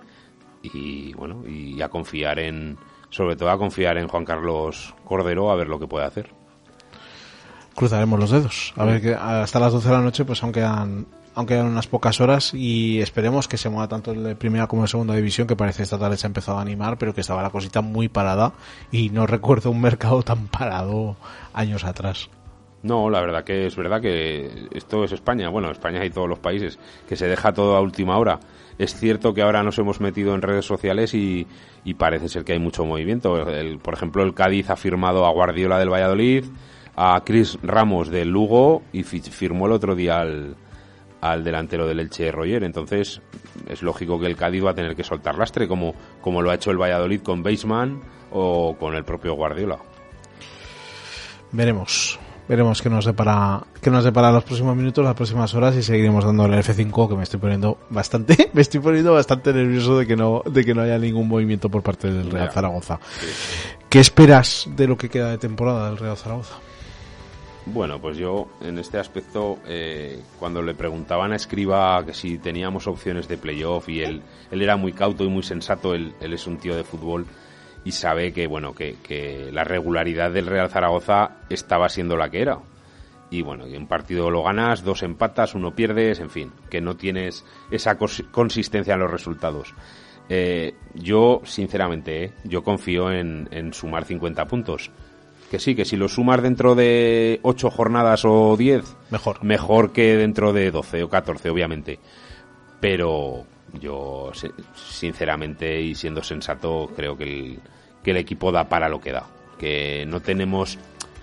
y 0.62 1.12
bueno, 1.14 1.44
y 1.46 1.80
a 1.80 1.88
confiar 1.88 2.38
en, 2.38 2.76
sobre 3.10 3.36
todo 3.36 3.50
a 3.50 3.58
confiar 3.58 3.98
en 3.98 4.08
Juan 4.08 4.24
Carlos 4.24 4.94
Cordero 5.04 5.50
a 5.50 5.56
ver 5.56 5.68
lo 5.68 5.78
que 5.78 5.86
puede 5.86 6.06
hacer. 6.06 6.30
Cruzaremos 7.74 8.18
los 8.18 8.30
dedos. 8.30 8.74
A 8.76 8.84
ver 8.84 9.00
que 9.00 9.14
hasta 9.14 9.60
las 9.60 9.72
12 9.72 9.88
de 9.88 9.94
la 9.94 10.00
noche 10.00 10.24
pues 10.24 10.42
aún 10.42 10.52
quedan, 10.52 11.06
aún 11.34 11.46
quedan 11.46 11.66
unas 11.66 11.86
pocas 11.86 12.20
horas 12.20 12.52
y 12.52 13.00
esperemos 13.00 13.48
que 13.48 13.56
se 13.56 13.68
mueva 13.68 13.88
tanto 13.88 14.12
el 14.12 14.22
de 14.22 14.36
primera 14.36 14.66
como 14.66 14.82
el 14.82 14.86
de 14.86 14.90
segunda 14.90 15.14
división 15.14 15.46
que 15.46 15.56
parece 15.56 15.82
esta 15.82 15.98
tarde 15.98 16.16
se 16.16 16.26
ha 16.26 16.28
empezado 16.28 16.58
a 16.58 16.62
animar 16.62 16.98
pero 16.98 17.14
que 17.14 17.20
estaba 17.20 17.42
la 17.42 17.50
cosita 17.50 17.80
muy 17.80 18.08
parada 18.08 18.52
y 18.90 19.10
no 19.10 19.26
recuerdo 19.28 19.70
un 19.70 19.80
mercado 19.80 20.22
tan 20.22 20.48
parado 20.48 21.16
años 21.52 21.84
atrás. 21.84 22.28
No, 22.82 23.10
la 23.10 23.20
verdad 23.20 23.44
que 23.44 23.66
es 23.66 23.76
verdad 23.76 24.00
que 24.00 24.68
esto 24.72 25.04
es 25.04 25.12
España, 25.12 25.48
bueno, 25.50 25.70
España 25.70 26.04
y 26.04 26.10
todos 26.10 26.28
los 26.28 26.38
países, 26.38 26.78
que 27.08 27.16
se 27.16 27.28
deja 27.28 27.52
todo 27.52 27.76
a 27.76 27.80
última 27.80 28.16
hora. 28.16 28.40
Es 28.80 28.94
cierto 28.94 29.34
que 29.34 29.42
ahora 29.42 29.62
nos 29.62 29.78
hemos 29.78 30.00
metido 30.00 30.34
en 30.34 30.40
redes 30.40 30.64
sociales 30.64 31.12
y, 31.12 31.46
parece 31.98 32.30
ser 32.30 32.44
que 32.44 32.54
hay 32.54 32.58
mucho 32.58 32.86
movimiento. 32.86 33.44
Por 33.82 33.92
ejemplo, 33.92 34.22
el 34.22 34.32
Cádiz 34.32 34.70
ha 34.70 34.76
firmado 34.76 35.26
a 35.26 35.30
Guardiola 35.32 35.78
del 35.78 35.92
Valladolid, 35.92 36.46
a 36.96 37.20
Chris 37.22 37.58
Ramos 37.62 38.08
del 38.08 38.30
Lugo 38.30 38.80
y 38.90 39.02
fi- 39.02 39.20
firmó 39.20 39.66
el 39.66 39.72
otro 39.72 39.94
día 39.94 40.20
al, 40.20 40.56
al 41.20 41.44
delantero 41.44 41.86
del 41.86 42.00
Elche 42.00 42.32
Roger. 42.32 42.64
Entonces, 42.64 43.20
es 43.68 43.82
lógico 43.82 44.18
que 44.18 44.26
el 44.28 44.36
Cádiz 44.36 44.64
va 44.64 44.70
a 44.70 44.74
tener 44.74 44.96
que 44.96 45.04
soltar 45.04 45.36
lastre, 45.36 45.68
como, 45.68 45.94
como 46.22 46.40
lo 46.40 46.50
ha 46.50 46.54
hecho 46.54 46.70
el 46.70 46.80
Valladolid 46.80 47.20
con 47.20 47.42
Baseman 47.42 48.00
o 48.30 48.76
con 48.80 48.94
el 48.94 49.04
propio 49.04 49.34
Guardiola. 49.34 49.76
Veremos. 51.52 52.18
Veremos 52.50 52.82
qué 52.82 52.90
nos 52.90 53.04
depara, 53.04 53.62
qué 53.80 53.90
nos 53.90 54.02
depara 54.02 54.32
los 54.32 54.42
próximos 54.42 54.74
minutos, 54.74 55.04
las 55.04 55.14
próximas 55.14 55.54
horas 55.54 55.76
y 55.76 55.84
seguiremos 55.84 56.24
dándole 56.24 56.56
el 56.56 56.64
F5 56.64 57.08
que 57.08 57.14
me 57.14 57.22
estoy 57.22 57.38
poniendo 57.38 57.78
bastante, 57.90 58.50
me 58.52 58.60
estoy 58.60 58.80
poniendo 58.80 59.12
bastante 59.12 59.52
nervioso 59.52 59.96
de 59.96 60.04
que 60.04 60.16
no, 60.16 60.42
de 60.44 60.64
que 60.64 60.74
no 60.74 60.82
haya 60.82 60.98
ningún 60.98 61.28
movimiento 61.28 61.68
por 61.68 61.84
parte 61.84 62.10
del 62.10 62.28
Real. 62.28 62.50
Zaragoza. 62.50 62.98
¿Qué 63.88 64.00
esperas 64.00 64.68
de 64.74 64.88
lo 64.88 64.98
que 64.98 65.08
queda 65.08 65.30
de 65.30 65.38
temporada 65.38 65.90
del 65.90 65.98
Real 65.98 66.16
Zaragoza? 66.16 66.56
Bueno, 67.66 68.00
pues 68.00 68.16
yo 68.16 68.48
en 68.62 68.80
este 68.80 68.98
aspecto, 68.98 69.58
eh, 69.68 70.20
cuando 70.40 70.60
le 70.60 70.74
preguntaban 70.74 71.30
a 71.30 71.36
Escriba 71.36 72.04
que 72.04 72.14
si 72.14 72.38
teníamos 72.38 72.88
opciones 72.88 73.28
de 73.28 73.38
playoff 73.38 73.88
y 73.88 74.00
él, 74.00 74.22
él 74.50 74.60
era 74.60 74.76
muy 74.76 74.92
cauto 74.92 75.22
y 75.22 75.28
muy 75.28 75.44
sensato, 75.44 75.94
él, 75.94 76.14
él 76.20 76.32
es 76.32 76.48
un 76.48 76.56
tío 76.56 76.74
de 76.74 76.82
fútbol 76.82 77.26
y 77.84 77.92
sabe 77.92 78.32
que, 78.32 78.46
bueno, 78.46 78.74
que, 78.74 78.96
que 79.02 79.50
la 79.52 79.64
regularidad 79.64 80.30
del 80.30 80.46
Real 80.46 80.68
Zaragoza 80.70 81.38
estaba 81.48 81.88
siendo 81.88 82.16
la 82.16 82.30
que 82.30 82.42
era. 82.42 82.58
Y 83.30 83.42
bueno, 83.42 83.64
que 83.66 83.78
un 83.78 83.86
partido 83.86 84.30
lo 84.30 84.42
ganas, 84.42 84.82
dos 84.82 85.02
empatas, 85.04 85.54
uno 85.54 85.74
pierdes, 85.74 86.18
en 86.20 86.30
fin, 86.30 86.52
que 86.68 86.80
no 86.80 86.96
tienes 86.96 87.44
esa 87.70 87.96
cos- 87.98 88.28
consistencia 88.30 88.94
en 88.94 89.00
los 89.00 89.10
resultados. 89.10 89.72
Eh, 90.28 90.74
yo, 90.94 91.40
sinceramente, 91.44 92.24
eh, 92.24 92.32
yo 92.44 92.62
confío 92.64 93.10
en, 93.12 93.48
en 93.52 93.72
sumar 93.72 94.04
50 94.04 94.46
puntos. 94.46 94.90
Que 95.50 95.58
sí, 95.58 95.74
que 95.74 95.84
si 95.84 95.96
lo 95.96 96.08
sumas 96.08 96.42
dentro 96.42 96.74
de 96.76 97.40
8 97.42 97.70
jornadas 97.70 98.24
o 98.24 98.56
10, 98.56 98.96
Mejor. 99.10 99.42
mejor 99.44 99.92
que 99.92 100.16
dentro 100.16 100.52
de 100.52 100.70
12 100.70 101.02
o 101.04 101.08
14, 101.08 101.50
obviamente. 101.50 101.98
Pero 102.80 103.44
yo, 103.78 104.32
sinceramente 104.74 105.80
y 105.80 105.94
siendo 105.94 106.22
sensato, 106.22 106.90
creo 106.94 107.16
que 107.16 107.24
el, 107.24 107.58
que 108.02 108.10
el 108.12 108.16
equipo 108.16 108.52
da 108.52 108.68
para 108.68 108.88
lo 108.88 109.00
que 109.00 109.12
da. 109.12 109.26
Que 109.58 110.04
no 110.06 110.20
tenemos 110.20 110.78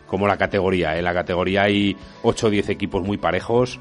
como 0.05 0.27
la 0.27 0.37
categoría. 0.37 0.97
En 0.97 1.03
la 1.03 1.13
categoría 1.13 1.63
hay 1.63 1.97
8 2.23 2.47
o 2.47 2.49
10 2.49 2.69
equipos 2.69 3.03
muy 3.03 3.17
parejos. 3.17 3.79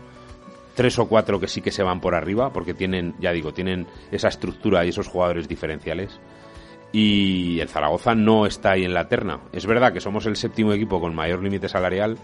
Tres 0.74 0.98
o 0.98 1.08
cuatro 1.08 1.40
que 1.40 1.48
sí 1.48 1.62
que 1.62 1.70
se 1.70 1.82
van 1.82 2.02
por 2.02 2.14
arriba, 2.14 2.52
porque 2.52 2.74
tienen, 2.74 3.14
ya 3.18 3.32
digo, 3.32 3.54
tienen 3.54 3.86
esa 4.12 4.28
estructura 4.28 4.84
y 4.84 4.90
esos 4.90 5.08
jugadores 5.08 5.48
diferenciales 5.48 6.20
y 6.92 7.60
el 7.60 7.68
Zaragoza 7.68 8.14
no 8.14 8.46
está 8.46 8.72
ahí 8.72 8.84
en 8.84 8.94
la 8.94 9.06
terna. 9.06 9.40
Es 9.52 9.66
verdad 9.66 9.92
que 9.92 10.00
somos 10.00 10.24
el 10.24 10.36
séptimo 10.36 10.72
equipo 10.72 10.98
con 10.98 11.14
mayor 11.14 11.42
límite 11.42 11.68
salarial, 11.68 12.16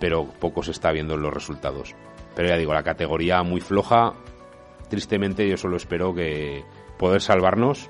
pero 0.00 0.24
poco 0.24 0.62
se 0.62 0.70
está 0.70 0.92
viendo 0.92 1.14
en 1.14 1.20
los 1.20 1.34
resultados. 1.34 1.94
Pero 2.34 2.48
ya 2.48 2.56
digo, 2.56 2.72
la 2.72 2.82
categoría 2.82 3.42
muy 3.42 3.60
floja. 3.60 4.14
Tristemente 4.88 5.48
yo 5.48 5.56
solo 5.56 5.76
espero 5.76 6.14
que 6.14 6.64
poder 6.98 7.20
salvarnos 7.20 7.88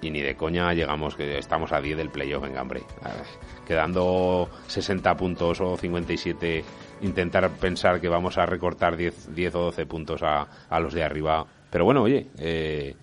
y 0.00 0.10
ni 0.10 0.20
de 0.20 0.36
coña 0.36 0.72
llegamos, 0.74 1.16
que 1.16 1.38
estamos 1.38 1.72
a 1.72 1.80
10 1.80 1.96
del 1.96 2.10
playoff 2.10 2.44
en 2.44 2.54
Gambre. 2.54 2.82
Quedando 3.66 4.48
60 4.68 5.16
puntos 5.16 5.60
o 5.60 5.76
57, 5.76 6.64
intentar 7.02 7.50
pensar 7.50 8.00
que 8.00 8.08
vamos 8.08 8.38
a 8.38 8.46
recortar 8.46 8.96
10, 8.96 9.34
10 9.34 9.54
o 9.54 9.60
12 9.64 9.86
puntos 9.86 10.22
a, 10.22 10.46
a 10.68 10.80
los 10.80 10.94
de 10.94 11.02
arriba. 11.02 11.46
Pero 11.70 11.84
bueno, 11.84 12.02
oye, 12.02 12.28
eh, 12.38 12.94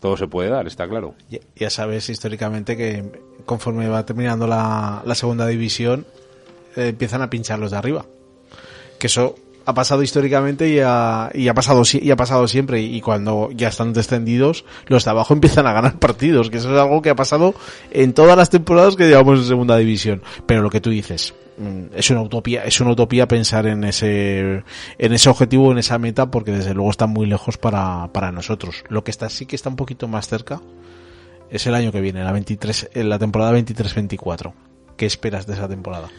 todo 0.00 0.16
se 0.16 0.26
puede 0.26 0.50
dar, 0.50 0.66
está 0.66 0.88
claro. 0.88 1.14
Ya, 1.28 1.38
ya 1.56 1.70
sabes 1.70 2.08
históricamente 2.10 2.76
que 2.76 3.04
conforme 3.46 3.88
va 3.88 4.04
terminando 4.04 4.46
la, 4.46 5.02
la 5.04 5.14
segunda 5.14 5.46
división, 5.46 6.06
eh, 6.76 6.88
empiezan 6.88 7.22
a 7.22 7.30
pinchar 7.30 7.58
los 7.58 7.70
de 7.70 7.76
arriba. 7.78 8.04
Que 8.98 9.06
eso 9.06 9.36
ha 9.70 9.74
pasado 9.74 10.02
históricamente 10.02 10.68
y 10.68 10.80
ha, 10.80 11.30
y 11.34 11.48
ha 11.48 11.54
pasado 11.54 11.82
y 11.92 12.10
ha 12.10 12.16
pasado 12.16 12.46
siempre. 12.48 12.80
Y 12.80 13.00
cuando 13.00 13.50
ya 13.52 13.68
están 13.68 13.92
descendidos 13.92 14.64
los 14.86 15.04
de 15.04 15.10
abajo 15.10 15.34
empiezan 15.34 15.66
a 15.66 15.72
ganar 15.72 15.98
partidos 15.98 16.50
que 16.50 16.58
eso 16.58 16.72
es 16.74 16.80
algo 16.80 17.02
que 17.02 17.10
ha 17.10 17.16
pasado 17.16 17.54
en 17.90 18.12
todas 18.12 18.36
las 18.36 18.50
temporadas 18.50 18.96
que 18.96 19.08
llevamos 19.08 19.40
en 19.40 19.46
segunda 19.46 19.76
división. 19.76 20.22
Pero 20.46 20.62
lo 20.62 20.70
que 20.70 20.80
tú 20.80 20.90
dices 20.90 21.34
mm, 21.58 21.94
es 21.94 22.10
una 22.10 22.22
utopía 22.22 22.64
es 22.64 22.80
una 22.80 22.90
utopía 22.90 23.26
pensar 23.26 23.66
en 23.66 23.84
ese 23.84 24.62
objetivo 25.28 25.72
en 25.72 25.78
esa 25.78 25.98
meta 25.98 26.30
porque 26.30 26.52
desde 26.52 26.74
luego 26.74 26.90
está 26.90 27.06
muy 27.06 27.26
lejos 27.26 27.56
para, 27.56 28.08
para 28.12 28.32
nosotros. 28.32 28.84
Lo 28.88 29.04
que 29.04 29.10
está 29.10 29.28
sí 29.30 29.46
que 29.46 29.56
está 29.56 29.68
un 29.68 29.76
poquito 29.76 30.08
más 30.08 30.28
cerca 30.28 30.60
es 31.50 31.66
el 31.66 31.74
año 31.74 31.90
que 31.90 32.00
viene 32.00 32.22
la 32.22 32.32
23 32.32 32.90
en 32.94 33.08
la 33.08 33.18
temporada 33.18 33.52
23-24 33.58 34.52
¿qué 35.00 35.06
esperas 35.06 35.46
de 35.46 35.54
esa 35.54 35.66
temporada? 35.66 36.10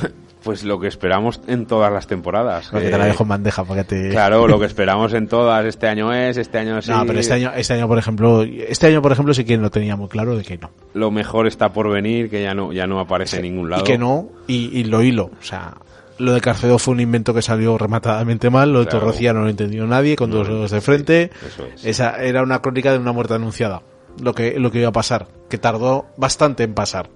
Pues 0.42 0.64
lo 0.64 0.80
que 0.80 0.88
esperamos 0.88 1.40
en 1.46 1.66
todas 1.66 1.92
las 1.92 2.06
temporadas. 2.06 2.68
Porque 2.70 2.88
te 2.88 2.96
la 2.96 3.04
dejo 3.04 3.24
en 3.24 3.28
bandeja 3.28 3.64
para 3.64 3.82
que 3.82 3.88
te... 3.88 4.08
Claro, 4.08 4.48
lo 4.48 4.58
que 4.58 4.66
esperamos 4.66 5.12
en 5.12 5.28
todas. 5.28 5.64
Este 5.66 5.86
año 5.86 6.12
es, 6.12 6.38
este 6.38 6.58
año 6.58 6.78
es... 6.78 6.88
No, 6.88 7.04
pero 7.04 7.20
este 7.20 7.34
año, 7.34 7.52
este 7.54 7.74
año, 7.74 7.86
por 7.86 7.98
ejemplo, 7.98 8.42
este 8.42 8.86
año, 8.86 9.02
por 9.02 9.12
ejemplo, 9.12 9.34
sí 9.34 9.44
que 9.44 9.58
lo 9.58 9.70
tenía 9.70 9.96
muy 9.96 10.08
claro 10.08 10.36
de 10.36 10.42
que 10.42 10.56
no. 10.56 10.70
Lo 10.94 11.10
mejor 11.10 11.46
está 11.46 11.72
por 11.72 11.90
venir, 11.90 12.30
que 12.30 12.42
ya 12.42 12.54
no, 12.54 12.72
ya 12.72 12.86
no 12.86 13.00
aparece 13.00 13.36
en 13.36 13.42
ningún 13.42 13.68
lado. 13.68 13.82
Y 13.82 13.84
que 13.84 13.98
no, 13.98 14.28
y, 14.46 14.84
lo 14.84 15.02
hilo. 15.02 15.30
O 15.38 15.44
sea, 15.44 15.74
lo 16.18 16.32
de 16.32 16.40
Carcedo 16.40 16.78
fue 16.78 16.94
un 16.94 17.00
invento 17.00 17.34
que 17.34 17.42
salió 17.42 17.76
rematadamente 17.76 18.48
mal, 18.48 18.72
lo 18.72 18.80
de 18.80 18.86
Torrecía 18.86 19.34
no 19.34 19.42
lo 19.42 19.50
entendió 19.50 19.86
nadie, 19.86 20.16
con 20.16 20.30
dos 20.30 20.48
dedos 20.48 20.70
de 20.70 20.80
frente. 20.80 21.30
Eso 21.46 21.66
es. 21.66 21.84
Esa 21.84 22.22
era 22.22 22.42
una 22.42 22.62
crónica 22.62 22.92
de 22.92 22.98
una 22.98 23.12
muerte 23.12 23.34
anunciada. 23.34 23.82
Lo 24.22 24.34
que, 24.34 24.58
lo 24.58 24.70
que 24.70 24.78
iba 24.78 24.88
a 24.88 24.92
pasar, 24.92 25.28
que 25.48 25.58
tardó 25.58 26.06
bastante 26.16 26.64
en 26.64 26.74
pasar. 26.74 27.10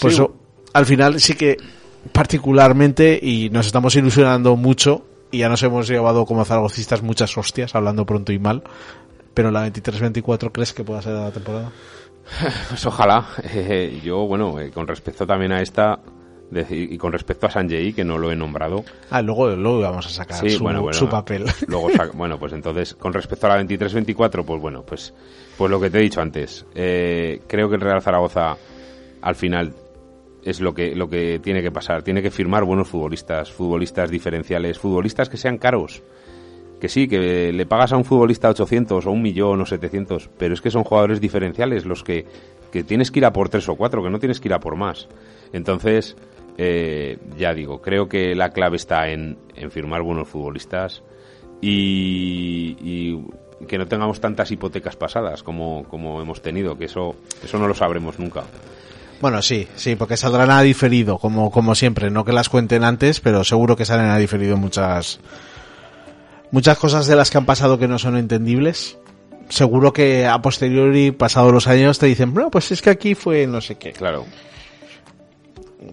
Por 0.00 0.10
eso, 0.10 0.34
al 0.72 0.84
final 0.84 1.20
sí 1.20 1.34
que 1.34 1.56
particularmente 2.12 3.18
y 3.20 3.50
nos 3.50 3.66
estamos 3.66 3.94
ilusionando 3.96 4.56
mucho 4.56 5.04
y 5.30 5.38
ya 5.38 5.48
nos 5.48 5.62
hemos 5.62 5.88
llevado 5.88 6.26
como 6.26 6.44
zaragocistas 6.44 7.02
muchas 7.02 7.36
hostias 7.36 7.74
hablando 7.74 8.06
pronto 8.06 8.32
y 8.32 8.38
mal 8.38 8.62
pero 9.34 9.50
la 9.50 9.68
23-24 9.68 10.50
crees 10.52 10.72
que 10.72 10.84
pueda 10.84 11.02
ser 11.02 11.12
la 11.12 11.30
temporada 11.30 11.72
pues 12.68 12.84
ojalá. 12.86 13.26
Eh, 13.44 14.00
yo 14.02 14.26
bueno 14.26 14.58
eh, 14.60 14.70
con 14.70 14.86
respecto 14.86 15.26
también 15.26 15.52
a 15.52 15.62
esta 15.62 16.00
y 16.70 16.96
con 16.96 17.12
respecto 17.12 17.46
a 17.46 17.50
Sanjay 17.50 17.92
que 17.92 18.04
no 18.04 18.18
lo 18.18 18.30
he 18.30 18.36
nombrado. 18.36 18.84
Ah 19.10 19.20
luego 19.20 19.50
luego 19.50 19.80
vamos 19.80 20.06
a 20.06 20.10
sacar 20.10 20.48
su, 20.48 21.08
papel. 21.08 21.44
luego 21.66 21.88
bueno 22.14 22.38
pues 22.38 22.52
entonces 22.52 22.94
con 22.94 23.12
respecto 23.12 23.46
a 23.46 23.56
la 23.56 23.62
23-24 23.62 24.44
pues 24.44 24.60
bueno 24.60 24.82
pues 24.82 25.12
pues 25.58 25.70
lo 25.70 25.80
que 25.80 25.90
te 25.90 25.98
he 25.98 26.02
dicho 26.02 26.20
antes. 26.20 26.64
Eh, 26.74 27.42
creo 27.48 27.68
que 27.68 27.76
el 27.76 27.80
Real 27.80 28.02
Zaragoza 28.02 28.56
al 29.22 29.34
final 29.34 29.74
es 30.46 30.60
lo 30.60 30.72
que, 30.72 30.94
lo 30.94 31.08
que 31.08 31.40
tiene 31.42 31.60
que 31.60 31.72
pasar. 31.72 32.04
Tiene 32.04 32.22
que 32.22 32.30
firmar 32.30 32.64
buenos 32.64 32.88
futbolistas, 32.88 33.50
futbolistas 33.50 34.10
diferenciales, 34.10 34.78
futbolistas 34.78 35.28
que 35.28 35.36
sean 35.36 35.58
caros. 35.58 36.02
Que 36.80 36.88
sí, 36.88 37.08
que 37.08 37.52
le 37.52 37.66
pagas 37.66 37.92
a 37.92 37.96
un 37.96 38.04
futbolista 38.04 38.48
800 38.48 39.06
o 39.06 39.10
un 39.10 39.22
millón 39.22 39.60
o 39.60 39.66
700, 39.66 40.30
pero 40.38 40.54
es 40.54 40.60
que 40.60 40.70
son 40.70 40.84
jugadores 40.84 41.20
diferenciales 41.20 41.84
los 41.84 42.04
que, 42.04 42.26
que 42.70 42.84
tienes 42.84 43.10
que 43.10 43.18
ir 43.18 43.24
a 43.24 43.32
por 43.32 43.48
tres 43.48 43.68
o 43.68 43.74
cuatro, 43.74 44.04
que 44.04 44.10
no 44.10 44.20
tienes 44.20 44.38
que 44.38 44.48
ir 44.48 44.54
a 44.54 44.60
por 44.60 44.76
más. 44.76 45.08
Entonces, 45.52 46.16
eh, 46.58 47.18
ya 47.36 47.52
digo, 47.52 47.82
creo 47.82 48.08
que 48.08 48.36
la 48.36 48.50
clave 48.50 48.76
está 48.76 49.08
en, 49.08 49.38
en 49.56 49.70
firmar 49.72 50.02
buenos 50.02 50.28
futbolistas 50.28 51.02
y, 51.60 52.76
y, 52.80 53.66
que 53.66 53.78
no 53.78 53.86
tengamos 53.86 54.20
tantas 54.20 54.52
hipotecas 54.52 54.94
pasadas 54.94 55.42
como, 55.42 55.84
como 55.88 56.20
hemos 56.22 56.40
tenido, 56.40 56.78
que 56.78 56.84
eso, 56.84 57.16
eso 57.42 57.58
no 57.58 57.66
lo 57.66 57.74
sabremos 57.74 58.18
nunca. 58.20 58.44
Bueno, 59.20 59.40
sí, 59.40 59.66
sí, 59.76 59.96
porque 59.96 60.16
saldrán 60.16 60.50
a 60.50 60.62
diferido, 60.62 61.18
como, 61.18 61.50
como 61.50 61.74
siempre. 61.74 62.10
No 62.10 62.24
que 62.24 62.32
las 62.32 62.48
cuenten 62.48 62.84
antes, 62.84 63.20
pero 63.20 63.44
seguro 63.44 63.76
que 63.76 63.84
salen 63.84 64.06
a 64.06 64.18
diferido 64.18 64.56
muchas, 64.56 65.20
muchas 66.50 66.78
cosas 66.78 67.06
de 67.06 67.16
las 67.16 67.30
que 67.30 67.38
han 67.38 67.46
pasado 67.46 67.78
que 67.78 67.88
no 67.88 67.98
son 67.98 68.16
entendibles. 68.16 68.98
Seguro 69.48 69.92
que 69.92 70.26
a 70.26 70.42
posteriori, 70.42 71.12
pasados 71.12 71.52
los 71.52 71.66
años, 71.66 71.98
te 71.98 72.06
dicen, 72.06 72.34
bueno, 72.34 72.50
pues 72.50 72.72
es 72.72 72.82
que 72.82 72.90
aquí 72.90 73.14
fue 73.14 73.46
no 73.46 73.60
sé 73.60 73.76
qué. 73.76 73.92
Claro. 73.92 74.26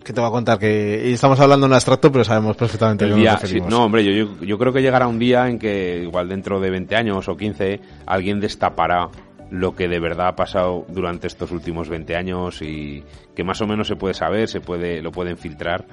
Que 0.04 0.12
te 0.12 0.20
voy 0.20 0.28
a 0.28 0.32
contar 0.32 0.58
que 0.58 1.14
estamos 1.14 1.40
hablando 1.40 1.68
en 1.68 1.74
abstracto, 1.74 2.12
pero 2.12 2.24
sabemos 2.24 2.58
perfectamente 2.58 3.06
el 3.06 3.16
día, 3.16 3.40
no, 3.70 3.86
hombre, 3.86 4.04
yo, 4.04 4.42
yo 4.42 4.58
creo 4.58 4.74
que 4.74 4.82
llegará 4.82 5.08
un 5.08 5.20
día 5.20 5.48
en 5.48 5.60
que, 5.60 6.02
igual 6.02 6.30
dentro 6.30 6.60
de 6.60 6.72
20 6.72 6.96
años 6.96 7.28
o 7.28 7.38
15, 7.38 7.80
alguien 8.08 8.40
destapará 8.40 9.10
lo 9.54 9.76
que 9.76 9.88
de 9.88 10.00
verdad 10.00 10.30
ha 10.30 10.36
pasado 10.36 10.84
durante 10.90 11.28
estos 11.28 11.52
últimos 11.52 11.88
20 11.88 12.16
años 12.16 12.64
y 12.64 13.04
que 13.36 13.44
más 13.44 13.62
o 13.62 13.68
menos 13.68 13.88
se 13.88 13.96
puede 13.96 14.16
saber, 14.16 14.50
se 14.50 14.62
puede, 14.62 15.00
lo 15.04 15.12
pueden 15.12 15.38
filtrar, 15.38 15.86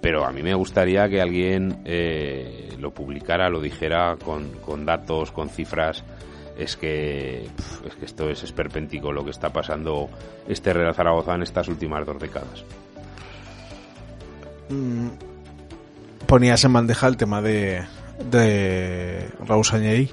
pero 0.00 0.24
a 0.24 0.30
mí 0.30 0.44
me 0.44 0.54
gustaría 0.54 1.08
que 1.08 1.20
alguien 1.20 1.80
eh, 1.84 2.72
lo 2.78 2.94
publicara, 2.94 3.50
lo 3.50 3.60
dijera 3.60 4.16
con, 4.24 4.50
con, 4.64 4.86
datos, 4.86 5.32
con 5.32 5.48
cifras. 5.48 6.04
Es 6.56 6.76
que, 6.76 7.48
es 7.84 7.94
que 7.96 8.04
esto 8.04 8.30
es 8.30 8.44
esperpéntico 8.44 9.10
lo 9.10 9.24
que 9.24 9.32
está 9.32 9.50
pasando 9.50 10.08
este 10.46 10.72
Real 10.72 10.94
Zaragoza 10.94 11.34
en 11.34 11.42
estas 11.42 11.66
últimas 11.66 12.06
dos 12.06 12.20
décadas. 12.20 12.64
Mm, 14.68 15.08
ponías 16.28 16.64
en 16.64 16.72
bandeja 16.72 17.08
el 17.08 17.16
tema 17.16 17.42
de, 17.42 17.82
de 18.30 19.28
Raúl 19.44 19.64
Sañey 19.64 20.12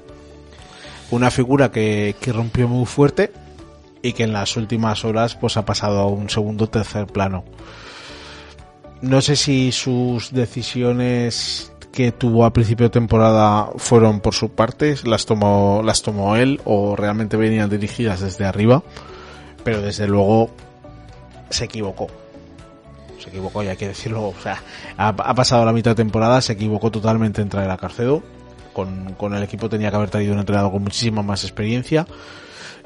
una 1.10 1.30
figura 1.30 1.70
que, 1.70 2.16
que 2.20 2.32
rompió 2.32 2.68
muy 2.68 2.86
fuerte 2.86 3.32
y 4.02 4.12
que 4.12 4.24
en 4.24 4.32
las 4.32 4.56
últimas 4.56 5.04
horas 5.04 5.34
pues 5.34 5.56
ha 5.56 5.64
pasado 5.64 6.00
a 6.00 6.06
un 6.06 6.30
segundo 6.30 6.64
o 6.64 6.68
tercer 6.68 7.06
plano. 7.06 7.44
No 9.00 9.20
sé 9.20 9.36
si 9.36 9.72
sus 9.72 10.32
decisiones 10.32 11.72
que 11.92 12.12
tuvo 12.12 12.44
a 12.44 12.52
principio 12.52 12.86
de 12.86 12.90
temporada 12.90 13.70
fueron 13.76 14.20
por 14.20 14.34
su 14.34 14.50
parte, 14.50 14.96
las 15.04 15.26
tomó, 15.26 15.82
las 15.84 16.02
tomó 16.02 16.36
él 16.36 16.60
o 16.64 16.96
realmente 16.96 17.36
venían 17.36 17.70
dirigidas 17.70 18.20
desde 18.20 18.44
arriba, 18.44 18.82
pero 19.64 19.80
desde 19.80 20.06
luego 20.06 20.50
se 21.50 21.64
equivocó. 21.64 22.08
Se 23.18 23.30
equivocó, 23.30 23.64
y 23.64 23.68
hay 23.68 23.76
que 23.76 23.88
decirlo. 23.88 24.28
O 24.28 24.34
sea, 24.40 24.62
ha, 24.96 25.08
ha 25.08 25.34
pasado 25.34 25.64
la 25.64 25.72
mitad 25.72 25.92
de 25.92 25.96
temporada, 25.96 26.40
se 26.40 26.52
equivocó 26.52 26.90
totalmente 26.90 27.42
en 27.42 27.48
traer 27.48 27.70
a 27.70 27.76
Carcedo 27.76 28.22
con, 29.16 29.34
el 29.34 29.42
equipo 29.42 29.68
tenía 29.68 29.90
que 29.90 29.96
haber 29.96 30.10
traído 30.10 30.34
un 30.34 30.40
entrenador 30.40 30.72
con 30.72 30.82
muchísima 30.82 31.22
más 31.22 31.44
experiencia. 31.44 32.06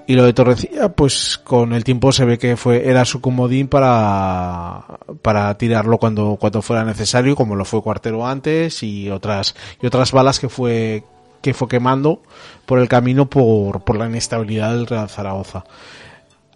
Y 0.06 0.14
lo 0.14 0.24
de 0.24 0.32
Torrecilla, 0.32 0.88
pues 0.88 1.38
con 1.38 1.72
el 1.72 1.84
tiempo 1.84 2.10
se 2.10 2.24
ve 2.24 2.38
que 2.38 2.56
fue, 2.56 2.88
era 2.88 3.04
su 3.04 3.20
comodín 3.20 3.68
para, 3.68 4.84
para 5.22 5.56
tirarlo 5.56 5.98
cuando, 5.98 6.36
cuando 6.40 6.60
fuera 6.60 6.84
necesario, 6.84 7.36
como 7.36 7.54
lo 7.54 7.64
fue 7.64 7.82
Cuartero 7.82 8.26
antes 8.26 8.82
y 8.82 9.10
otras, 9.10 9.54
y 9.80 9.86
otras 9.86 10.10
balas 10.10 10.40
que 10.40 10.48
fue, 10.48 11.04
que 11.40 11.54
fue 11.54 11.68
quemando 11.68 12.20
por 12.66 12.80
el 12.80 12.88
camino 12.88 13.30
por, 13.30 13.82
por 13.84 13.96
la 13.96 14.06
inestabilidad 14.06 14.74
del 14.74 14.88
Real 14.88 15.08
Zaragoza 15.08 15.64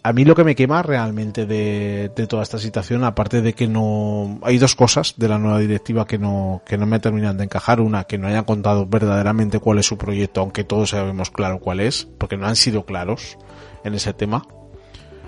a 0.06 0.12
mí 0.12 0.24
lo 0.24 0.36
que 0.36 0.44
me 0.44 0.54
quema 0.54 0.84
realmente 0.84 1.46
de, 1.46 2.12
toda 2.28 2.44
esta 2.44 2.58
situación, 2.58 3.02
aparte 3.02 3.42
de 3.42 3.54
que 3.54 3.66
no, 3.66 4.38
hay 4.42 4.56
dos 4.56 4.76
cosas 4.76 5.14
de 5.16 5.26
la 5.26 5.36
nueva 5.36 5.58
directiva 5.58 6.06
que 6.06 6.16
no, 6.16 6.62
que 6.64 6.78
no 6.78 6.86
me 6.86 7.00
terminan 7.00 7.36
de 7.36 7.42
encajar. 7.42 7.80
Una, 7.80 8.04
que 8.04 8.16
no 8.16 8.28
hayan 8.28 8.44
contado 8.44 8.86
verdaderamente 8.86 9.58
cuál 9.58 9.80
es 9.80 9.86
su 9.86 9.98
proyecto, 9.98 10.42
aunque 10.42 10.62
todos 10.62 10.90
sabemos 10.90 11.32
claro 11.32 11.58
cuál 11.58 11.80
es, 11.80 12.06
porque 12.18 12.36
no 12.36 12.46
han 12.46 12.54
sido 12.54 12.86
claros 12.86 13.36
en 13.82 13.94
ese 13.94 14.12
tema. 14.12 14.46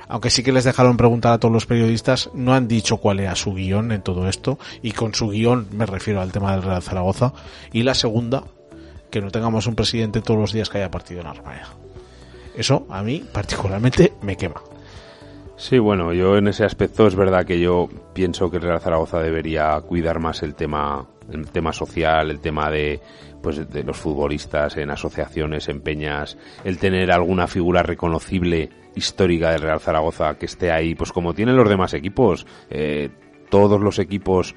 Aunque 0.07 0.31
sí 0.31 0.45
que 0.45 0.53
les 0.53 0.63
dejaron 0.63 0.97
preguntar 0.97 1.33
a 1.33 1.39
todos 1.39 1.53
los 1.53 1.67
periodistas, 1.67 2.31
no 2.33 2.55
han 2.55 2.69
dicho 2.69 2.99
cuál 2.99 3.19
era 3.19 3.35
su 3.35 3.55
guion 3.55 3.91
en 3.91 4.03
todo 4.03 4.29
esto, 4.29 4.61
y 4.81 4.93
con 4.93 5.13
su 5.13 5.31
guion 5.31 5.67
me 5.73 5.87
refiero 5.87 6.21
al 6.21 6.31
tema 6.31 6.53
del 6.53 6.63
Real 6.63 6.83
Zaragoza. 6.85 7.33
Y 7.73 7.83
la 7.83 7.97
segunda, 7.97 8.45
que 9.11 9.21
no 9.21 9.33
tengamos 9.33 9.67
un 9.67 9.75
presidente 9.75 10.23
todos 10.23 10.39
los 10.39 10.53
días 10.53 10.71
que 10.71 10.79
haya 10.79 10.93
partido 10.93 11.23
en 11.23 11.27
Armenia. 11.27 11.67
Eso 12.59 12.89
a 12.91 13.05
mí 13.05 13.25
particularmente 13.33 14.15
me 14.21 14.37
quema. 14.37 14.61
Sí, 15.57 15.79
bueno, 15.79 16.13
yo 16.13 16.37
en 16.37 16.49
ese 16.49 16.65
aspecto 16.65 17.07
es 17.07 17.15
verdad 17.15 17.47
que 17.47 17.61
yo 17.61 17.89
pienso 18.13 18.51
que 18.51 18.57
el 18.57 18.65
Real 18.65 18.81
Zaragoza 18.81 19.21
debería 19.21 19.81
cuidar 19.81 20.19
más 20.19 20.43
el 20.43 20.57
tema, 20.57 21.07
el 21.33 21.49
tema 21.51 21.73
social, 21.73 22.31
el 22.31 22.41
tema 22.41 22.69
de, 22.69 23.01
pues, 23.41 23.71
de 23.71 23.85
los 23.85 23.97
futbolistas 23.97 24.77
en 24.77 24.91
asociaciones, 24.91 25.69
en 25.69 25.83
peñas, 25.83 26.37
el 26.65 26.79
tener 26.79 27.13
alguna 27.13 27.47
figura 27.47 27.85
reconocible 27.85 28.71
histórica 28.97 29.53
del 29.53 29.63
Real 29.63 29.81
Zaragoza 29.81 30.35
que 30.37 30.47
esté 30.47 30.73
ahí, 30.73 30.97
pues 30.97 31.13
como 31.13 31.35
tienen 31.35 31.57
los 31.57 31.69
demás 31.69 31.95
equipos, 31.95 32.45
eh, 32.71 33.11
todos 33.51 33.81
los 33.81 34.01
equipos, 34.01 34.57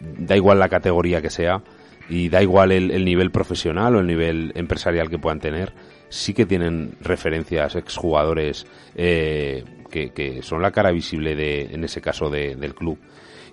da 0.00 0.36
igual 0.36 0.58
la 0.58 0.70
categoría 0.70 1.20
que 1.20 1.30
sea 1.30 1.62
y 2.08 2.30
da 2.30 2.42
igual 2.42 2.72
el, 2.72 2.90
el 2.92 3.04
nivel 3.04 3.30
profesional 3.30 3.96
o 3.96 4.00
el 4.00 4.06
nivel 4.06 4.52
empresarial 4.54 5.10
que 5.10 5.18
puedan 5.18 5.40
tener 5.40 5.74
sí 6.12 6.34
que 6.34 6.44
tienen 6.44 6.94
referencias, 7.00 7.74
exjugadores 7.74 8.66
eh, 8.94 9.64
que, 9.90 10.10
que, 10.10 10.42
son 10.42 10.60
la 10.60 10.70
cara 10.70 10.90
visible 10.90 11.34
de, 11.34 11.62
en 11.72 11.84
ese 11.84 12.02
caso 12.02 12.28
del 12.28 12.74
club. 12.74 12.98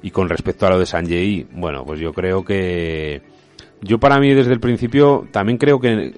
Y 0.01 0.11
con 0.11 0.27
respecto 0.27 0.67
a 0.67 0.69
lo 0.69 0.79
de 0.79 0.85
Sanjay, 0.85 1.47
bueno, 1.51 1.85
pues 1.85 1.99
yo 2.01 2.13
creo 2.13 2.43
que 2.43 3.21
yo 3.81 3.97
para 3.97 4.19
mí 4.19 4.33
desde 4.33 4.51
el 4.53 4.59
principio 4.59 5.27
también 5.31 5.57
creo 5.57 5.79
que 5.79 6.13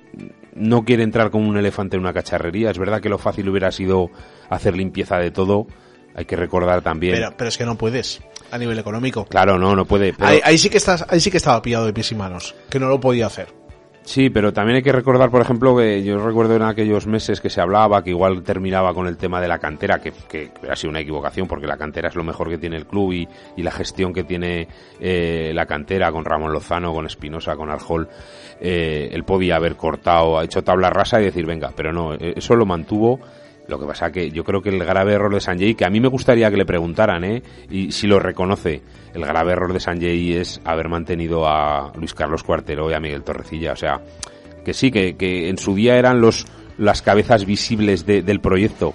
no 0.56 0.84
quiere 0.84 1.04
entrar 1.04 1.30
como 1.30 1.48
un 1.48 1.58
elefante 1.58 1.96
en 1.96 2.02
una 2.02 2.14
cacharrería. 2.14 2.72
Es 2.72 2.78
verdad 2.80 3.02
que 3.02 3.10
lo 3.10 3.20
fácil 3.20 3.48
hubiera 3.48 3.72
sido 3.72 4.10
hacer 4.50 4.76
limpieza 4.76 5.18
de 5.18 5.30
todo, 5.30 5.68
hay 6.16 6.26
que 6.26 6.36
recordar 6.36 6.82
también. 6.82 7.16
Pero, 7.16 7.34
pero 7.38 7.50
es 7.50 7.58
que 7.58 7.66
no 7.66 7.78
puedes 7.78 8.20
a 8.52 8.58
nivel 8.58 8.80
económico. 8.80 9.26
Claro, 9.26 9.60
no, 9.60 9.76
no 9.76 9.86
puede. 9.86 10.14
pero- 10.14 10.28
Ahí, 10.28 10.40
ahí 10.44 10.58
sí 10.58 10.70
que 10.70 10.78
estás, 10.78 11.06
ahí 11.08 11.20
sí 11.20 11.30
que 11.30 11.38
estaba 11.38 11.62
pillado 11.62 11.86
de 11.86 11.94
pies 11.94 12.12
y 12.12 12.16
manos, 12.16 12.56
que 12.70 12.80
no 12.80 12.90
lo 12.90 13.00
podía 13.00 13.28
hacer. 13.28 13.61
Sí, 14.04 14.30
pero 14.32 14.52
también 14.52 14.78
hay 14.78 14.84
que 14.84 14.92
recordar, 14.92 15.30
por 15.30 15.42
ejemplo, 15.42 15.78
que 15.78 16.04
yo 16.04 16.18
recuerdo 16.18 16.56
en 16.56 16.64
aquellos 16.64 17.06
meses 17.06 17.40
que 17.40 17.50
se 17.50 17.62
hablaba 17.62 18.04
que 18.04 18.10
igual 18.10 18.42
terminaba 18.42 18.94
con 18.94 19.08
el 19.08 19.16
tema 19.16 19.40
de 19.40 19.48
la 19.48 19.60
cantera, 19.60 20.00
que, 20.00 20.12
que 20.28 20.52
ha 20.70 20.76
sido 20.76 20.90
una 20.90 21.02
equivocación 21.02 21.48
porque 21.48 21.68
la 21.68 21.78
cantera 21.78 22.10
es 22.10 22.16
lo 22.16 22.24
mejor 22.24 22.50
que 22.50 22.58
tiene 22.58 22.78
el 22.78 22.88
club 22.88 23.14
y, 23.14 23.28
y 23.56 23.64
la 23.64 23.72
gestión 23.72 24.12
que 24.12 24.24
tiene 24.24 24.68
eh, 25.00 25.52
la 25.54 25.68
cantera 25.68 26.12
con 26.12 26.26
Ramón 26.26 26.52
Lozano, 26.52 26.94
con 26.94 27.06
Espinosa, 27.06 27.56
con 27.56 27.70
Arjol. 27.70 28.10
Eh, 28.60 29.10
él 29.12 29.24
podía 29.24 29.58
haber 29.58 29.76
cortado, 29.76 30.40
ha 30.40 30.44
hecho 30.46 30.64
tabla 30.64 30.90
rasa 30.90 31.22
y 31.22 31.26
decir, 31.26 31.46
venga, 31.46 31.72
pero 31.76 31.94
no, 31.94 32.16
eh, 32.16 32.34
eso 32.36 32.56
lo 32.56 32.66
mantuvo. 32.66 33.20
Lo 33.72 33.80
que 33.80 33.86
pasa 33.88 34.12
que 34.12 34.30
yo 34.32 34.44
creo 34.44 34.62
que 34.62 34.70
el 34.70 34.80
grave 34.84 35.14
error 35.14 35.34
de 35.34 35.40
Sanjay, 35.40 35.74
que 35.76 35.86
a 35.86 35.90
mí 35.90 36.00
me 36.00 36.10
gustaría 36.10 36.52
que 36.52 36.58
le 36.58 36.66
preguntaran, 36.66 37.24
¿eh? 37.24 37.42
y 37.70 37.92
si 37.94 38.06
lo 38.06 38.20
reconoce, 38.20 38.82
el 39.14 39.26
grave 39.26 39.54
error 39.54 39.72
de 39.72 39.80
Sanjay 39.80 40.34
es 40.34 40.60
haber 40.66 40.90
mantenido 40.90 41.48
a 41.48 41.92
Luis 41.96 42.14
Carlos 42.14 42.44
Cuartero 42.44 42.92
y 42.92 42.94
a 42.94 43.00
Miguel 43.00 43.24
Torrecilla. 43.24 43.72
O 43.72 43.76
sea, 43.78 44.02
que 44.66 44.74
sí, 44.74 44.92
que, 44.92 45.16
que 45.16 45.48
en 45.50 45.58
su 45.58 45.74
día 45.74 45.96
eran 45.96 46.20
los 46.22 46.46
las 46.78 47.02
cabezas 47.02 47.46
visibles 47.46 48.06
de- 48.06 48.22
del 48.24 48.40
proyecto, 48.42 48.92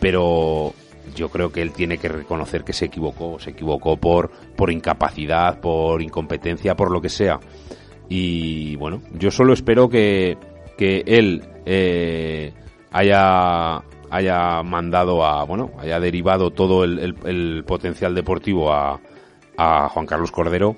pero 0.00 0.72
yo 1.14 1.28
creo 1.28 1.52
que 1.52 1.62
él 1.62 1.72
tiene 1.72 1.98
que 1.98 2.08
reconocer 2.08 2.64
que 2.64 2.72
se 2.72 2.86
equivocó, 2.86 3.38
se 3.38 3.50
equivocó 3.50 3.96
por, 3.96 4.30
por 4.56 4.70
incapacidad, 4.70 5.60
por 5.60 6.02
incompetencia, 6.02 6.74
por 6.74 6.90
lo 6.90 7.00
que 7.00 7.08
sea. 7.08 7.38
Y 8.08 8.76
bueno, 8.76 9.02
yo 9.12 9.30
solo 9.30 9.52
espero 9.52 9.88
que, 9.88 10.36
que 10.76 11.02
él 11.06 11.42
eh, 11.66 12.52
haya, 12.92 13.82
haya 14.10 14.62
mandado 14.62 15.24
a, 15.24 15.44
bueno, 15.44 15.70
haya 15.78 16.00
derivado 16.00 16.50
todo 16.50 16.84
el, 16.84 16.98
el- 16.98 17.16
el 17.24 17.64
potencial 17.64 18.14
deportivo 18.14 18.72
a, 18.72 19.00
a 19.56 19.88
Juan 19.88 20.06
Carlos 20.06 20.30
Cordero 20.30 20.76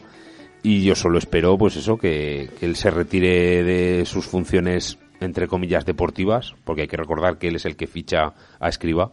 y 0.62 0.84
yo 0.84 0.94
solo 0.94 1.18
espero, 1.18 1.56
pues 1.56 1.76
eso, 1.76 1.96
que, 1.96 2.50
que 2.58 2.66
él 2.66 2.76
se 2.76 2.90
retire 2.90 3.62
de 3.62 4.04
sus 4.04 4.26
funciones, 4.26 4.98
entre 5.20 5.48
comillas, 5.48 5.86
deportivas, 5.86 6.54
porque 6.64 6.82
hay 6.82 6.88
que 6.88 6.96
recordar 6.98 7.38
que 7.38 7.48
él 7.48 7.56
es 7.56 7.64
el 7.64 7.76
que 7.76 7.86
ficha 7.86 8.32
a 8.58 8.68
Escriba. 8.68 9.10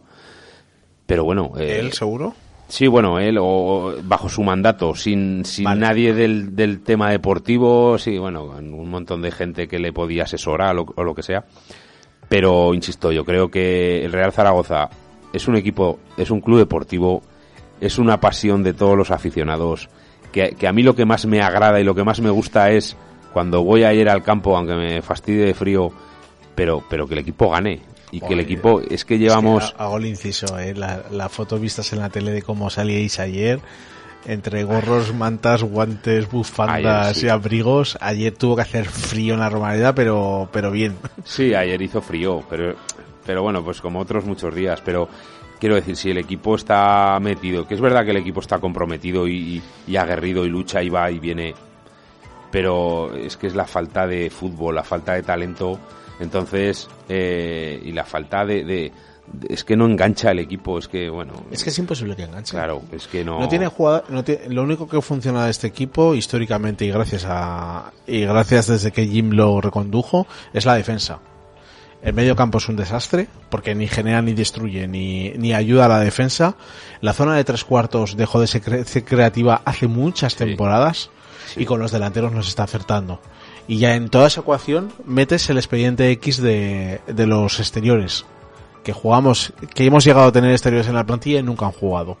Pero 1.06 1.24
bueno, 1.24 1.52
eh, 1.58 1.78
¿Él 1.80 1.92
seguro? 1.92 2.34
Sí, 2.68 2.86
bueno, 2.86 3.18
él 3.18 3.38
o 3.40 3.94
bajo 4.04 4.28
su 4.28 4.42
mandato, 4.42 4.94
sin, 4.94 5.42
sin 5.46 5.64
Vale. 5.64 5.80
nadie 5.80 6.12
del, 6.12 6.54
del 6.54 6.82
tema 6.82 7.10
deportivo, 7.10 7.96
sí, 7.96 8.18
bueno, 8.18 8.44
un 8.44 8.90
montón 8.90 9.22
de 9.22 9.30
gente 9.30 9.66
que 9.68 9.78
le 9.78 9.90
podía 9.94 10.24
asesorar 10.24 10.76
o, 10.76 10.84
o 10.94 11.02
lo 11.02 11.14
que 11.14 11.22
sea. 11.22 11.46
Pero, 12.28 12.74
insisto, 12.74 13.10
yo 13.12 13.24
creo 13.24 13.50
que 13.50 14.04
el 14.04 14.12
Real 14.12 14.32
Zaragoza 14.32 14.90
es 15.32 15.48
un 15.48 15.56
equipo, 15.56 15.98
es 16.16 16.30
un 16.30 16.40
club 16.40 16.58
deportivo, 16.58 17.22
es 17.80 17.98
una 17.98 18.20
pasión 18.20 18.62
de 18.62 18.74
todos 18.74 18.96
los 18.96 19.10
aficionados, 19.10 19.88
que, 20.32 20.50
que 20.50 20.68
a 20.68 20.72
mí 20.72 20.82
lo 20.82 20.94
que 20.94 21.06
más 21.06 21.26
me 21.26 21.40
agrada 21.40 21.80
y 21.80 21.84
lo 21.84 21.94
que 21.94 22.04
más 22.04 22.20
me 22.20 22.30
gusta 22.30 22.70
es 22.70 22.96
cuando 23.32 23.62
voy 23.62 23.84
a 23.84 23.94
ir 23.94 24.08
al 24.08 24.22
campo, 24.22 24.56
aunque 24.56 24.74
me 24.74 25.02
fastidie 25.02 25.44
de 25.44 25.54
frío, 25.54 25.92
pero, 26.54 26.82
pero 26.88 27.06
que 27.06 27.14
el 27.14 27.20
equipo 27.20 27.50
gane. 27.50 27.80
Y 28.10 28.20
que 28.20 28.32
el 28.32 28.40
equipo, 28.40 28.80
es 28.80 29.04
que 29.04 29.18
llevamos... 29.18 29.64
Es 29.66 29.72
que 29.72 29.82
hago 29.82 29.98
el 29.98 30.06
inciso, 30.06 30.58
¿eh? 30.58 30.74
la, 30.74 31.04
la 31.10 31.28
foto 31.28 31.58
vistas 31.58 31.92
en 31.92 31.98
la 31.98 32.08
tele 32.08 32.32
de 32.32 32.40
cómo 32.40 32.70
salíais 32.70 33.20
ayer, 33.20 33.60
entre 34.28 34.62
gorros, 34.64 35.12
mantas, 35.14 35.62
guantes, 35.62 36.30
bufandas 36.30 37.16
sí. 37.16 37.26
y 37.26 37.28
abrigos. 37.28 37.98
Ayer 38.00 38.32
tuvo 38.36 38.54
que 38.56 38.62
hacer 38.62 38.84
frío 38.84 39.34
en 39.34 39.40
la 39.40 39.48
Romareda, 39.50 39.94
pero, 39.94 40.48
pero 40.52 40.70
bien. 40.70 40.96
Sí, 41.24 41.54
ayer 41.54 41.80
hizo 41.82 42.00
frío, 42.00 42.42
pero, 42.48 42.76
pero 43.26 43.42
bueno, 43.42 43.64
pues 43.64 43.80
como 43.80 43.98
otros 44.00 44.24
muchos 44.24 44.54
días. 44.54 44.80
Pero 44.84 45.08
quiero 45.58 45.74
decir, 45.74 45.96
si 45.96 46.10
el 46.10 46.18
equipo 46.18 46.54
está 46.56 47.18
metido, 47.20 47.66
que 47.66 47.74
es 47.74 47.80
verdad 47.80 48.04
que 48.04 48.10
el 48.12 48.18
equipo 48.18 48.40
está 48.40 48.58
comprometido 48.58 49.26
y, 49.26 49.62
y 49.86 49.96
aguerrido 49.96 50.44
y 50.44 50.48
lucha 50.48 50.82
y 50.82 50.88
va 50.90 51.10
y 51.10 51.18
viene, 51.18 51.54
pero 52.50 53.14
es 53.14 53.36
que 53.36 53.46
es 53.46 53.54
la 53.54 53.66
falta 53.66 54.06
de 54.06 54.30
fútbol, 54.30 54.74
la 54.74 54.84
falta 54.84 55.14
de 55.14 55.22
talento, 55.22 55.78
entonces, 56.20 56.88
eh, 57.08 57.80
y 57.84 57.92
la 57.92 58.04
falta 58.04 58.44
de- 58.44 58.64
de- 58.64 58.92
Es 59.48 59.64
que 59.64 59.76
no 59.76 59.86
engancha 59.86 60.30
el 60.30 60.38
equipo, 60.38 60.78
es 60.78 60.88
que, 60.88 61.08
bueno. 61.10 61.32
Es 61.50 61.62
que 61.64 61.70
es 61.70 61.78
imposible 61.78 62.16
que 62.16 62.22
enganche. 62.24 62.52
Claro, 62.52 62.82
es 62.92 63.06
que 63.06 63.24
no. 63.24 63.38
No 63.40 63.48
tiene 63.48 63.66
jugada, 63.68 64.04
no 64.08 64.24
tiene- 64.24 64.48
lo 64.48 64.62
único 64.62 64.88
que 64.88 65.00
funciona 65.02 65.44
de 65.44 65.50
este 65.50 65.66
equipo 65.66 66.14
históricamente 66.14 66.84
y 66.84 66.90
gracias 66.90 67.24
a 67.28 67.92
y 68.06 68.20
gracias 68.22 68.66
desde 68.66 68.90
que 68.92 69.06
Jim 69.06 69.30
lo 69.32 69.60
recondujo 69.60 70.26
es 70.52 70.64
la 70.66 70.74
defensa. 70.74 71.20
El 72.00 72.14
medio 72.14 72.36
campo 72.36 72.58
es 72.58 72.68
un 72.68 72.76
desastre 72.76 73.26
porque 73.50 73.74
ni 73.74 73.88
genera 73.88 74.22
ni 74.22 74.32
destruye 74.32 74.86
ni, 74.86 75.30
ni 75.30 75.52
ayuda 75.52 75.86
a 75.86 75.88
la 75.88 75.98
defensa. 76.00 76.54
La 77.00 77.12
zona 77.12 77.34
de 77.34 77.42
tres 77.44 77.64
cuartos 77.64 78.16
dejó 78.16 78.40
de 78.40 78.46
ser 78.46 78.62
cre- 78.62 78.84
ser 78.84 79.04
creativa 79.04 79.62
hace 79.64 79.88
muchas 79.88 80.36
temporadas 80.36 81.10
y 81.56 81.64
con 81.64 81.80
los 81.80 81.90
delanteros 81.90 82.32
nos 82.32 82.46
está 82.48 82.62
acertando. 82.62 83.20
Y 83.66 83.78
ya 83.78 83.96
en 83.96 84.10
toda 84.10 84.28
esa 84.28 84.42
ecuación 84.42 84.92
metes 85.04 85.50
el 85.50 85.58
expediente 85.58 86.08
X 86.12 86.40
de, 86.40 87.00
de 87.08 87.26
los 87.26 87.58
exteriores. 87.58 88.24
Que 88.82 88.92
jugamos, 88.92 89.52
que 89.74 89.84
hemos 89.84 90.04
llegado 90.04 90.28
a 90.28 90.32
tener 90.32 90.50
exteriores 90.52 90.88
en 90.88 90.94
la 90.94 91.04
plantilla 91.04 91.40
y 91.40 91.42
nunca 91.42 91.66
han 91.66 91.72
jugado 91.72 92.16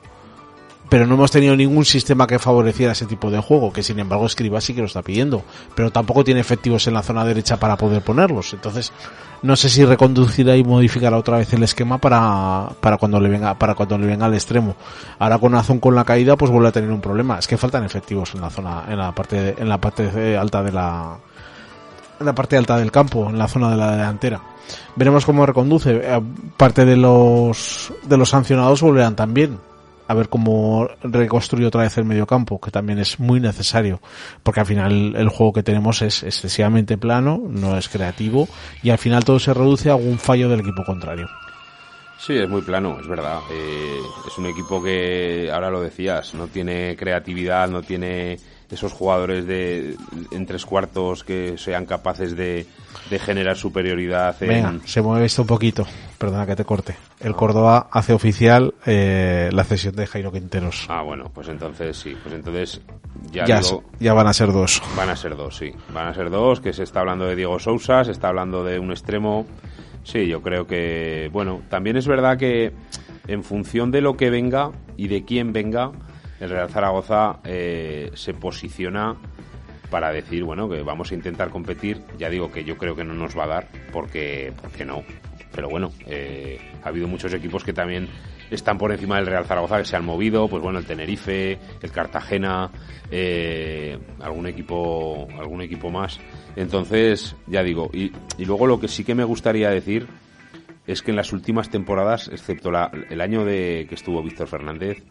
pero 0.88 1.06
no 1.06 1.14
hemos 1.14 1.30
tenido 1.30 1.54
ningún 1.54 1.84
sistema 1.84 2.26
que 2.26 2.38
favoreciera 2.38 2.92
ese 2.92 3.06
tipo 3.06 3.30
de 3.30 3.40
juego, 3.40 3.72
que 3.72 3.82
sin 3.82 3.98
embargo 3.98 4.26
Escriba 4.26 4.60
sí 4.60 4.74
que 4.74 4.80
lo 4.80 4.86
está 4.86 5.02
pidiendo, 5.02 5.42
pero 5.74 5.90
tampoco 5.90 6.24
tiene 6.24 6.40
efectivos 6.40 6.86
en 6.86 6.94
la 6.94 7.02
zona 7.02 7.24
derecha 7.24 7.58
para 7.58 7.76
poder 7.76 8.02
ponerlos. 8.02 8.54
Entonces, 8.54 8.92
no 9.42 9.54
sé 9.56 9.68
si 9.68 9.84
reconducirá 9.84 10.56
y 10.56 10.64
modificará 10.64 11.16
otra 11.16 11.38
vez 11.38 11.52
el 11.52 11.62
esquema 11.62 11.98
para, 11.98 12.70
para 12.80 12.96
cuando 12.96 13.20
le 13.20 13.28
venga, 13.28 13.54
para 13.54 13.74
cuando 13.74 13.98
le 13.98 14.06
venga 14.06 14.26
al 14.26 14.34
extremo. 14.34 14.76
Ahora 15.18 15.38
con 15.38 15.54
Azón 15.54 15.78
con 15.78 15.94
la 15.94 16.04
caída, 16.04 16.36
pues 16.36 16.50
vuelve 16.50 16.68
a 16.68 16.72
tener 16.72 16.90
un 16.90 17.00
problema. 17.00 17.38
Es 17.38 17.46
que 17.46 17.56
faltan 17.56 17.84
efectivos 17.84 18.34
en 18.34 18.40
la 18.40 18.50
zona, 18.50 18.84
en 18.88 18.98
la 18.98 19.12
parte, 19.12 19.56
en 19.58 19.68
la 19.68 19.78
parte 19.78 20.36
alta 20.36 20.62
de 20.62 20.72
la, 20.72 21.18
en 22.18 22.26
la 22.26 22.34
parte 22.34 22.56
alta 22.56 22.78
del 22.78 22.90
campo, 22.90 23.28
en 23.28 23.38
la 23.38 23.48
zona 23.48 23.70
de 23.70 23.76
la 23.76 23.90
delantera. 23.92 24.40
Veremos 24.96 25.24
cómo 25.24 25.46
reconduce. 25.46 26.00
Eh, 26.02 26.20
Parte 26.56 26.84
de 26.84 26.96
los 26.96 27.92
de 28.02 28.16
los 28.16 28.30
sancionados 28.30 28.82
volverán 28.82 29.16
también. 29.16 29.58
A 30.06 30.14
ver 30.14 30.30
cómo 30.30 30.88
reconstruye 31.02 31.66
otra 31.66 31.82
vez 31.82 31.98
el 31.98 32.06
medio 32.06 32.26
campo, 32.26 32.58
que 32.58 32.70
también 32.70 32.98
es 32.98 33.20
muy 33.20 33.40
necesario, 33.40 34.00
porque 34.42 34.60
al 34.60 34.66
final 34.66 35.14
el 35.14 35.28
juego 35.28 35.52
que 35.52 35.62
tenemos 35.62 36.00
es 36.00 36.22
excesivamente 36.22 36.96
plano, 36.96 37.42
no 37.46 37.76
es 37.76 37.90
creativo, 37.90 38.48
y 38.82 38.88
al 38.88 38.96
final 38.96 39.26
todo 39.26 39.38
se 39.38 39.52
reduce 39.52 39.90
a 39.90 39.92
algún 39.92 40.18
fallo 40.18 40.48
del 40.48 40.60
equipo 40.60 40.82
contrario. 40.82 41.28
Sí, 42.18 42.36
es 42.36 42.48
muy 42.48 42.62
plano, 42.62 42.98
es 43.00 43.06
verdad. 43.06 43.40
Eh, 43.52 44.00
es 44.26 44.38
un 44.38 44.46
equipo 44.46 44.82
que, 44.82 45.50
ahora 45.52 45.70
lo 45.70 45.80
decías, 45.80 46.34
no 46.34 46.48
tiene 46.48 46.96
creatividad, 46.96 47.68
no 47.68 47.82
tiene 47.82 48.38
esos 48.70 48.92
jugadores 48.92 49.46
de 49.46 49.96
en 50.30 50.46
tres 50.46 50.66
cuartos 50.66 51.24
que 51.24 51.56
sean 51.56 51.86
capaces 51.86 52.36
de, 52.36 52.66
de 53.10 53.18
generar 53.18 53.56
superioridad. 53.56 54.36
En... 54.42 54.48
Venga, 54.48 54.74
se 54.84 55.00
mueve 55.00 55.26
esto 55.26 55.42
un 55.42 55.48
poquito, 55.48 55.86
perdona 56.18 56.46
que 56.46 56.56
te 56.56 56.64
corte. 56.64 56.96
El 57.20 57.34
Córdoba 57.34 57.88
hace 57.90 58.12
oficial 58.12 58.74
eh, 58.86 59.48
la 59.52 59.64
cesión 59.64 59.96
de 59.96 60.06
Jairo 60.06 60.30
Quinteros. 60.30 60.86
Ah, 60.88 61.02
bueno, 61.02 61.30
pues 61.32 61.48
entonces 61.48 61.96
sí, 61.96 62.16
pues 62.22 62.34
entonces 62.34 62.80
ya, 63.32 63.44
ya, 63.46 63.60
digo, 63.60 63.84
ya 63.98 64.12
van 64.12 64.26
a 64.26 64.32
ser 64.32 64.52
dos. 64.52 64.82
van 64.96 65.10
a 65.10 65.16
ser 65.16 65.36
dos, 65.36 65.56
sí. 65.56 65.72
Van 65.92 66.06
a 66.06 66.14
ser 66.14 66.30
dos, 66.30 66.60
que 66.60 66.72
se 66.72 66.82
está 66.82 67.00
hablando 67.00 67.24
de 67.26 67.36
Diego 67.36 67.58
Sousa, 67.58 68.04
se 68.04 68.12
está 68.12 68.28
hablando 68.28 68.64
de 68.64 68.78
un 68.78 68.90
extremo. 68.90 69.46
Sí, 70.04 70.26
yo 70.26 70.42
creo 70.42 70.66
que, 70.66 71.28
bueno, 71.32 71.60
también 71.68 71.96
es 71.96 72.06
verdad 72.06 72.38
que 72.38 72.72
en 73.26 73.44
función 73.44 73.90
de 73.90 74.00
lo 74.00 74.16
que 74.16 74.30
venga 74.30 74.70
y 74.96 75.08
de 75.08 75.24
quién 75.24 75.52
venga, 75.52 75.92
el 76.40 76.50
Real 76.50 76.70
Zaragoza 76.70 77.40
eh, 77.44 78.10
se 78.14 78.34
posiciona 78.34 79.16
para 79.90 80.12
decir, 80.12 80.44
bueno, 80.44 80.68
que 80.68 80.82
vamos 80.82 81.10
a 81.10 81.14
intentar 81.14 81.50
competir. 81.50 82.02
Ya 82.18 82.28
digo 82.28 82.50
que 82.50 82.64
yo 82.64 82.76
creo 82.76 82.94
que 82.94 83.04
no 83.04 83.14
nos 83.14 83.36
va 83.36 83.44
a 83.44 83.48
dar, 83.48 83.68
porque, 83.92 84.52
porque 84.60 84.84
no. 84.84 85.02
Pero 85.54 85.68
bueno, 85.68 85.92
eh, 86.06 86.60
ha 86.84 86.88
habido 86.88 87.08
muchos 87.08 87.32
equipos 87.32 87.64
que 87.64 87.72
también 87.72 88.08
están 88.50 88.78
por 88.78 88.92
encima 88.92 89.16
del 89.16 89.26
Real 89.26 89.44
Zaragoza 89.44 89.78
que 89.78 89.84
se 89.84 89.96
han 89.96 90.04
movido, 90.04 90.48
pues 90.48 90.62
bueno, 90.62 90.78
el 90.78 90.86
Tenerife, 90.86 91.58
el 91.82 91.90
Cartagena, 91.90 92.70
eh, 93.10 93.98
algún 94.20 94.46
equipo, 94.46 95.26
algún 95.38 95.62
equipo 95.62 95.90
más. 95.90 96.20
Entonces, 96.56 97.36
ya 97.46 97.62
digo, 97.62 97.90
y, 97.92 98.12
luego 98.44 98.66
lo 98.66 98.80
que 98.80 98.88
sí 98.88 99.04
que 99.04 99.14
me 99.14 99.24
gustaría 99.24 99.70
decir 99.70 100.06
es 100.86 101.02
que 101.02 101.10
en 101.10 101.16
las 101.16 101.32
últimas 101.32 101.70
temporadas, 101.70 102.28
excepto 102.28 102.70
el 103.10 103.20
año 103.20 103.44
de 103.44 103.86
que 103.88 103.94
estuvo 103.94 104.22
Víctor 104.22 104.48
Fernández, 104.48 105.02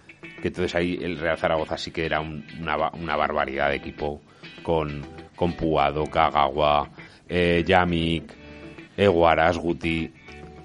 que 0.41 0.49
entonces 0.49 0.75
ahí 0.75 0.97
el 1.01 1.17
Real 1.19 1.37
Zaragoza 1.37 1.77
sí 1.77 1.91
que 1.91 2.05
era 2.05 2.19
un- 2.19 2.45
una, 2.61 2.89
una 2.93 3.15
barbaridad 3.15 3.69
de 3.69 3.75
equipo 3.75 4.21
con, 4.63 5.01
con 5.35 5.53
Puado, 5.53 6.05
Kagawa, 6.05 6.89
eh, 7.27 7.63
Yamik, 7.65 8.33
Eguaras, 8.95 9.57
Guti. 9.57 10.11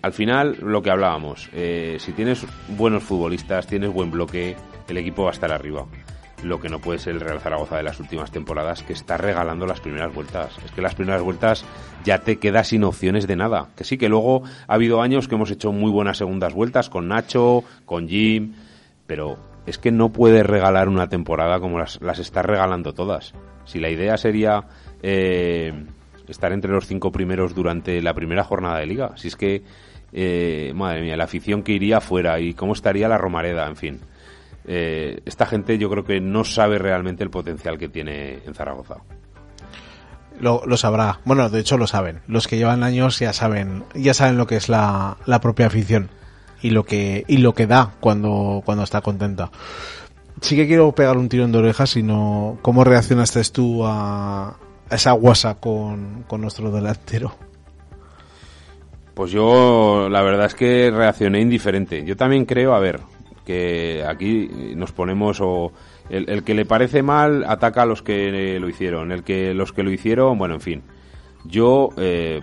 Al 0.02 0.12
final, 0.12 0.56
lo 0.60 0.82
que 0.82 0.90
hablábamos, 0.90 1.48
eh, 1.52 1.96
si 2.00 2.12
tienes 2.12 2.44
buenos 2.68 3.02
futbolistas, 3.04 3.66
tienes 3.66 3.92
buen 3.92 4.10
bloque, 4.10 4.56
el 4.88 4.96
equipo 4.96 5.22
va 5.24 5.30
a 5.30 5.32
estar 5.32 5.52
arriba. 5.52 5.86
lo 6.44 6.58
que 6.60 6.68
no 6.68 6.80
puede 6.80 6.98
ser 6.98 7.14
el 7.14 7.20
Real 7.20 7.38
Zaragoza 7.38 7.76
de 7.76 7.84
las 7.84 8.00
últimas 8.00 8.32
temporadas, 8.32 8.82
que 8.82 8.92
está 8.94 9.16
regalando 9.16 9.64
las 9.64 9.78
primeras 9.78 10.12
vueltas. 10.12 10.50
Es 10.64 10.72
que 10.72 10.82
las 10.82 10.96
primeras 10.96 11.22
vueltas 11.22 11.64
ya 12.04 12.18
te 12.18 12.40
quedas 12.40 12.66
sin 12.66 12.82
opciones 12.82 13.28
de 13.28 13.36
nada. 13.36 13.68
Que 13.76 13.84
sí, 13.84 13.96
que 13.96 14.08
luego 14.08 14.42
ha 14.66 14.74
habido 14.74 15.02
años 15.02 15.28
que 15.28 15.36
hemos 15.36 15.52
hecho 15.52 15.70
muy 15.70 15.92
buenas 15.92 16.18
segundas 16.18 16.52
vueltas 16.52 16.90
con 16.90 17.06
Nacho, 17.06 17.62
con 17.84 18.08
Jim, 18.08 18.54
pero 19.06 19.38
es 19.66 19.78
que 19.78 19.92
no 19.92 20.10
puedes 20.12 20.44
regalar 20.44 20.88
una 20.88 21.08
temporada 21.08 21.60
como 21.60 21.78
las, 21.78 22.00
las 22.00 22.18
estás 22.18 22.44
regalando 22.44 22.92
todas. 22.94 23.34
Si 23.64 23.78
la 23.78 23.90
idea 23.90 24.16
sería 24.16 24.64
eh, 25.02 25.84
estar 26.28 26.52
entre 26.52 26.72
los 26.72 26.86
cinco 26.86 27.12
primeros 27.12 27.54
durante 27.54 28.00
la 28.02 28.14
primera 28.14 28.44
jornada 28.44 28.78
de 28.78 28.86
liga, 28.86 29.16
si 29.16 29.28
es 29.28 29.36
que, 29.36 29.62
eh, 30.12 30.72
madre 30.74 31.02
mía, 31.02 31.16
la 31.16 31.24
afición 31.24 31.62
que 31.62 31.72
iría 31.72 32.00
fuera 32.00 32.40
y 32.40 32.54
cómo 32.54 32.72
estaría 32.72 33.08
la 33.08 33.18
Romareda, 33.18 33.66
en 33.68 33.76
fin. 33.76 34.00
Eh, 34.64 35.20
esta 35.24 35.46
gente 35.46 35.78
yo 35.78 35.90
creo 35.90 36.04
que 36.04 36.20
no 36.20 36.44
sabe 36.44 36.78
realmente 36.78 37.24
el 37.24 37.30
potencial 37.30 37.78
que 37.78 37.88
tiene 37.88 38.40
en 38.44 38.54
Zaragoza. 38.54 38.96
Lo, 40.40 40.62
lo, 40.66 40.76
sabrá. 40.76 41.20
Bueno, 41.24 41.50
de 41.50 41.60
hecho 41.60 41.78
lo 41.78 41.86
saben. 41.86 42.20
Los 42.26 42.48
que 42.48 42.56
llevan 42.56 42.82
años 42.82 43.18
ya 43.18 43.32
saben, 43.32 43.84
ya 43.94 44.14
saben 44.14 44.38
lo 44.38 44.46
que 44.46 44.56
es 44.56 44.68
la, 44.68 45.18
la 45.26 45.40
propia 45.40 45.66
afición 45.66 46.08
y 46.62 46.70
lo 46.70 46.84
que 46.84 47.24
y 47.28 47.38
lo 47.38 47.54
que 47.54 47.66
da 47.66 47.94
cuando 48.00 48.62
cuando 48.64 48.84
está 48.84 49.00
contenta. 49.00 49.50
Sí 50.40 50.56
que 50.56 50.66
quiero 50.66 50.92
pegar 50.92 51.18
un 51.18 51.28
tirón 51.28 51.52
de 51.52 51.58
orejas, 51.58 51.90
sino 51.90 52.58
cómo 52.62 52.84
reaccionaste 52.84 53.42
tú 53.52 53.84
a, 53.84 54.48
a 54.48 54.94
esa 54.94 55.12
guasa 55.12 55.56
con, 55.56 56.24
con 56.26 56.40
nuestro 56.40 56.70
delantero. 56.70 57.34
Pues 59.14 59.30
yo 59.30 60.08
la 60.10 60.22
verdad 60.22 60.46
es 60.46 60.54
que 60.54 60.90
reaccioné 60.90 61.40
indiferente. 61.40 62.04
Yo 62.04 62.16
también 62.16 62.46
creo, 62.46 62.74
a 62.74 62.80
ver, 62.80 63.00
que 63.44 64.04
aquí 64.08 64.72
nos 64.74 64.92
ponemos 64.92 65.38
o 65.40 65.72
el, 66.08 66.28
el, 66.30 66.44
que 66.44 66.54
le 66.54 66.64
parece 66.64 67.02
mal 67.02 67.44
ataca 67.46 67.82
a 67.82 67.86
los 67.86 68.02
que 68.02 68.58
lo 68.58 68.68
hicieron, 68.68 69.12
el 69.12 69.22
que 69.22 69.54
los 69.54 69.72
que 69.72 69.82
lo 69.82 69.90
hicieron, 69.90 70.38
bueno, 70.38 70.54
en 70.54 70.60
fin. 70.60 70.82
Yo 71.44 71.90
eh, 71.98 72.40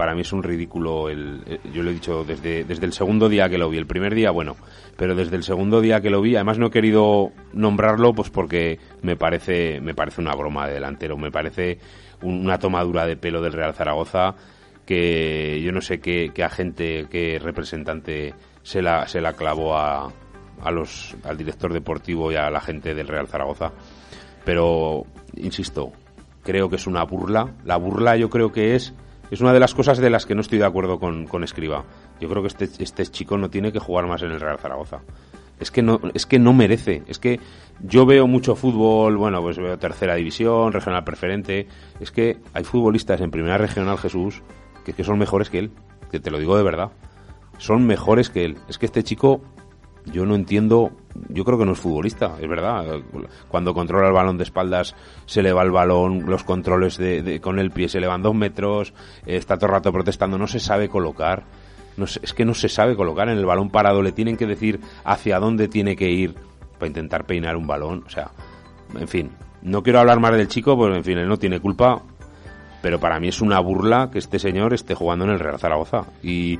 para 0.00 0.14
mí 0.14 0.22
es 0.22 0.32
un 0.32 0.42
ridículo 0.42 1.10
el, 1.10 1.42
eh, 1.46 1.60
yo 1.74 1.82
lo 1.82 1.90
he 1.90 1.92
dicho 1.92 2.24
desde 2.24 2.64
desde 2.64 2.86
el 2.86 2.94
segundo 2.94 3.28
día 3.28 3.50
que 3.50 3.58
lo 3.58 3.68
vi, 3.68 3.76
el 3.76 3.86
primer 3.86 4.14
día, 4.14 4.30
bueno, 4.30 4.56
pero 4.96 5.14
desde 5.14 5.36
el 5.36 5.42
segundo 5.42 5.82
día 5.82 6.00
que 6.00 6.08
lo 6.08 6.22
vi, 6.22 6.36
además 6.36 6.58
no 6.58 6.68
he 6.68 6.70
querido 6.70 7.32
nombrarlo 7.52 8.14
pues 8.14 8.30
porque 8.30 8.78
me 9.02 9.16
parece 9.16 9.78
me 9.82 9.92
parece 9.92 10.22
una 10.22 10.34
broma 10.34 10.66
de 10.66 10.72
delantero, 10.72 11.18
me 11.18 11.30
parece 11.30 11.80
un, 12.22 12.40
una 12.46 12.58
tomadura 12.58 13.04
de 13.04 13.18
pelo 13.18 13.42
del 13.42 13.52
Real 13.52 13.74
Zaragoza 13.74 14.36
que 14.86 15.60
yo 15.62 15.70
no 15.70 15.82
sé 15.82 16.00
qué, 16.00 16.32
agente, 16.42 17.06
qué 17.10 17.38
representante 17.38 18.32
se 18.62 18.80
la, 18.80 19.06
se 19.06 19.20
la 19.20 19.34
clavó 19.34 19.76
a, 19.76 20.10
a 20.62 20.70
los, 20.70 21.14
al 21.24 21.36
director 21.36 21.74
deportivo 21.74 22.32
y 22.32 22.36
a 22.36 22.48
la 22.48 22.62
gente 22.62 22.94
del 22.94 23.06
Real 23.06 23.28
Zaragoza. 23.28 23.70
Pero, 24.46 25.04
insisto, 25.36 25.92
creo 26.42 26.70
que 26.70 26.76
es 26.76 26.86
una 26.86 27.04
burla. 27.04 27.54
La 27.64 27.76
burla 27.76 28.16
yo 28.16 28.30
creo 28.30 28.50
que 28.50 28.74
es, 28.74 28.94
es 29.30 29.40
una 29.40 29.52
de 29.52 29.60
las 29.60 29.74
cosas 29.74 29.98
de 29.98 30.10
las 30.10 30.26
que 30.26 30.34
no 30.34 30.40
estoy 30.40 30.58
de 30.58 30.64
acuerdo 30.64 30.98
con, 30.98 31.26
con 31.26 31.44
Escriba. 31.44 31.84
Yo 32.20 32.28
creo 32.28 32.42
que 32.42 32.48
este, 32.48 32.68
este 32.82 33.06
chico 33.06 33.38
no 33.38 33.50
tiene 33.50 33.72
que 33.72 33.78
jugar 33.78 34.06
más 34.06 34.22
en 34.22 34.32
el 34.32 34.40
Real 34.40 34.58
Zaragoza. 34.58 35.00
Es 35.60 35.70
que 35.70 35.82
no, 35.82 36.00
es 36.14 36.26
que 36.26 36.38
no 36.38 36.52
merece. 36.52 37.02
Es 37.06 37.18
que 37.18 37.38
yo 37.80 38.06
veo 38.06 38.26
mucho 38.26 38.56
fútbol, 38.56 39.16
bueno, 39.16 39.40
pues 39.42 39.58
veo 39.58 39.78
tercera 39.78 40.14
división, 40.14 40.72
regional 40.72 41.04
preferente. 41.04 41.68
Es 42.00 42.10
que 42.10 42.38
hay 42.54 42.64
futbolistas 42.64 43.20
en 43.20 43.30
primera 43.30 43.58
regional, 43.58 43.98
Jesús, 43.98 44.42
que, 44.84 44.94
que 44.94 45.04
son 45.04 45.18
mejores 45.18 45.50
que 45.50 45.58
él. 45.58 45.70
Que 46.10 46.18
te 46.18 46.30
lo 46.30 46.38
digo 46.38 46.56
de 46.56 46.62
verdad. 46.62 46.90
Son 47.58 47.86
mejores 47.86 48.30
que 48.30 48.44
él. 48.44 48.56
Es 48.68 48.78
que 48.78 48.86
este 48.86 49.04
chico 49.04 49.42
yo 50.06 50.26
no 50.26 50.34
entiendo, 50.34 50.92
yo 51.28 51.44
creo 51.44 51.58
que 51.58 51.64
no 51.64 51.72
es 51.72 51.78
futbolista, 51.78 52.36
es 52.40 52.48
verdad. 52.48 53.00
Cuando 53.48 53.74
controla 53.74 54.08
el 54.08 54.12
balón 54.12 54.38
de 54.38 54.44
espaldas, 54.44 54.94
se 55.26 55.42
le 55.42 55.52
va 55.52 55.62
el 55.62 55.70
balón, 55.70 56.24
los 56.26 56.44
controles 56.44 56.96
de, 56.96 57.40
con 57.40 57.58
el 57.58 57.70
pie 57.70 57.88
se 57.88 58.00
le 58.00 58.06
van 58.06 58.22
dos 58.22 58.34
metros, 58.34 58.92
está 59.26 59.56
todo 59.56 59.66
el 59.66 59.72
rato 59.72 59.92
protestando, 59.92 60.38
no 60.38 60.46
se 60.46 60.60
sabe 60.60 60.88
colocar. 60.88 61.44
No 61.96 62.04
es 62.04 62.32
que 62.32 62.44
no 62.44 62.54
se 62.54 62.68
sabe 62.68 62.96
colocar 62.96 63.28
en 63.28 63.36
el 63.36 63.44
balón 63.44 63.68
parado, 63.68 64.00
le 64.00 64.12
tienen 64.12 64.36
que 64.36 64.46
decir 64.46 64.80
hacia 65.04 65.38
dónde 65.38 65.68
tiene 65.68 65.96
que 65.96 66.08
ir 66.10 66.34
para 66.78 66.86
intentar 66.86 67.26
peinar 67.26 67.56
un 67.56 67.66
balón. 67.66 68.04
O 68.06 68.10
sea, 68.10 68.30
en 68.98 69.08
fin, 69.08 69.30
no 69.62 69.82
quiero 69.82 70.00
hablar 70.00 70.20
más 70.20 70.32
del 70.32 70.48
chico, 70.48 70.76
porque 70.76 70.96
en 70.96 71.04
fin, 71.04 71.18
él 71.18 71.28
no 71.28 71.36
tiene 71.36 71.60
culpa, 71.60 72.00
pero 72.80 72.98
para 72.98 73.20
mí 73.20 73.28
es 73.28 73.40
una 73.42 73.60
burla 73.60 74.10
que 74.10 74.18
este 74.18 74.38
señor 74.38 74.72
esté 74.72 74.94
jugando 74.94 75.24
en 75.26 75.32
el 75.32 75.40
Real 75.40 75.58
Zaragoza. 75.58 76.06
Y, 76.22 76.58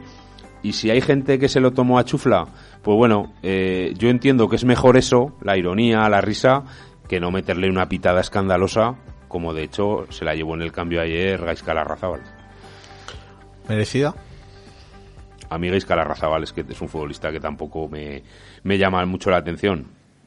y 0.63 0.73
si 0.73 0.91
hay 0.91 1.01
gente 1.01 1.39
que 1.39 1.49
se 1.49 1.61
lo 1.61 1.73
tomó 1.73 1.99
a 1.99 2.05
chufla, 2.05 2.47
pues 2.83 2.97
bueno, 2.97 3.33
eh, 3.43 3.95
yo 3.97 4.09
entiendo 4.09 4.49
que 4.49 4.57
es 4.57 4.65
mejor 4.65 4.97
eso, 4.97 5.37
la 5.43 5.57
ironía, 5.57 6.09
la 6.09 6.21
risa, 6.21 6.65
que 7.09 7.21
no 7.21 7.31
meterle 7.31 7.69
una 7.69 7.89
pitada 7.89 8.21
escandalosa, 8.21 8.97
como 9.29 9.55
de 9.55 9.65
hecho 9.65 10.07
se 10.11 10.25
la 10.25 10.35
llevó 10.35 10.55
en 10.55 10.63
el 10.63 10.73
cambio 10.73 11.01
ayer 11.01 11.43
Gaisca 11.45 11.75
Larrazábal. 11.75 12.23
¿Merecida? 13.69 14.15
A 15.49 15.59
mí 15.59 15.69
Gaisca 15.69 15.97
Larrazábal 15.97 16.43
es 16.43 16.53
que 16.53 16.65
es 16.69 16.81
un 16.81 16.89
futbolista 16.89 17.33
que 17.33 17.41
tampoco 17.41 17.89
me, 17.89 18.23
me 18.63 18.79
llama 18.79 19.05
mucho 19.07 19.31
la 19.31 19.39
atención. 19.39 19.87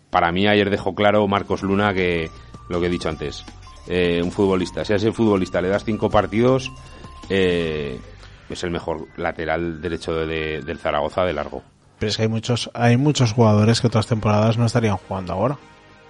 Para 0.09 0.31
mí 0.31 0.47
ayer 0.47 0.69
dejó 0.69 0.93
claro 0.93 1.27
Marcos 1.27 1.63
Luna 1.63 1.93
que 1.93 2.29
lo 2.69 2.79
que 2.79 2.87
he 2.87 2.89
dicho 2.89 3.09
antes, 3.09 3.45
eh, 3.87 4.21
un 4.23 4.31
futbolista, 4.31 4.85
si 4.85 4.93
a 4.93 4.95
ese 4.95 5.11
futbolista 5.11 5.61
le 5.61 5.69
das 5.69 5.83
cinco 5.83 6.09
partidos, 6.09 6.71
eh, 7.29 7.99
es 8.53 8.63
el 8.63 8.71
mejor 8.71 9.07
lateral 9.17 9.81
derecho 9.81 10.13
de, 10.13 10.25
de, 10.25 10.61
del 10.61 10.79
Zaragoza 10.79 11.23
de 11.23 11.33
largo. 11.33 11.63
Pero 11.99 12.09
es 12.09 12.17
que 12.17 12.23
hay 12.23 12.29
muchos, 12.29 12.69
hay 12.73 12.97
muchos 12.97 13.33
jugadores 13.33 13.81
que 13.81 13.87
otras 13.87 14.07
temporadas 14.07 14.57
no 14.57 14.65
estarían 14.65 14.97
jugando 14.97 15.33
ahora. 15.33 15.57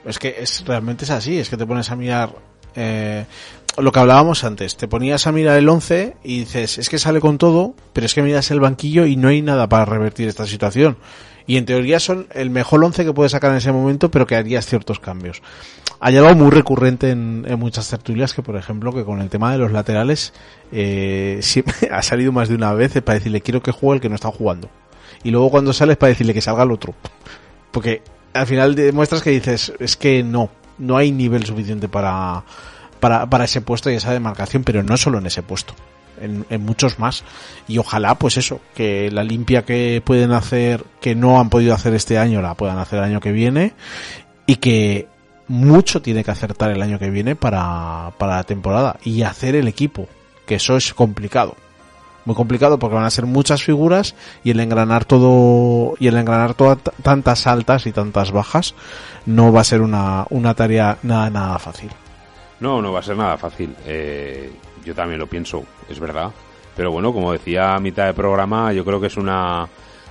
Es 0.06 0.20
que 0.20 0.36
es 0.39 0.64
realmente 0.66 1.06
es 1.06 1.12
así, 1.12 1.39
es 1.39 1.50
que 1.50 1.58
te 1.58 1.66
pones 1.66 1.89
a 1.91 1.96
mirar 1.96 2.36
eh, 2.76 3.26
lo 3.78 3.91
que 3.91 4.00
hablábamos 4.00 4.44
antes, 4.44 4.78
te 4.78 4.88
ponías 4.88 5.26
a 5.28 5.32
mirar 5.32 5.58
el 5.58 5.68
11 5.68 6.18
y 6.24 6.39
dices, 6.39 6.78
es 6.78 6.89
que 6.89 7.00
sale 7.00 7.20
con 7.20 7.38
todo, 7.38 7.76
pero 7.94 8.06
es 8.06 8.14
que 8.14 8.22
miras 8.22 8.52
el 8.52 8.60
banquillo 8.60 9.06
y 9.06 9.16
no 9.16 9.30
hay 9.30 9.41
nada 9.41 9.68
para 9.68 9.86
revertir 9.86 10.28
esta 10.28 10.46
situación. 10.46 10.98
Y 11.46 11.58
en 11.58 11.66
teoría 11.66 12.00
son 12.00 12.28
el 12.34 12.50
mejor 12.50 12.84
11 12.84 13.06
que 13.06 13.14
puedes 13.14 13.34
sacar 13.34 13.52
en 13.52 13.58
ese 13.58 13.72
momento, 13.72 14.10
pero 14.10 14.26
que 14.26 14.36
harías 14.36 14.66
ciertos 14.66 15.00
cambios. 15.00 15.41
Ha 16.00 16.12
llegado 16.12 16.36
muy 16.36 16.52
recurrente 16.52 17.12
en, 17.12 17.46
en, 17.48 17.60
muchas 17.60 17.89
tertulias 17.89 18.34
que, 18.34 18.41
por 18.41 18.56
ejemplo, 18.56 18.94
que 18.94 19.04
con 19.04 19.22
el 19.22 19.30
tema 19.30 19.52
de 19.52 19.58
los 19.58 19.72
laterales 19.72 20.34
eh, 20.72 21.39
siempre 21.41 21.89
ha 21.91 22.02
salido 22.02 22.32
más 22.32 22.50
de 22.50 22.56
una 22.56 22.74
vez 22.74 22.94
para 23.02 23.20
decirle 23.20 23.41
quiero 23.41 23.62
que 23.62 23.72
juegue 23.72 23.96
el 23.96 24.02
que 24.02 24.10
no 24.10 24.16
está 24.16 24.30
jugando 24.30 24.70
y 25.24 25.32
luego 25.32 25.50
cuando 25.50 25.74
sales 25.74 25.98
para 25.98 26.10
decirle 26.10 26.34
que 26.34 26.41
salga 26.41 26.64
el 26.64 26.72
otro. 26.72 26.94
Porque 27.72 28.02
al 28.34 28.46
final 28.46 28.76
demuestras 28.76 29.22
que 29.22 29.30
dices, 29.32 29.74
es 29.80 29.96
que 29.96 30.24
no, 30.24 30.50
no 30.78 30.98
hay 30.98 31.12
nivel 31.12 31.46
suficiente 31.46 31.88
para, 31.88 32.44
para, 33.00 33.30
para 33.30 33.46
ese 33.46 33.62
puesto 33.62 33.89
y 33.89 33.96
esa 33.96 34.12
demarcación, 34.12 34.64
pero 34.64 34.84
no 34.84 34.98
solo 34.98 35.18
en 35.18 35.26
ese 35.26 35.41
puesto. 35.41 35.74
En, 36.24 36.66
muchos 36.66 37.00
más. 37.00 37.24
Y 37.68 37.78
ojalá 37.78 38.16
pues 38.16 38.38
eso 38.38 38.62
que 38.74 39.12
la 39.12 39.24
limpia 39.24 39.64
que 39.64 40.02
pueden 40.04 40.32
hacer 40.32 40.84
que 41.02 41.16
no 41.16 41.40
han 41.40 41.50
podido 41.50 41.74
hacer 41.74 41.94
este 41.94 42.18
año 42.18 42.42
la 42.42 42.56
puedan 42.56 42.80
hacer 42.80 43.00
el 43.00 43.06
año 43.06 43.20
que 43.20 43.32
viene. 43.32 43.74
Y 44.46 44.58
que 44.58 45.08
mucho 45.48 46.02
tiene 46.02 46.24
que 46.24 46.32
acertar 46.32 46.72
el 46.72 46.82
año 46.82 47.00
que 47.00 47.10
viene 47.10 47.36
para, 47.36 48.12
para 48.18 48.38
la 48.38 48.44
temporada. 48.44 48.98
Y 49.04 49.24
hacer 49.24 49.56
el 49.56 49.68
equipo 49.68 50.08
que 50.46 50.56
eso 50.56 50.78
es 50.78 50.94
complicado. 50.94 51.56
Muy 52.26 52.36
complicado 52.36 52.80
porque 52.80 52.96
van 52.96 53.04
a 53.04 53.10
ser 53.10 53.26
muchas 53.26 53.64
figuras 53.64 54.16
y 54.44 54.52
el 54.52 54.60
engranar 54.62 55.04
todo 55.04 55.96
y 56.00 56.08
el 56.08 56.16
engranar 56.16 56.54
todas 56.54 56.78
tantas 57.02 57.48
altas 57.48 57.86
y 57.86 57.92
tantas 57.92 58.32
bajas 58.32 58.76
no 59.26 59.52
va 59.52 59.62
a 59.62 59.66
ser 59.66 59.82
una, 59.82 60.26
una 60.30 60.54
tarea 60.54 60.98
nada 61.04 61.30
nada 61.30 61.60
fácil. 61.60 61.90
No, 62.62 62.82
no 62.82 62.94
va 62.94 63.00
a 63.00 63.04
ser 63.04 63.18
nada 63.18 63.38
fácil. 63.38 63.76
Eh, 63.86 64.50
yo 64.86 64.96
también 64.96 65.20
lo 65.20 65.28
pienso, 65.28 65.66
es 65.94 66.00
verdad. 66.00 66.32
Pero 66.76 66.91
bueno, 66.91 67.14
como 67.14 67.32
decía 67.32 67.76
a 67.76 67.80
mitad 67.80 68.08
de 68.08 68.14
programa, 68.14 68.74
yo 68.74 68.84
creo 68.84 69.00
que 69.00 69.08
es 69.08 69.18
una, 69.18 69.68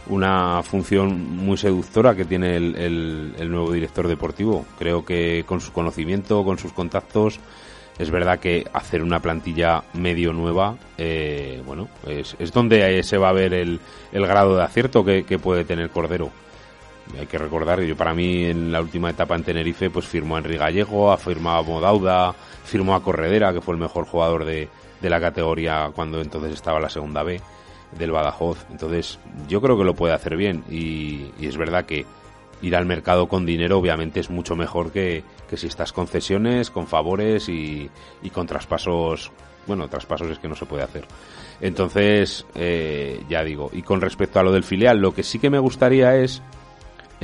una 0.07 0.62
función 0.62 1.37
muy 1.37 1.57
seductora 1.57 2.14
que 2.14 2.24
tiene 2.24 2.57
el, 2.57 3.35
el, 3.39 3.51
nuevo 3.51 3.72
director 3.72 4.07
deportivo. 4.09 4.64
Creo 4.78 5.05
que 5.05 5.45
con 5.47 5.61
su 5.61 5.72
conocimiento, 5.72 6.45
con 6.45 6.59
sus 6.59 6.72
contactos, 6.72 7.41
es 7.99 8.11
verdad 8.11 8.39
que 8.39 8.66
hacer 8.72 9.03
una 9.03 9.20
plantilla 9.20 9.83
medio 9.95 10.33
nueva, 10.33 10.76
eh, 10.97 11.62
bueno, 11.66 11.89
es, 12.07 12.37
es, 12.39 12.53
donde 12.53 13.03
se 13.03 13.18
va 13.18 13.28
a 13.28 13.33
ver 13.33 13.53
el, 13.55 13.80
el 14.12 14.26
grado 14.26 14.57
de 14.57 14.62
acierto 14.62 15.05
que, 15.05 15.24
que, 15.24 15.39
puede 15.39 15.64
tener 15.64 15.91
Cordero. 15.91 16.30
Hay 17.18 17.26
que 17.26 17.37
recordar, 17.37 17.80
yo 17.83 17.97
para 17.97 18.14
mí 18.14 18.45
en 18.45 18.72
la 18.72 18.80
última 18.80 19.11
etapa 19.11 19.35
en 19.35 19.43
Tenerife, 19.43 19.91
pues 19.91 20.07
firmó 20.07 20.37
a 20.37 20.39
Enrique 20.39 20.59
Gallego, 20.59 21.14
firmado 21.16 21.59
a 21.59 21.62
Modauda, 21.62 22.35
firmó 22.64 22.95
a 22.95 23.03
Corredera, 23.03 23.53
que 23.53 23.61
fue 23.61 23.74
el 23.74 23.80
mejor 23.80 24.07
jugador 24.07 24.45
de, 24.45 24.68
de 25.03 25.11
la 25.11 25.20
categoría 25.20 25.90
cuando 25.94 26.20
entonces 26.20 26.53
estaba 26.53 26.80
la 26.80 26.88
segunda 26.88 27.22
B 27.22 27.40
del 27.98 28.12
Badajoz. 28.12 28.64
Entonces, 28.70 29.18
yo 29.48 29.61
creo 29.61 29.76
que 29.76 29.84
lo 29.84 29.94
puede 29.94 30.14
hacer 30.14 30.36
bien 30.36 30.64
y, 30.70 31.26
es 31.40 31.57
verdad 31.57 31.84
que 31.84 32.07
ir 32.62 32.76
al 32.76 32.86
mercado 32.86 33.26
con 33.26 33.44
dinero 33.44 33.78
obviamente 33.78 34.20
es 34.20 34.30
mucho 34.30 34.55
mejor 34.55 34.92
que, 34.92 35.24
que 35.50 35.57
si 35.57 35.66
estás 35.66 35.92
con 35.92 36.07
cesiones, 36.07 36.70
con 36.70 36.86
favores 36.86 37.48
y, 37.48 37.90
y, 38.22 38.30
con 38.30 38.46
traspasos. 38.46 39.32
Bueno, 39.66 39.88
traspasos 39.88 40.28
es 40.28 40.38
que 40.38 40.48
no 40.48 40.57
se 40.57 40.66
puede 40.66 40.82
hacer. 40.82 41.05
Entonces, 41.61 42.46
eh, 42.55 43.22
ya 43.28 43.44
digo, 43.44 43.70
y 43.72 43.82
con 43.82 44.00
respecto 44.00 44.40
a 44.40 44.42
lo 44.42 44.53
del 44.53 44.64
filial, 44.64 44.98
lo 44.98 45.14
que 45.14 45.22
sí 45.22 45.38
que 45.38 45.50
me 45.50 45.61
gustaría 45.61 46.16
es 46.16 46.42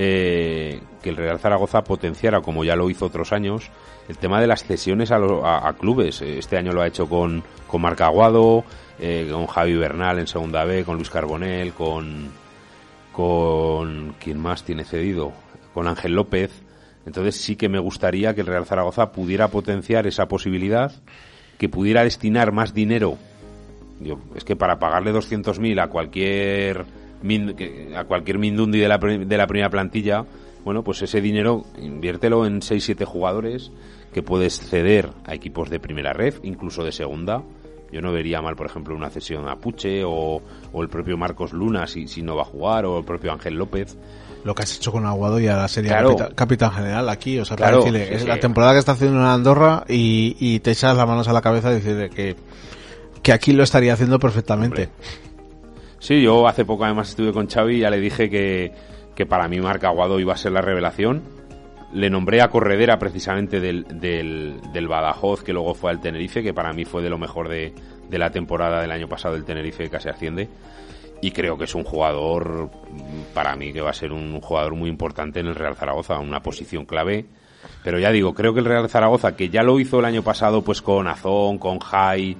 eh, 0.00 0.80
que 1.02 1.10
el 1.10 1.16
Real 1.16 1.40
Zaragoza 1.40 1.82
potenciara, 1.82 2.40
como 2.40 2.62
ya 2.62 2.76
lo 2.76 2.88
hizo 2.88 3.06
otros 3.06 3.32
años, 3.32 3.68
el 4.08 4.16
tema 4.16 4.40
de 4.40 4.46
las 4.46 4.62
cesiones 4.62 5.10
a, 5.10 5.74
clubes. 5.76 6.22
Este 6.22 6.56
año 6.56 6.70
lo 6.70 6.82
ha 6.82 6.86
hecho 6.86 7.08
con, 7.08 7.42
con 7.66 7.82
Marc 7.82 8.00
Aguado, 8.02 8.64
eh, 9.00 9.28
con 9.28 9.46
Javi 9.46 9.74
Bernal 9.74 10.20
en 10.20 10.28
Segunda 10.28 10.64
B, 10.64 10.84
con 10.84 10.94
Luis 10.94 11.10
Carbonel, 11.10 11.72
con, 11.72 12.30
con... 13.12 14.14
¿Quién 14.20 14.38
más 14.38 14.62
tiene 14.62 14.84
cedido? 14.84 15.32
Con 15.74 15.88
Ángel 15.88 16.12
López. 16.12 16.52
Entonces 17.04 17.34
sí 17.34 17.56
que 17.56 17.68
me 17.68 17.80
gustaría 17.80 18.36
que 18.36 18.42
el 18.42 18.46
Real 18.46 18.66
Zaragoza 18.66 19.10
pudiera 19.10 19.48
potenciar 19.48 20.06
esa 20.06 20.28
posibilidad, 20.28 20.92
que 21.58 21.68
pudiera 21.68 22.04
destinar 22.04 22.52
más 22.52 22.72
dinero. 22.72 23.18
es 24.36 24.44
que 24.44 24.54
para 24.54 24.78
pagarle 24.78 25.12
200.000 25.12 25.82
a 25.82 25.88
cualquier 25.88 26.86
a 27.96 28.04
cualquier 28.04 28.38
Mindundi 28.38 28.78
de 28.78 28.88
la, 28.88 28.98
de 28.98 29.36
la 29.36 29.46
primera 29.46 29.70
plantilla, 29.70 30.24
bueno, 30.64 30.82
pues 30.82 31.02
ese 31.02 31.20
dinero 31.20 31.64
inviértelo 31.80 32.44
en 32.46 32.60
6-7 32.60 33.04
jugadores 33.04 33.70
que 34.12 34.22
puedes 34.22 34.58
ceder 34.60 35.10
a 35.24 35.34
equipos 35.34 35.70
de 35.70 35.80
primera 35.80 36.12
red, 36.12 36.34
incluso 36.42 36.84
de 36.84 36.92
segunda. 36.92 37.42
Yo 37.90 38.02
no 38.02 38.12
vería 38.12 38.42
mal, 38.42 38.54
por 38.54 38.66
ejemplo, 38.66 38.94
una 38.94 39.08
cesión 39.08 39.48
a 39.48 39.56
Puche 39.56 40.02
o, 40.04 40.42
el 40.74 40.88
propio 40.88 41.16
Marcos 41.16 41.52
Luna 41.52 41.86
si, 41.86 42.06
si 42.06 42.20
no 42.20 42.36
va 42.36 42.42
a 42.42 42.44
jugar 42.44 42.84
o 42.84 42.98
el 42.98 43.04
propio 43.04 43.32
Ángel 43.32 43.54
López. 43.54 43.96
Lo 44.44 44.54
que 44.54 44.62
has 44.62 44.76
hecho 44.76 44.92
con 44.92 45.06
Aguado 45.06 45.40
ya 45.40 45.66
sería 45.68 46.04
capitán, 46.34 46.72
general 46.72 47.08
aquí, 47.08 47.38
o 47.38 47.44
sea, 47.44 47.56
para 47.56 47.76
decirle, 47.78 48.14
es 48.14 48.26
la 48.26 48.38
temporada 48.38 48.72
que 48.74 48.78
está 48.78 48.92
haciendo 48.92 49.18
en 49.18 49.24
Andorra 49.24 49.84
y, 49.88 50.58
te 50.60 50.70
echas 50.70 50.96
las 50.96 51.06
manos 51.06 51.28
a 51.28 51.32
la 51.32 51.40
cabeza 51.40 51.70
y 51.70 51.74
decirle 51.74 52.10
que, 52.10 52.36
que 53.22 53.32
aquí 53.32 53.52
lo 53.52 53.62
estaría 53.62 53.94
haciendo 53.94 54.18
perfectamente. 54.18 54.90
Sí, 55.98 56.22
yo 56.22 56.46
hace 56.46 56.64
poco 56.64 56.84
además 56.84 57.10
estuve 57.10 57.32
con 57.32 57.48
Xavi 57.48 57.76
y 57.76 57.80
ya 57.80 57.90
le 57.90 58.00
dije 58.00 58.30
que, 58.30 58.72
que 59.14 59.26
para 59.26 59.48
mí 59.48 59.60
Marc 59.60 59.82
Aguado 59.84 60.20
iba 60.20 60.32
a 60.32 60.36
ser 60.36 60.52
la 60.52 60.60
revelación. 60.60 61.22
Le 61.92 62.10
nombré 62.10 62.42
a 62.42 62.48
Corredera 62.48 62.98
precisamente 62.98 63.60
del, 63.60 63.84
del, 63.84 64.60
del, 64.72 64.88
Badajoz, 64.88 65.42
que 65.42 65.52
luego 65.52 65.74
fue 65.74 65.90
al 65.90 66.00
Tenerife, 66.00 66.42
que 66.42 66.52
para 66.52 66.72
mí 66.72 66.84
fue 66.84 67.02
de 67.02 67.10
lo 67.10 67.18
mejor 67.18 67.48
de, 67.48 67.72
de 68.08 68.18
la 68.18 68.30
temporada 68.30 68.80
del 68.80 68.92
año 68.92 69.08
pasado 69.08 69.34
del 69.34 69.44
Tenerife, 69.44 69.84
que 69.84 69.90
casi 69.90 70.08
asciende. 70.08 70.48
Y 71.20 71.32
creo 71.32 71.58
que 71.58 71.64
es 71.64 71.74
un 71.74 71.84
jugador, 71.84 72.70
para 73.34 73.56
mí, 73.56 73.72
que 73.72 73.80
va 73.80 73.90
a 73.90 73.94
ser 73.94 74.12
un 74.12 74.40
jugador 74.40 74.74
muy 74.74 74.88
importante 74.88 75.40
en 75.40 75.46
el 75.46 75.54
Real 75.54 75.74
Zaragoza, 75.74 76.18
una 76.18 76.42
posición 76.42 76.84
clave. 76.84 77.26
Pero 77.82 77.98
ya 77.98 78.12
digo, 78.12 78.34
creo 78.34 78.54
que 78.54 78.60
el 78.60 78.66
Real 78.66 78.88
Zaragoza, 78.88 79.34
que 79.34 79.48
ya 79.48 79.62
lo 79.62 79.80
hizo 79.80 79.98
el 79.98 80.04
año 80.04 80.22
pasado 80.22 80.62
pues 80.62 80.80
con 80.80 81.08
Azón, 81.08 81.58
con 81.58 81.80
Jai, 81.80 82.36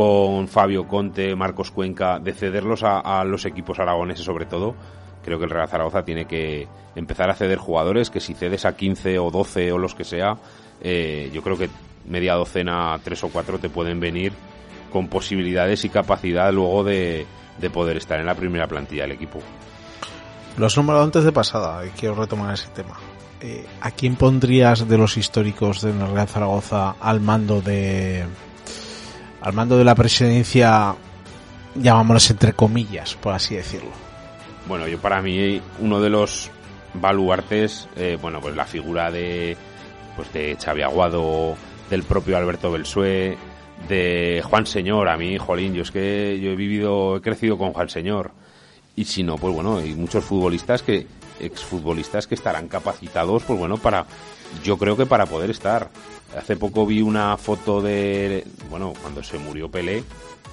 con 0.00 0.48
Fabio 0.48 0.88
Conte, 0.88 1.36
Marcos 1.36 1.70
Cuenca, 1.70 2.18
de 2.18 2.32
cederlos 2.32 2.82
a, 2.84 3.22
los 3.22 3.44
equipos 3.44 3.78
aragoneses 3.80 4.24
sobre 4.24 4.46
todo, 4.46 4.74
creo 5.22 5.38
que 5.38 5.44
el 5.44 5.50
Real 5.50 5.68
Zaragoza 5.68 6.06
tiene 6.06 6.24
que 6.24 6.66
empezar 6.96 7.28
a 7.28 7.34
ceder 7.34 7.58
jugadores 7.58 8.08
que 8.08 8.18
si 8.18 8.32
cedes 8.32 8.64
a 8.64 8.74
15 8.74 9.18
o 9.18 9.30
12 9.30 9.72
o 9.72 9.76
los 9.76 9.94
que 9.94 10.04
sea, 10.04 10.38
eh, 10.80 11.30
yo 11.34 11.42
creo 11.42 11.58
que 11.58 11.68
media 12.06 12.32
docena, 12.32 12.98
tres 13.04 13.22
o 13.24 13.28
cuatro 13.28 13.58
te 13.58 13.68
pueden 13.68 14.00
venir 14.00 14.32
con 14.90 15.08
posibilidades 15.08 15.84
y 15.84 15.90
capacidad 15.90 16.50
luego 16.50 16.82
de, 16.82 17.26
poder 17.70 17.98
estar 17.98 18.18
en 18.20 18.24
la 18.24 18.34
primera 18.34 18.66
plantilla 18.66 19.02
del 19.02 19.12
equipo. 19.12 19.40
Lo 20.56 20.64
has 20.64 20.76
nombrado 20.78 21.02
antes 21.02 21.24
de 21.24 21.32
pasada 21.32 21.84
y 21.84 21.90
quiero 21.90 22.14
retomar 22.14 22.54
ese 22.54 22.68
tema. 22.68 22.96
Eh, 23.42 23.66
¿A 23.82 23.90
quién 23.90 24.16
pondrías 24.16 24.88
de 24.88 24.96
los 24.96 25.18
históricos 25.18 25.82
de 25.82 25.92
Real 25.92 26.26
Zaragoza 26.26 26.96
al 27.00 27.20
mando 27.20 27.60
de, 27.60 28.24
al 29.40 29.52
mando 29.52 29.76
de 29.78 29.84
la 29.84 29.94
presidencia, 29.94 30.94
llamámoslo 31.74 32.32
entre 32.32 32.52
comillas, 32.52 33.14
por 33.14 33.34
así 33.34 33.56
decirlo. 33.56 33.90
Bueno, 34.66 34.86
yo 34.86 34.98
para 34.98 35.22
mí 35.22 35.60
uno 35.80 36.00
de 36.00 36.10
los 36.10 36.50
baluartes, 36.94 37.88
eh, 37.96 38.18
bueno, 38.20 38.40
pues 38.40 38.54
la 38.54 38.66
figura 38.66 39.10
de, 39.10 39.56
pues 40.16 40.32
de 40.32 40.56
Xavi 40.62 40.82
Aguado, 40.82 41.56
del 41.88 42.02
propio 42.02 42.36
Alberto 42.36 42.70
Belsué, 42.70 43.36
de 43.88 44.42
Juan 44.44 44.66
Señor, 44.66 45.08
a 45.08 45.16
mí, 45.16 45.38
jolín, 45.38 45.74
yo 45.74 45.82
es 45.82 45.90
que 45.90 46.38
yo 46.40 46.50
he 46.50 46.56
vivido, 46.56 47.16
he 47.16 47.20
crecido 47.20 47.56
con 47.56 47.72
Juan 47.72 47.88
Señor. 47.88 48.32
Y 48.96 49.04
si 49.04 49.22
no, 49.22 49.36
pues 49.36 49.54
bueno, 49.54 49.78
hay 49.78 49.94
muchos 49.94 50.24
futbolistas 50.24 50.82
que, 50.82 51.06
exfutbolistas 51.40 52.26
que 52.26 52.34
estarán 52.34 52.68
capacitados, 52.68 53.42
pues 53.44 53.58
bueno, 53.58 53.76
para, 53.78 54.06
yo 54.62 54.76
creo 54.76 54.96
que 54.96 55.06
para 55.06 55.26
poder 55.26 55.50
estar. 55.50 55.90
Hace 56.36 56.56
poco 56.56 56.86
vi 56.86 57.02
una 57.02 57.36
foto 57.36 57.80
de, 57.80 58.46
bueno, 58.70 58.92
cuando 59.00 59.22
se 59.22 59.38
murió 59.38 59.68
Pelé, 59.68 60.04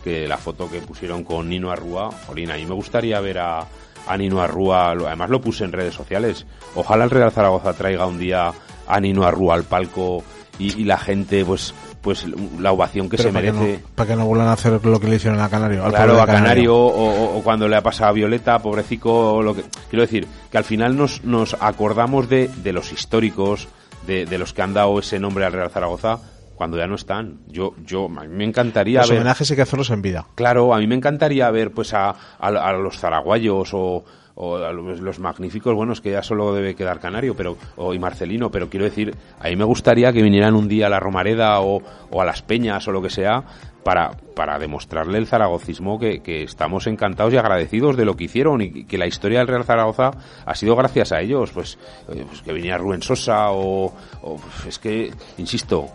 que 0.04 0.28
la 0.28 0.38
foto 0.38 0.70
que 0.70 0.80
pusieron 0.80 1.24
con 1.24 1.50
Nino 1.50 1.72
Arrúa, 1.72 2.10
Jolín, 2.26 2.50
a 2.50 2.56
mí 2.56 2.66
me 2.66 2.74
gustaría 2.74 3.20
ver 3.20 3.38
a, 3.39 3.68
a 4.08 4.18
Nino 4.18 4.41
Arrúa, 4.41 4.91
además 4.91 5.30
lo 5.30 5.41
puse 5.41 5.66
en 5.66 5.72
redes 5.72 5.93
sociales. 5.93 6.45
Ojalá 6.76 7.04
el 7.04 7.12
Real 7.12 7.32
Zaragoza 7.32 7.74
traiga 7.74 8.08
un 8.08 8.18
día 8.18 8.52
a 8.88 9.00
Nino 9.00 9.24
Arrúa 9.24 9.54
al 9.54 9.64
palco 9.64 10.24
y, 10.60 10.86
la 10.86 10.98
gente, 10.98 11.45
pues, 11.45 11.74
pues 12.02 12.26
la 12.60 12.72
ovación 12.72 13.10
que 13.10 13.18
se 13.18 13.32
merece. 13.32 13.80
para 13.93 14.10
que 14.10 14.16
no 14.16 14.26
vuelvan 14.26 14.48
a 14.48 14.54
hacer 14.54 14.84
lo 14.84 15.00
que 15.00 15.08
le 15.08 15.18
hicieron 15.18 15.39
a 15.39 15.50
Canario. 15.50 15.84
claro, 15.89 16.20
a 16.20 16.26
Canario, 16.26 16.76
o, 16.76 17.41
cuando 17.43 17.68
le 17.68 17.76
ha 17.76 17.84
pasado 17.84 18.10
a 18.10 18.14
Violeta, 18.14 18.60
pobrecico, 18.60 19.41
lo 19.43 19.54
que 19.54 19.64
quiero 19.89 20.02
decir, 20.02 20.28
que 20.50 20.58
al 20.58 20.64
final 20.64 20.98
nos, 20.98 21.24
nos 21.24 21.56
acordamos 21.60 22.28
de, 22.28 22.48
de 22.48 22.74
los 22.74 22.91
históricos, 22.91 23.68
de, 24.06 24.38
los 24.38 24.54
que 24.54 24.62
han 24.62 24.74
dado 24.74 25.00
ese 25.00 25.20
nombre 25.20 25.45
al 25.45 25.54
Real 25.54 25.70
Zaragoza 25.70 26.20
cuando 26.56 26.78
ya 26.78 26.88
no 26.88 26.95
están. 26.95 27.39
Yo, 27.48 27.76
yo, 27.86 28.06
a 28.06 28.24
mí 28.24 28.28
me 28.30 28.43
encantaría 28.43 29.02
los 29.02 29.10
ver... 29.10 29.20
homenajes 29.20 29.50
hay 29.52 29.56
que 29.56 29.62
hacerlos 29.62 29.89
en 29.91 30.02
vida. 30.02 30.26
Claro, 30.36 30.74
a 30.74 30.80
mí 30.80 30.88
me 30.88 30.95
encantaría 30.95 31.50
ver 31.52 31.72
pues 31.72 31.93
a, 31.93 32.16
a, 32.39 32.74
los 32.74 32.98
zaraguayos 32.98 33.70
o, 33.74 34.04
a 34.38 34.72
los, 34.72 35.20
magníficos, 35.20 35.76
bueno, 35.76 35.93
es 35.93 36.02
que 36.02 36.12
ya 36.12 36.24
solo 36.24 36.54
debe 36.54 36.76
quedar 36.76 37.00
Canario 37.00 37.36
pero 37.36 37.58
o, 37.76 37.93
y 37.93 38.00
Marcelino, 38.00 38.52
pero 38.52 38.70
quiero 38.70 38.86
decir, 38.86 39.16
a 39.39 39.50
mí 39.50 39.56
me 39.56 39.64
gustaría 39.66 40.12
que 40.14 40.22
vinieran 40.22 40.56
un 40.56 40.68
día 40.68 40.88
a 40.88 40.89
la 40.89 41.00
Romareda 41.00 41.60
o, 41.62 41.82
o 42.10 42.22
a 42.22 42.26
las 42.26 42.41
Peñas 42.41 42.88
o 42.88 42.91
lo 42.91 43.02
que 43.02 43.10
sea 43.10 43.43
para, 43.84 44.11
para 44.36 44.59
demostrarle 44.59 45.17
el 45.17 45.28
zaragocismo 45.28 45.97
que, 45.97 46.19
que, 46.19 46.43
estamos 46.43 46.88
encantados 46.88 47.34
y 47.34 47.38
agradecidos 47.38 47.95
de 47.95 48.05
lo 48.05 48.15
que 48.15 48.25
hicieron 48.25 48.61
y 48.61 48.84
que 48.84 48.97
la 48.97 49.07
historia 49.07 49.39
del 49.39 49.47
Real 49.47 49.63
Zaragoza 49.63 50.11
ha 50.45 50.55
sido 50.55 50.75
gracias 50.75 51.11
a 51.11 51.21
ellos, 51.21 51.51
pues, 51.51 51.78
pues 52.05 52.41
que 52.41 52.51
venía 52.51 52.78
Rubén 52.78 53.01
Sosa 53.01 53.51
o, 53.51 53.93
pues, 54.21 54.65
es 54.67 54.80
que, 54.80 55.11
insisto, 55.38 55.88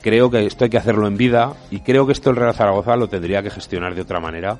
creo 0.00 0.30
que 0.30 0.46
esto 0.46 0.64
hay 0.64 0.70
que 0.70 0.78
hacerlo 0.78 1.06
en 1.06 1.16
vida 1.16 1.54
y 1.70 1.80
creo 1.80 2.06
que 2.06 2.12
esto 2.12 2.30
el 2.30 2.36
Real 2.36 2.54
Zaragoza 2.54 2.96
lo 2.96 3.08
tendría 3.08 3.42
que 3.42 3.50
gestionar 3.50 3.94
de 3.94 4.02
otra 4.02 4.20
manera. 4.20 4.58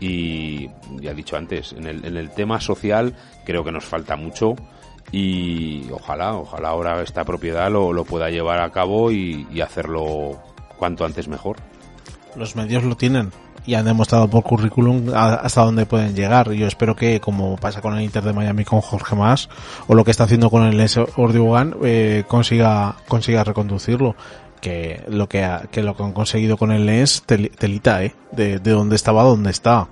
Y 0.00 0.68
ya 1.00 1.12
he 1.12 1.14
dicho 1.14 1.36
antes, 1.36 1.74
en 1.74 1.86
el, 1.86 2.04
en 2.04 2.16
el 2.16 2.30
tema 2.30 2.60
social 2.60 3.14
creo 3.44 3.62
que 3.62 3.70
nos 3.70 3.84
falta 3.84 4.16
mucho 4.16 4.56
y 5.12 5.88
ojalá, 5.92 6.34
ojalá 6.34 6.70
ahora 6.70 7.02
esta 7.02 7.24
propiedad 7.24 7.70
lo, 7.70 7.92
lo 7.92 8.04
pueda 8.04 8.30
llevar 8.30 8.60
a 8.60 8.70
cabo 8.70 9.12
y 9.12 9.60
hacerlo 9.60 10.40
cuanto 10.76 11.04
antes 11.04 11.28
mejor 11.28 11.56
los 12.36 12.56
medios 12.56 12.84
lo 12.84 12.96
tienen 12.96 13.30
y 13.64 13.74
han 13.74 13.84
demostrado 13.84 14.28
por 14.28 14.42
currículum 14.42 15.12
hasta 15.14 15.64
dónde 15.64 15.86
pueden 15.86 16.14
llegar. 16.14 16.50
Yo 16.52 16.66
espero 16.66 16.96
que, 16.96 17.20
como 17.20 17.56
pasa 17.56 17.80
con 17.80 17.96
el 17.96 18.02
Inter 18.02 18.22
de 18.22 18.32
Miami 18.32 18.64
con 18.64 18.80
Jorge 18.80 19.14
Más, 19.14 19.48
o 19.86 19.94
lo 19.94 20.04
que 20.04 20.10
está 20.10 20.24
haciendo 20.24 20.50
con 20.50 20.64
el 20.64 20.76
Les 20.76 20.96
Ordiugan, 20.96 21.76
eh, 21.84 22.24
consiga, 22.26 22.96
consiga 23.08 23.44
reconducirlo. 23.44 24.16
Que 24.60 25.02
lo 25.08 25.28
que, 25.28 25.44
que 25.72 25.82
lo 25.82 25.96
que 25.96 26.04
han 26.04 26.12
conseguido 26.12 26.56
con 26.56 26.70
el 26.70 26.86
Les, 26.86 27.22
telita, 27.22 28.04
eh, 28.04 28.14
de, 28.30 28.60
de 28.60 28.70
dónde 28.70 28.94
estaba 28.94 29.24
dónde 29.24 29.50
está. 29.50 29.88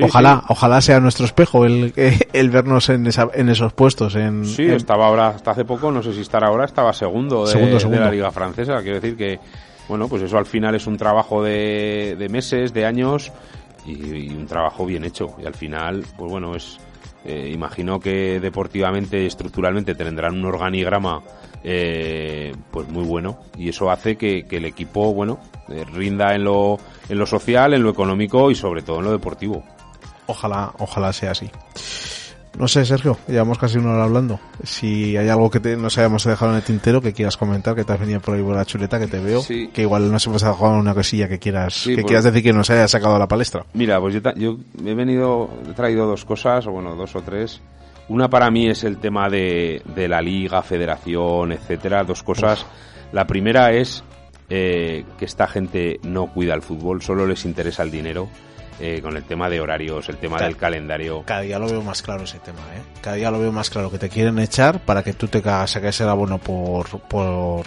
ojalá, 0.00 0.44
ojalá 0.48 0.80
sea 0.80 1.00
nuestro 1.00 1.26
espejo 1.26 1.64
el, 1.64 1.92
el 2.32 2.50
vernos 2.50 2.88
en, 2.88 3.08
esa, 3.08 3.28
en 3.34 3.48
esos 3.48 3.72
puestos. 3.72 4.14
En, 4.14 4.44
sí, 4.44 4.64
estaba 4.64 5.06
ahora, 5.06 5.28
hasta 5.30 5.50
hace 5.50 5.64
poco, 5.64 5.90
no 5.90 6.04
sé 6.04 6.12
si 6.12 6.20
estará 6.20 6.48
ahora, 6.48 6.66
estaba 6.66 6.92
segundo 6.92 7.46
de, 7.46 7.52
segundo, 7.52 7.80
segundo. 7.80 7.98
de 7.98 8.06
la 8.06 8.12
Liga 8.12 8.30
Francesa. 8.30 8.80
Quiero 8.80 9.00
decir 9.00 9.16
que, 9.16 9.40
bueno, 9.88 10.08
pues 10.08 10.22
eso 10.22 10.38
al 10.38 10.46
final 10.46 10.74
es 10.74 10.86
un 10.86 10.96
trabajo 10.96 11.42
de, 11.42 12.16
de 12.18 12.28
meses, 12.28 12.72
de 12.72 12.84
años 12.84 13.32
y, 13.86 14.28
un 14.34 14.46
trabajo 14.46 14.84
bien 14.84 15.04
hecho. 15.04 15.34
Y 15.42 15.46
al 15.46 15.54
final, 15.54 16.04
pues 16.16 16.30
bueno, 16.30 16.54
es 16.54 16.78
eh, 17.24 17.50
imagino 17.52 17.98
que 17.98 18.38
deportivamente, 18.40 19.26
estructuralmente 19.26 19.94
tendrán 19.94 20.34
un 20.34 20.44
organigrama 20.44 21.22
eh, 21.64 22.54
pues 22.70 22.88
muy 22.88 23.04
bueno 23.04 23.40
y 23.56 23.68
eso 23.68 23.90
hace 23.90 24.16
que, 24.16 24.46
el 24.48 24.64
equipo, 24.64 25.12
bueno, 25.12 25.40
eh, 25.68 25.84
rinda 25.92 26.34
en 26.34 26.44
lo, 26.44 26.78
en 27.08 27.18
lo 27.18 27.26
social, 27.26 27.74
en 27.74 27.82
lo 27.82 27.90
económico 27.90 28.50
y 28.50 28.54
sobre 28.54 28.82
todo 28.82 28.98
en 28.98 29.06
lo 29.06 29.12
deportivo. 29.12 29.64
Ojalá, 30.26 30.72
ojalá 30.78 31.12
sea 31.12 31.32
así. 31.32 31.50
No 32.58 32.66
sé, 32.66 32.84
Sergio, 32.84 33.16
llevamos 33.28 33.56
casi 33.56 33.78
una 33.78 33.92
hora 33.92 34.02
hablando. 34.02 34.40
Si 34.64 35.16
hay 35.16 35.28
algo 35.28 35.48
que 35.48 35.60
nos 35.76 35.96
hayamos 35.96 36.24
dejado 36.24 36.50
en 36.50 36.56
el 36.56 36.64
tintero 36.64 37.00
que 37.00 37.12
quieras 37.12 37.36
comentar, 37.36 37.76
que 37.76 37.84
te 37.84 37.92
has 37.92 38.00
venido 38.00 38.18
por 38.18 38.34
ahí 38.34 38.42
por 38.42 38.56
la 38.56 38.64
chuleta 38.64 38.98
que 38.98 39.06
te 39.06 39.20
veo, 39.20 39.42
que 39.46 39.82
igual 39.82 40.10
nos 40.10 40.26
hemos 40.26 40.42
dejado 40.42 40.70
una 40.72 40.92
cosilla 40.92 41.28
que 41.28 41.38
quieras 41.38 41.84
que 41.86 41.94
pues- 41.94 42.06
quieras 42.06 42.24
decir 42.24 42.42
que 42.42 42.52
nos 42.52 42.68
haya 42.70 42.88
sacado 42.88 43.14
a 43.14 43.18
la 43.20 43.28
palestra. 43.28 43.64
Mira, 43.74 44.00
pues 44.00 44.20
yo, 44.36 44.58
he 44.84 44.94
venido, 44.94 45.48
he 45.70 45.72
traído 45.72 46.06
dos 46.06 46.24
cosas, 46.24 46.66
o 46.66 46.72
bueno, 46.72 46.96
dos 46.96 47.14
o 47.14 47.22
tres. 47.22 47.60
Una 48.08 48.28
para 48.28 48.50
mí 48.50 48.68
es 48.68 48.82
el 48.82 48.98
tema 48.98 49.28
de, 49.28 49.80
de 49.94 50.08
la 50.08 50.20
liga, 50.20 50.60
federación, 50.62 51.52
etcétera. 51.52 52.02
Dos 52.02 52.24
cosas. 52.24 52.66
La 53.12 53.24
primera 53.24 53.70
es 53.70 54.02
eh, 54.48 55.04
que 55.16 55.26
esta 55.26 55.46
gente 55.46 56.00
no 56.02 56.26
cuida 56.26 56.54
el 56.54 56.62
fútbol, 56.62 57.02
solo 57.02 57.24
les 57.24 57.44
interesa 57.44 57.84
el 57.84 57.92
dinero 57.92 58.28
eh, 58.80 59.00
con 59.02 59.16
el 59.16 59.24
tema 59.24 59.48
de 59.50 59.60
horarios, 59.60 60.08
el 60.08 60.16
tema 60.18 60.38
del 60.38 60.56
calendario. 60.56 61.22
Cada 61.24 61.40
día 61.42 61.58
lo 61.58 61.66
veo 61.68 61.82
más 61.82 62.02
claro 62.02 62.24
ese 62.24 62.38
tema, 62.38 62.60
¿eh? 62.76 62.82
Cada 63.00 63.16
día 63.16 63.30
lo 63.30 63.40
veo 63.40 63.52
más 63.52 63.70
claro 63.70 63.90
que 63.90 63.98
te 63.98 64.08
quieren 64.08 64.38
echar 64.38 64.80
para 64.84 65.02
que 65.02 65.12
tú 65.12 65.26
te 65.28 65.42
saques 65.66 66.00
el 66.00 66.08
abono 66.08 66.38
por, 66.38 66.86
por, 67.00 67.64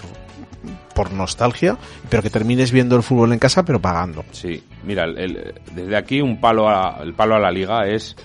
por 0.95 1.11
nostalgia, 1.11 1.77
pero 2.09 2.21
que 2.23 2.29
termines 2.29 2.71
viendo 2.71 2.95
el 2.95 3.03
fútbol 3.03 3.33
en 3.33 3.39
casa, 3.39 3.63
pero 3.63 3.79
pagando. 3.81 4.23
Sí, 4.31 4.63
mira, 4.83 5.05
el- 5.05 5.17
el- 5.17 5.53
desde 5.73 5.97
aquí 5.97 6.21
un 6.21 6.39
palo 6.39 6.69
a, 6.69 6.99
el 7.01 7.13
palo 7.13 7.35
a 7.35 7.39
la 7.39 7.51
liga 7.51 7.87
es, 7.87 8.15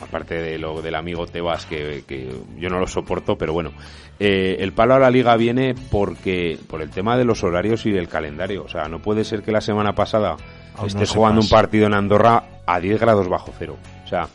aparte 0.00 0.34
de 0.34 0.58
lo 0.58 0.82
del 0.82 0.94
amigo 0.94 1.26
Tebas, 1.26 1.66
que, 1.66 2.04
que 2.06 2.30
yo 2.58 2.68
no 2.68 2.78
lo 2.80 2.86
soporto, 2.86 3.36
pero 3.38 3.52
bueno, 3.52 3.72
eh, 4.18 4.56
el 4.60 4.72
palo 4.72 4.94
a 4.94 4.98
la 4.98 5.10
liga 5.10 5.36
viene 5.36 5.74
porque 5.90 6.58
por 6.68 6.82
el 6.82 6.90
tema 6.90 7.16
de 7.16 7.24
los 7.24 7.44
horarios 7.44 7.84
y 7.86 7.92
del 7.92 8.08
calendario. 8.08 8.64
O 8.64 8.68
sea, 8.68 8.88
no 8.88 9.00
puede 9.00 9.24
ser 9.24 9.42
que 9.42 9.52
la 9.52 9.60
semana 9.60 9.94
pasada 9.94 10.36
Aún 10.76 10.86
estés 10.88 11.08
no 11.10 11.14
jugando 11.14 11.40
un 11.40 11.48
partido 11.48 11.86
en 11.86 11.94
Andorra 11.94 12.42
a 12.66 12.80
10 12.80 13.00
grados 13.00 13.28
bajo 13.28 13.52
cero. 13.58 13.76
O 14.04 14.08
sea, 14.08 14.28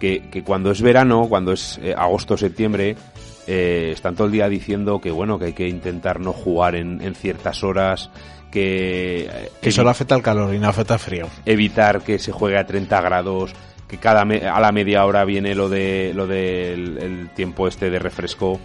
que, 0.00 0.28
que 0.30 0.42
cuando 0.42 0.70
es 0.70 0.82
verano, 0.82 1.26
cuando 1.28 1.52
es 1.52 1.78
eh, 1.82 1.94
agosto, 1.96 2.36
septiembre, 2.36 2.96
eh, 3.46 3.90
están 3.92 4.14
todo 4.14 4.26
el 4.26 4.32
día 4.32 4.48
diciendo 4.48 5.00
que 5.00 5.10
bueno, 5.10 5.38
que 5.38 5.46
hay 5.46 5.52
que 5.52 5.68
intentar 5.68 6.20
no 6.20 6.32
jugar 6.32 6.74
en, 6.76 7.00
en 7.02 7.14
ciertas 7.14 7.62
horas, 7.62 8.10
que... 8.50 9.26
eh, 9.30 9.50
Que 9.60 9.72
solo 9.72 9.90
afecta 9.90 10.14
al 10.14 10.22
calor 10.22 10.54
y 10.54 10.58
no 10.58 10.68
afecta 10.68 10.94
al 10.94 11.00
frío. 11.00 11.26
evitar 11.44 12.02
que 12.02 12.18
se 12.18 12.32
juegue 12.32 12.58
a 12.58 12.66
30 12.66 13.00
grados, 13.00 13.52
que 13.88 13.98
cada 13.98 14.24
me- 14.24 14.46
a 14.48 14.60
la 14.60 14.72
media 14.72 15.04
hora 15.04 15.24
viene 15.24 15.54
lo 15.54 15.68
de 15.68 16.12
lo 16.14 16.26
del 16.26 16.98
el 16.98 17.28
tiempo 17.34 17.68
este 17.68 17.90
de 17.90 17.98
refresco, 17.98 18.58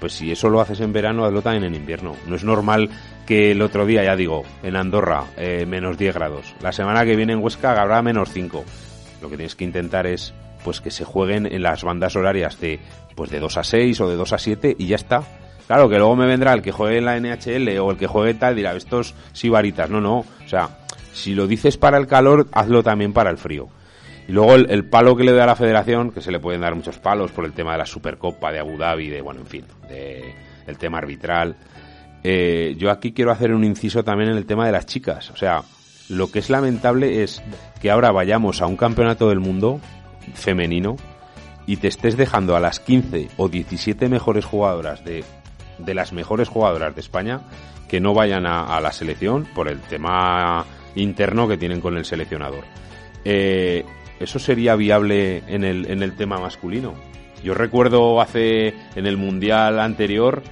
pues 0.00 0.12
si 0.12 0.30
eso 0.30 0.48
lo 0.48 0.60
haces 0.60 0.80
en 0.80 0.92
verano, 0.92 1.24
hazlo 1.24 1.42
también 1.42 1.64
en 1.64 1.74
invierno. 1.74 2.16
No 2.26 2.36
es 2.36 2.44
normal 2.44 2.90
que 3.26 3.52
el 3.52 3.62
otro 3.62 3.86
día, 3.86 4.04
ya 4.04 4.16
digo, 4.16 4.42
en 4.62 4.76
Andorra, 4.76 5.24
eh, 5.36 5.64
menos 5.66 5.96
10 5.96 6.14
grados. 6.14 6.54
La 6.60 6.72
semana 6.72 7.04
que 7.04 7.16
viene 7.16 7.32
en 7.32 7.42
Huesca 7.42 7.80
habrá 7.80 8.02
menos 8.02 8.30
5. 8.32 8.64
Lo 9.22 9.30
que 9.30 9.36
tienes 9.36 9.54
que 9.54 9.64
intentar 9.64 10.06
es 10.06 10.34
pues 10.62 10.80
que 10.80 10.90
se 10.90 11.04
jueguen 11.04 11.46
en 11.46 11.62
las 11.62 11.84
bandas 11.84 12.16
horarias 12.16 12.58
de 12.58 12.80
pues 13.14 13.30
de 13.30 13.38
2 13.38 13.56
a 13.58 13.64
6 13.64 14.00
o 14.00 14.08
de 14.08 14.16
2 14.16 14.32
a 14.32 14.38
7 14.38 14.76
y 14.78 14.86
ya 14.86 14.96
está. 14.96 15.22
Claro, 15.66 15.88
que 15.88 15.96
luego 15.96 16.16
me 16.16 16.26
vendrá 16.26 16.52
el 16.52 16.62
que 16.62 16.72
juegue 16.72 16.98
en 16.98 17.04
la 17.06 17.18
NHL 17.18 17.78
o 17.78 17.90
el 17.90 17.96
que 17.96 18.06
juegue 18.06 18.34
tal, 18.34 18.56
dirá, 18.56 18.74
estos 18.74 19.14
sí 19.32 19.48
varitas. 19.48 19.88
No, 19.88 20.00
no. 20.00 20.18
O 20.18 20.48
sea, 20.48 20.78
si 21.12 21.34
lo 21.34 21.46
dices 21.46 21.78
para 21.78 21.96
el 21.96 22.06
calor, 22.06 22.48
hazlo 22.52 22.82
también 22.82 23.12
para 23.12 23.30
el 23.30 23.38
frío. 23.38 23.68
Y 24.26 24.32
luego 24.32 24.54
el, 24.54 24.84
palo 24.86 25.16
que 25.16 25.24
le 25.24 25.32
da 25.32 25.44
a 25.44 25.48
la 25.48 25.56
federación, 25.56 26.10
que 26.10 26.20
se 26.20 26.32
le 26.32 26.40
pueden 26.40 26.62
dar 26.62 26.74
muchos 26.74 26.98
palos 26.98 27.30
por 27.30 27.44
el 27.44 27.52
tema 27.52 27.72
de 27.72 27.78
la 27.78 27.86
Supercopa 27.86 28.50
de 28.50 28.58
Abu 28.58 28.78
Dhabi, 28.78 29.08
de, 29.08 29.20
bueno, 29.20 29.40
en 29.40 29.46
fin, 29.46 29.64
de, 29.88 30.34
el 30.66 30.78
tema 30.78 30.98
arbitral. 30.98 31.56
Eh, 32.22 32.74
yo 32.78 32.90
aquí 32.90 33.12
quiero 33.12 33.30
hacer 33.32 33.52
un 33.52 33.64
inciso 33.64 34.02
también 34.02 34.30
en 34.30 34.38
el 34.38 34.46
tema 34.46 34.64
de 34.64 34.72
las 34.72 34.86
chicas. 34.86 35.30
O 35.30 35.36
sea, 35.36 35.62
lo 36.08 36.30
que 36.30 36.38
es 36.38 36.48
lamentable 36.48 37.22
es 37.22 37.42
que 37.82 37.90
ahora 37.90 38.12
vayamos 38.12 38.62
a 38.62 38.66
un 38.66 38.76
campeonato 38.76 39.28
del 39.28 39.40
mundo 39.40 39.80
femenino 40.32 40.96
y 41.66 41.76
te 41.76 41.88
estés 41.88 42.16
dejando 42.16 42.56
a 42.56 42.60
las 42.60 42.80
15 42.80 43.28
o 43.36 43.48
17 43.48 44.08
mejores 44.08 44.46
jugadoras 44.46 45.04
de, 45.04 45.22
de 45.78 45.94
las 45.94 46.14
mejores 46.14 46.48
jugadoras 46.48 46.94
de 46.94 47.00
España 47.02 47.42
que 47.88 48.00
no 48.00 48.14
vayan 48.14 48.46
a, 48.46 48.74
a 48.74 48.80
la 48.80 48.92
selección 48.92 49.46
por 49.54 49.68
el 49.68 49.80
tema 49.80 50.64
interno 50.94 51.46
que 51.46 51.58
tienen 51.58 51.80
con 51.80 51.96
el 51.96 52.04
seleccionador. 52.06 52.64
Eh, 53.24 53.84
¿Eso 54.24 54.38
sería 54.38 54.74
viable 54.74 55.42
en 55.48 55.64
el, 55.64 55.84
en 55.90 56.02
el 56.02 56.16
tema 56.16 56.38
masculino? 56.38 56.94
Yo 57.44 57.52
recuerdo 57.52 58.22
hace 58.22 58.68
en 58.96 59.04
el 59.04 59.18
Mundial 59.18 59.78
anterior 59.78 60.42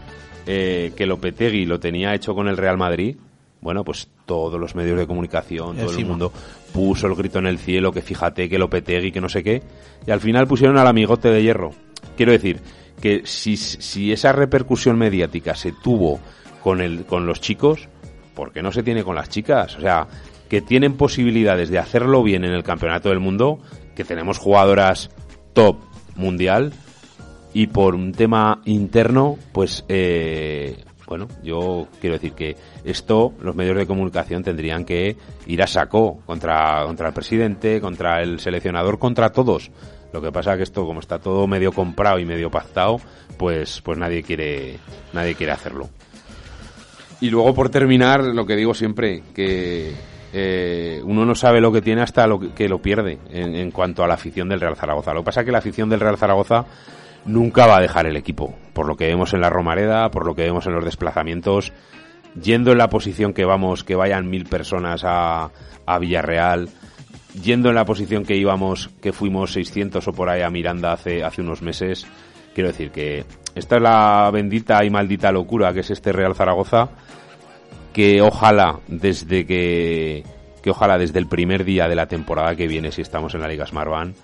eh, 0.46 0.92
que 0.94 1.06
Lopetegui 1.06 1.64
lo 1.64 1.80
tenía 1.80 2.14
hecho 2.14 2.34
con 2.34 2.48
el 2.48 2.58
Real 2.58 2.76
Madrid. 2.76 3.16
Bueno, 3.62 3.82
pues 3.82 4.08
todos 4.26 4.60
los 4.60 4.74
medios 4.74 4.98
de 4.98 5.06
comunicación, 5.06 5.78
todo 5.78 5.90
el 5.90 6.04
mundo 6.04 6.30
puso 6.74 7.06
el 7.06 7.14
grito 7.14 7.38
en 7.38 7.46
el 7.46 7.58
cielo, 7.58 7.92
que 7.92 8.02
fíjate, 8.02 8.46
que 8.46 8.58
Lopetegui, 8.58 9.10
que 9.10 9.22
no 9.22 9.30
sé 9.30 9.42
qué. 9.42 9.62
Y 10.06 10.10
al 10.10 10.20
final 10.20 10.46
pusieron 10.46 10.76
al 10.76 10.86
amigote 10.86 11.30
de 11.30 11.42
hierro. 11.42 11.70
Quiero 12.14 12.32
decir 12.32 12.60
que 13.00 13.22
si, 13.24 13.56
si 13.56 14.12
esa 14.12 14.32
repercusión 14.32 14.98
mediática 14.98 15.54
se 15.54 15.72
tuvo 15.72 16.20
con, 16.62 16.82
el, 16.82 17.06
con 17.06 17.24
los 17.24 17.40
chicos, 17.40 17.88
¿por 18.34 18.52
qué 18.52 18.62
no 18.62 18.70
se 18.70 18.82
tiene 18.82 19.02
con 19.02 19.14
las 19.14 19.30
chicas? 19.30 19.76
O 19.76 19.80
sea, 19.80 20.06
que 20.53 20.61
tienen 20.61 20.98
posibilidades 20.98 21.70
de 21.70 21.78
hacerlo 21.78 22.22
bien 22.22 22.44
en 22.44 22.53
el 22.53 22.62
campeonato 22.62 23.09
del 23.09 23.20
mundo, 23.20 23.59
que 23.94 24.05
tenemos 24.05 24.36
jugadoras 24.36 25.09
top 25.55 25.78
mundial 26.14 26.74
y 27.55 27.68
por 27.68 27.94
un 27.94 28.12
tema 28.12 28.61
interno, 28.66 29.38
pues 29.53 29.82
eh, 29.88 30.84
bueno, 31.07 31.26
yo 31.42 31.88
quiero 32.03 32.16
decir 32.16 32.34
que 32.34 32.55
esto 32.84 33.32
los 33.40 33.57
medios 33.57 33.78
de 33.78 33.86
comunicación 33.86 34.42
tendrían 34.42 34.84
que 34.84 35.16
ir 35.46 35.62
a 35.62 35.66
saco 35.66 36.20
contra, 36.26 36.84
contra 36.84 37.09
el 37.09 37.14
presidente, 37.14 37.80
contra 37.80 38.22
el 38.22 38.38
seleccionador, 38.38 38.98
contra 38.98 39.32
todos. 39.32 39.70
Lo 40.12 40.20
que 40.20 40.32
pasa 40.32 40.59
que 40.59 40.64
esto, 40.64 40.84
como 40.84 41.00
está 41.00 41.18
todo 41.18 41.46
medio 41.46 41.72
comprado 41.72 42.18
y 42.18 42.26
medio 42.26 42.50
pactado, 42.50 43.00
pues, 43.38 43.80
pues 43.80 43.96
nadie 43.96 44.22
quiere, 44.22 44.76
nadie 45.14 45.34
quiere 45.34 45.53
hacerlo. 45.53 45.88
Y 47.22 47.30
luego 47.30 47.55
por 47.55 47.70
terminar, 47.70 48.22
lo 48.22 48.44
que 48.44 48.57
digo 48.57 48.74
siempre, 48.74 49.22
que 49.34 50.11
eh, 50.32 51.00
uno 51.04 51.24
no 51.24 51.34
sabe 51.34 51.60
lo 51.60 51.72
que 51.72 51.82
tiene 51.82 52.02
hasta 52.02 52.26
lo 52.26 52.40
que, 52.40 52.68
lo 52.68 52.80
pierde 52.80 53.18
en, 53.30 53.54
en 53.54 53.70
cuanto 53.70 54.02
a 54.02 54.08
la 54.08 54.14
afición 54.14 54.48
del 54.48 54.60
Real 54.60 54.76
Zaragoza. 54.76 55.12
Lo 55.12 55.20
que 55.20 55.26
pasa 55.26 55.40
es 55.40 55.46
que 55.46 55.52
la 55.52 55.58
afición 55.58 55.88
del 55.88 56.00
Real 56.00 56.16
Zaragoza 56.16 56.64
nunca 57.24 57.66
va 57.66 57.76
a 57.76 57.80
dejar 57.80 58.06
el 58.06 58.16
equipo, 58.16 58.54
por 58.72 58.86
lo 58.86 58.96
que 58.96 59.06
vemos 59.06 59.34
en 59.34 59.40
la 59.40 59.50
Romareda, 59.50 60.10
por 60.10 60.26
lo 60.26 60.34
que 60.34 60.42
vemos 60.42 60.66
en 60.66 60.74
los 60.74 60.84
desplazamientos, 60.84 61.72
yendo 62.40 62.72
en 62.72 62.78
la 62.78 62.88
posición 62.88 63.32
que 63.32 63.44
vamos, 63.44 63.84
que 63.84 63.94
vayan 63.94 64.28
mil 64.28 64.46
personas 64.46 65.02
a, 65.04 65.50
a 65.86 65.98
Villarreal, 65.98 66.68
yendo 67.40 67.68
en 67.68 67.74
la 67.74 67.84
posición 67.84 68.24
que 68.24 68.36
íbamos, 68.36 68.90
que 69.00 69.12
fuimos 69.12 69.52
600 69.52 70.06
o 70.06 70.12
por 70.12 70.28
ahí 70.28 70.42
a 70.42 70.50
Miranda 70.50 70.92
hace, 70.92 71.22
hace 71.24 71.42
unos 71.42 71.62
meses. 71.62 72.06
Quiero 72.54 72.68
decir 72.68 72.90
que 72.90 73.24
esta 73.54 73.76
es 73.76 73.82
la 73.82 74.30
bendita 74.32 74.84
y 74.84 74.90
maldita 74.90 75.32
locura 75.32 75.72
que 75.72 75.80
es 75.80 75.90
este 75.90 76.12
Real 76.12 76.34
Zaragoza, 76.34 76.90
que 77.93 78.22
ojalá 78.22 78.80
desde 78.88 79.47
que, 79.47 80.24
que 80.62 80.70
ojalá 80.70 80.99
desde 80.99 81.18
el 81.18 81.26
primer 81.26 81.64
día 81.64 81.88
de 81.88 81.95
la 81.95 82.07
temporada 82.07 82.57
que 82.57 82.66
viene, 82.66 82.93
si 82.93 83.03
estamos 83.03 83.34
en 83.34 83.40
la 83.40 83.49
Liga 83.49 83.66
Smartbank, 83.66 84.14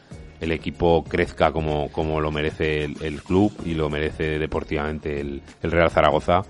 el 0.40 0.52
equipo 0.52 1.04
crezca 1.04 1.52
como, 1.52 1.90
como 1.90 2.20
lo 2.20 2.30
merece 2.30 2.84
el, 2.84 2.96
el 3.02 3.22
club 3.22 3.52
y 3.64 3.74
lo 3.74 3.90
merece 3.90 4.38
deportivamente 4.38 5.20
el, 5.20 5.42
el 5.62 5.70
Real 5.70 5.90
Zaragoza 5.90 6.42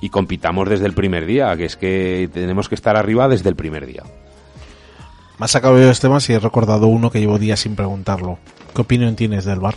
y 0.00 0.10
compitamos 0.10 0.68
desde 0.68 0.86
el 0.86 0.92
primer 0.92 1.26
día, 1.26 1.56
que 1.56 1.64
es 1.64 1.76
que 1.76 2.28
tenemos 2.32 2.68
que 2.68 2.74
estar 2.74 2.96
arriba 2.96 3.28
desde 3.28 3.48
el 3.48 3.56
primer 3.56 3.86
día. 3.86 4.02
Me 5.38 5.44
has 5.44 5.50
sacado 5.50 5.74
varios 5.74 6.00
temas 6.00 6.28
y 6.30 6.32
he 6.32 6.38
recordado 6.38 6.86
uno 6.86 7.10
que 7.10 7.20
llevo 7.20 7.38
días 7.38 7.60
sin 7.60 7.76
preguntarlo. 7.76 8.38
¿Qué 8.74 8.80
opinión 8.80 9.16
tienes 9.16 9.44
del 9.44 9.60
bar? 9.60 9.74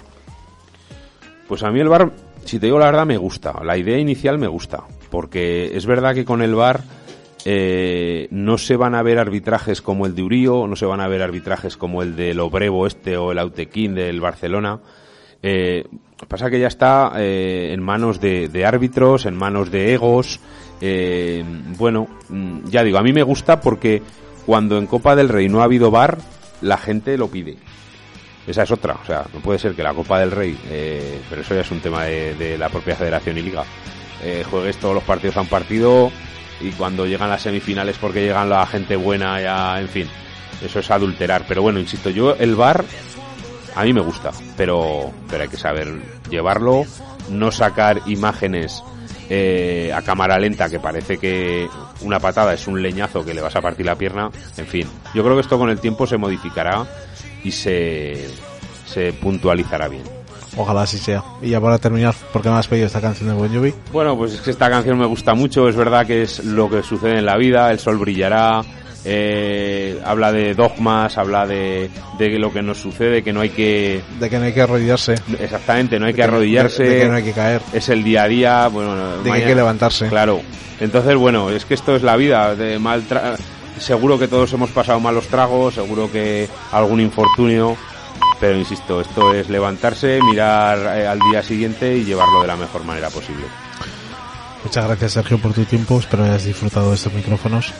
Pues 1.47 1.63
a 1.63 1.71
mí 1.71 1.79
el 1.79 1.89
bar, 1.89 2.11
si 2.45 2.59
te 2.59 2.67
digo 2.67 2.79
la 2.79 2.85
verdad, 2.85 3.05
me 3.05 3.17
gusta. 3.17 3.53
La 3.63 3.77
idea 3.77 3.97
inicial 3.97 4.37
me 4.37 4.47
gusta. 4.47 4.83
Porque 5.09 5.75
es 5.75 5.85
verdad 5.85 6.13
que 6.13 6.25
con 6.25 6.41
el 6.41 6.55
bar 6.55 6.81
eh, 7.45 8.27
no 8.31 8.57
se 8.57 8.75
van 8.75 8.95
a 8.95 9.03
ver 9.03 9.17
arbitrajes 9.17 9.81
como 9.81 10.05
el 10.05 10.15
de 10.15 10.23
Urío, 10.23 10.67
no 10.67 10.75
se 10.75 10.85
van 10.85 11.01
a 11.01 11.07
ver 11.07 11.21
arbitrajes 11.21 11.77
como 11.77 12.03
el 12.03 12.15
del 12.15 12.39
Obrevo 12.39 12.85
este 12.85 13.17
o 13.17 13.31
el 13.31 13.39
Autequín 13.39 13.95
del 13.95 14.21
Barcelona. 14.21 14.79
Eh, 15.41 15.85
pasa 16.27 16.49
que 16.49 16.59
ya 16.59 16.67
está 16.67 17.13
eh, 17.17 17.71
en 17.73 17.81
manos 17.81 18.19
de, 18.19 18.65
árbitros, 18.65 19.25
en 19.25 19.35
manos 19.35 19.71
de 19.71 19.93
egos. 19.93 20.39
Eh, 20.81 21.43
bueno, 21.77 22.07
mm, 22.29 22.69
ya 22.69 22.83
digo, 22.83 22.97
a 22.97 23.03
mí 23.03 23.13
me 23.13 23.23
gusta 23.23 23.59
porque 23.59 24.01
cuando 24.45 24.77
en 24.77 24.87
Copa 24.87 25.15
del 25.15 25.29
Rey 25.29 25.47
no 25.49 25.61
ha 25.61 25.65
habido 25.65 25.91
bar, 25.91 26.17
la 26.61 26.77
gente 26.77 27.17
lo 27.17 27.29
pide. 27.29 27.57
Esa 28.47 28.63
es 28.63 28.71
otra, 28.71 28.97
o 29.01 29.05
sea, 29.05 29.25
no 29.33 29.41
puede 29.41 29.59
ser 29.59 29.75
que 29.75 29.83
la 29.83 29.93
Copa 29.93 30.19
del 30.19 30.31
Rey, 30.31 30.57
eh, 30.69 31.19
pero 31.29 31.41
eso 31.41 31.53
ya 31.53 31.61
es 31.61 31.71
un 31.71 31.81
tema 31.81 32.05
de 32.05 32.57
la 32.57 32.69
propia 32.69 32.95
Federación 32.95 33.37
y 33.37 33.43
Liga, 33.43 33.63
eh, 34.23 34.43
juegues 34.49 34.77
todos 34.77 34.95
los 34.95 35.03
partidos 35.03 35.37
a 35.37 35.41
un 35.41 35.47
partido 35.47 36.11
y 36.61 36.71
cuando 36.71 37.05
llegan 37.05 37.29
las 37.29 37.41
semifinales 37.41 37.97
porque 37.97 38.21
llegan 38.21 38.49
la 38.49 38.65
gente 38.65 38.95
buena, 38.95 39.41
ya, 39.41 39.79
en 39.79 39.87
fin, 39.87 40.07
eso 40.63 40.79
es 40.79 40.91
adulterar. 40.91 41.45
Pero 41.47 41.61
bueno, 41.61 41.79
insisto, 41.79 42.09
yo 42.09 42.35
el 42.35 42.55
bar 42.55 42.83
a 43.75 43.83
mí 43.83 43.93
me 43.93 44.01
gusta, 44.01 44.31
pero, 44.57 45.11
pero 45.29 45.43
hay 45.43 45.49
que 45.49 45.57
saber 45.57 46.01
llevarlo, 46.29 46.85
no 47.29 47.51
sacar 47.51 48.01
imágenes 48.07 48.83
eh, 49.29 49.91
a 49.93 50.01
cámara 50.01 50.39
lenta 50.39 50.69
que 50.69 50.79
parece 50.79 51.17
que 51.17 51.67
una 52.01 52.19
patada 52.19 52.53
es 52.53 52.67
un 52.67 52.81
leñazo 52.81 53.23
que 53.23 53.33
le 53.33 53.41
vas 53.41 53.55
a 53.55 53.61
partir 53.61 53.85
la 53.85 53.95
pierna, 53.95 54.31
en 54.57 54.65
fin, 54.65 54.87
yo 55.13 55.23
creo 55.23 55.35
que 55.35 55.41
esto 55.41 55.57
con 55.57 55.69
el 55.69 55.79
tiempo 55.79 56.07
se 56.07 56.17
modificará 56.17 56.85
y 57.43 57.51
se, 57.51 58.27
se 58.85 59.13
puntualizará 59.13 59.87
bien. 59.87 60.18
Ojalá 60.61 60.81
así 60.81 60.97
sea. 60.97 61.23
Y 61.41 61.49
ya 61.51 61.61
para 61.61 61.77
terminar, 61.79 62.13
¿por 62.33 62.41
qué 62.41 62.49
me 62.49 62.55
has 62.57 62.67
pedido 62.67 62.85
esta 62.87 62.99
canción 63.01 63.29
de 63.29 63.35
Bon 63.35 63.47
Jovi? 63.51 63.73
Bueno, 63.93 64.17
pues 64.17 64.33
es 64.33 64.41
que 64.41 64.51
esta 64.51 64.69
canción 64.69 64.97
me 64.99 65.05
gusta 65.05 65.33
mucho, 65.33 65.69
es 65.69 65.75
verdad 65.75 66.05
que 66.05 66.23
es 66.23 66.43
lo 66.43 66.69
que 66.69 66.83
sucede 66.83 67.19
en 67.19 67.25
la 67.25 67.37
vida, 67.37 67.71
el 67.71 67.79
sol 67.79 67.97
brillará, 67.97 68.61
eh, 69.05 69.99
habla 70.05 70.31
de 70.31 70.53
dogmas, 70.53 71.17
habla 71.17 71.47
de, 71.47 71.89
de 72.17 72.37
lo 72.39 72.51
que 72.51 72.61
nos 72.61 72.77
sucede, 72.77 73.23
que 73.23 73.31
no 73.31 73.41
hay 73.41 73.49
que... 73.49 74.01
De 74.19 74.29
que 74.29 74.37
no 74.37 74.43
hay 74.45 74.53
que 74.53 74.61
arrodillarse. 74.61 75.15
Exactamente, 75.39 75.99
no 75.99 76.05
hay 76.07 76.13
que 76.13 76.23
arrodillarse, 76.23 76.83
De, 76.83 76.89
de 76.89 77.01
que 77.03 77.07
no 77.07 77.15
hay 77.15 77.23
que 77.23 77.31
caer. 77.33 77.61
es 77.73 77.87
el 77.89 78.03
día 78.03 78.23
a 78.23 78.27
día, 78.27 78.67
bueno, 78.67 79.17
De 79.23 79.23
que 79.23 79.31
hay 79.37 79.43
que 79.45 79.55
levantarse. 79.55 80.07
Claro, 80.09 80.41
entonces 80.81 81.15
bueno, 81.15 81.49
es 81.49 81.63
que 81.65 81.73
esto 81.73 81.95
es 81.95 82.03
la 82.03 82.15
vida, 82.17 82.55
de 82.55 82.77
mal 82.79 83.07
tra- 83.07 83.37
seguro 83.79 84.19
que 84.19 84.27
todos 84.27 84.51
hemos 84.53 84.71
pasado 84.71 84.99
malos 84.99 85.27
tragos, 85.27 85.75
seguro 85.75 86.11
que 86.11 86.49
algún 86.73 86.99
infortunio, 86.99 87.77
pero 88.39 88.57
insisto, 88.57 89.01
esto 89.01 89.33
es 89.33 89.49
levantarse, 89.49 90.19
mirar 90.21 90.97
eh, 90.97 91.07
al 91.07 91.19
día 91.19 91.43
siguiente 91.43 91.97
y 91.97 92.05
llevarlo 92.05 92.41
de 92.41 92.47
la 92.47 92.55
mejor 92.55 92.83
manera 92.83 93.09
posible. 93.09 93.45
Muchas 94.63 94.85
gracias 94.85 95.13
Sergio 95.13 95.37
por 95.37 95.53
tu 95.53 95.63
tiempo, 95.65 95.99
espero 95.99 96.23
hayas 96.23 96.45
disfrutado 96.45 96.89
de 96.89 96.95
estos 96.95 97.13
micrófonos. 97.13 97.73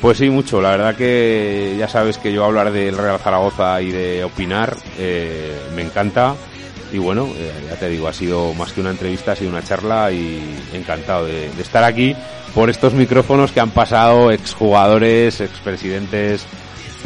Pues 0.00 0.18
sí, 0.18 0.28
mucho. 0.28 0.60
La 0.60 0.70
verdad 0.70 0.94
que 0.94 1.74
ya 1.78 1.88
sabes 1.88 2.18
que 2.18 2.32
yo 2.32 2.44
hablar 2.44 2.70
del 2.70 2.96
Real 2.98 3.18
Zaragoza 3.18 3.80
y 3.80 3.90
de 3.90 4.24
opinar 4.24 4.76
eh, 4.98 5.58
me 5.74 5.82
encanta. 5.82 6.34
Y 6.92 6.98
bueno, 6.98 7.28
eh, 7.34 7.52
ya 7.68 7.76
te 7.76 7.88
digo, 7.88 8.06
ha 8.06 8.12
sido 8.12 8.54
más 8.54 8.72
que 8.72 8.80
una 8.80 8.90
entrevista, 8.90 9.32
ha 9.32 9.36
sido 9.36 9.50
una 9.50 9.64
charla 9.64 10.12
y 10.12 10.56
encantado 10.72 11.26
de, 11.26 11.50
de 11.50 11.62
estar 11.62 11.82
aquí 11.82 12.14
por 12.54 12.70
estos 12.70 12.94
micrófonos 12.94 13.50
que 13.50 13.60
han 13.60 13.70
pasado 13.70 14.30
exjugadores, 14.30 15.40
expresidentes 15.40 16.46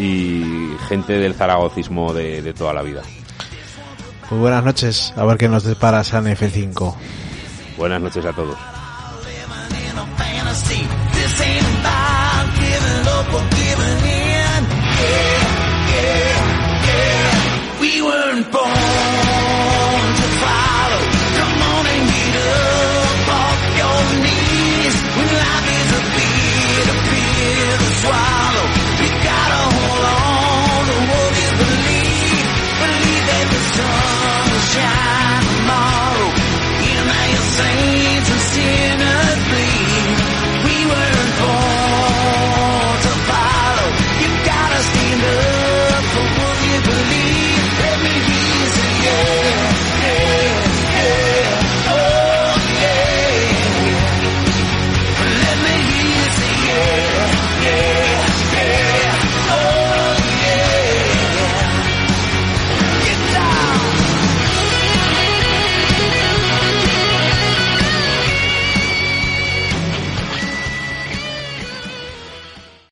y 0.00 0.76
gente 0.88 1.12
del 1.18 1.34
zaragocismo 1.34 2.12
de, 2.12 2.42
de 2.42 2.54
toda 2.54 2.72
la 2.72 2.82
vida. 2.82 3.02
Muy 4.30 4.40
buenas 4.40 4.64
noches, 4.64 5.12
a 5.16 5.24
ver 5.24 5.36
qué 5.36 5.48
nos 5.48 5.64
depara 5.64 6.02
San 6.04 6.24
F5. 6.26 6.94
Buenas 7.76 8.00
noches 8.00 8.24
a 8.24 8.32
todos. 8.32 8.56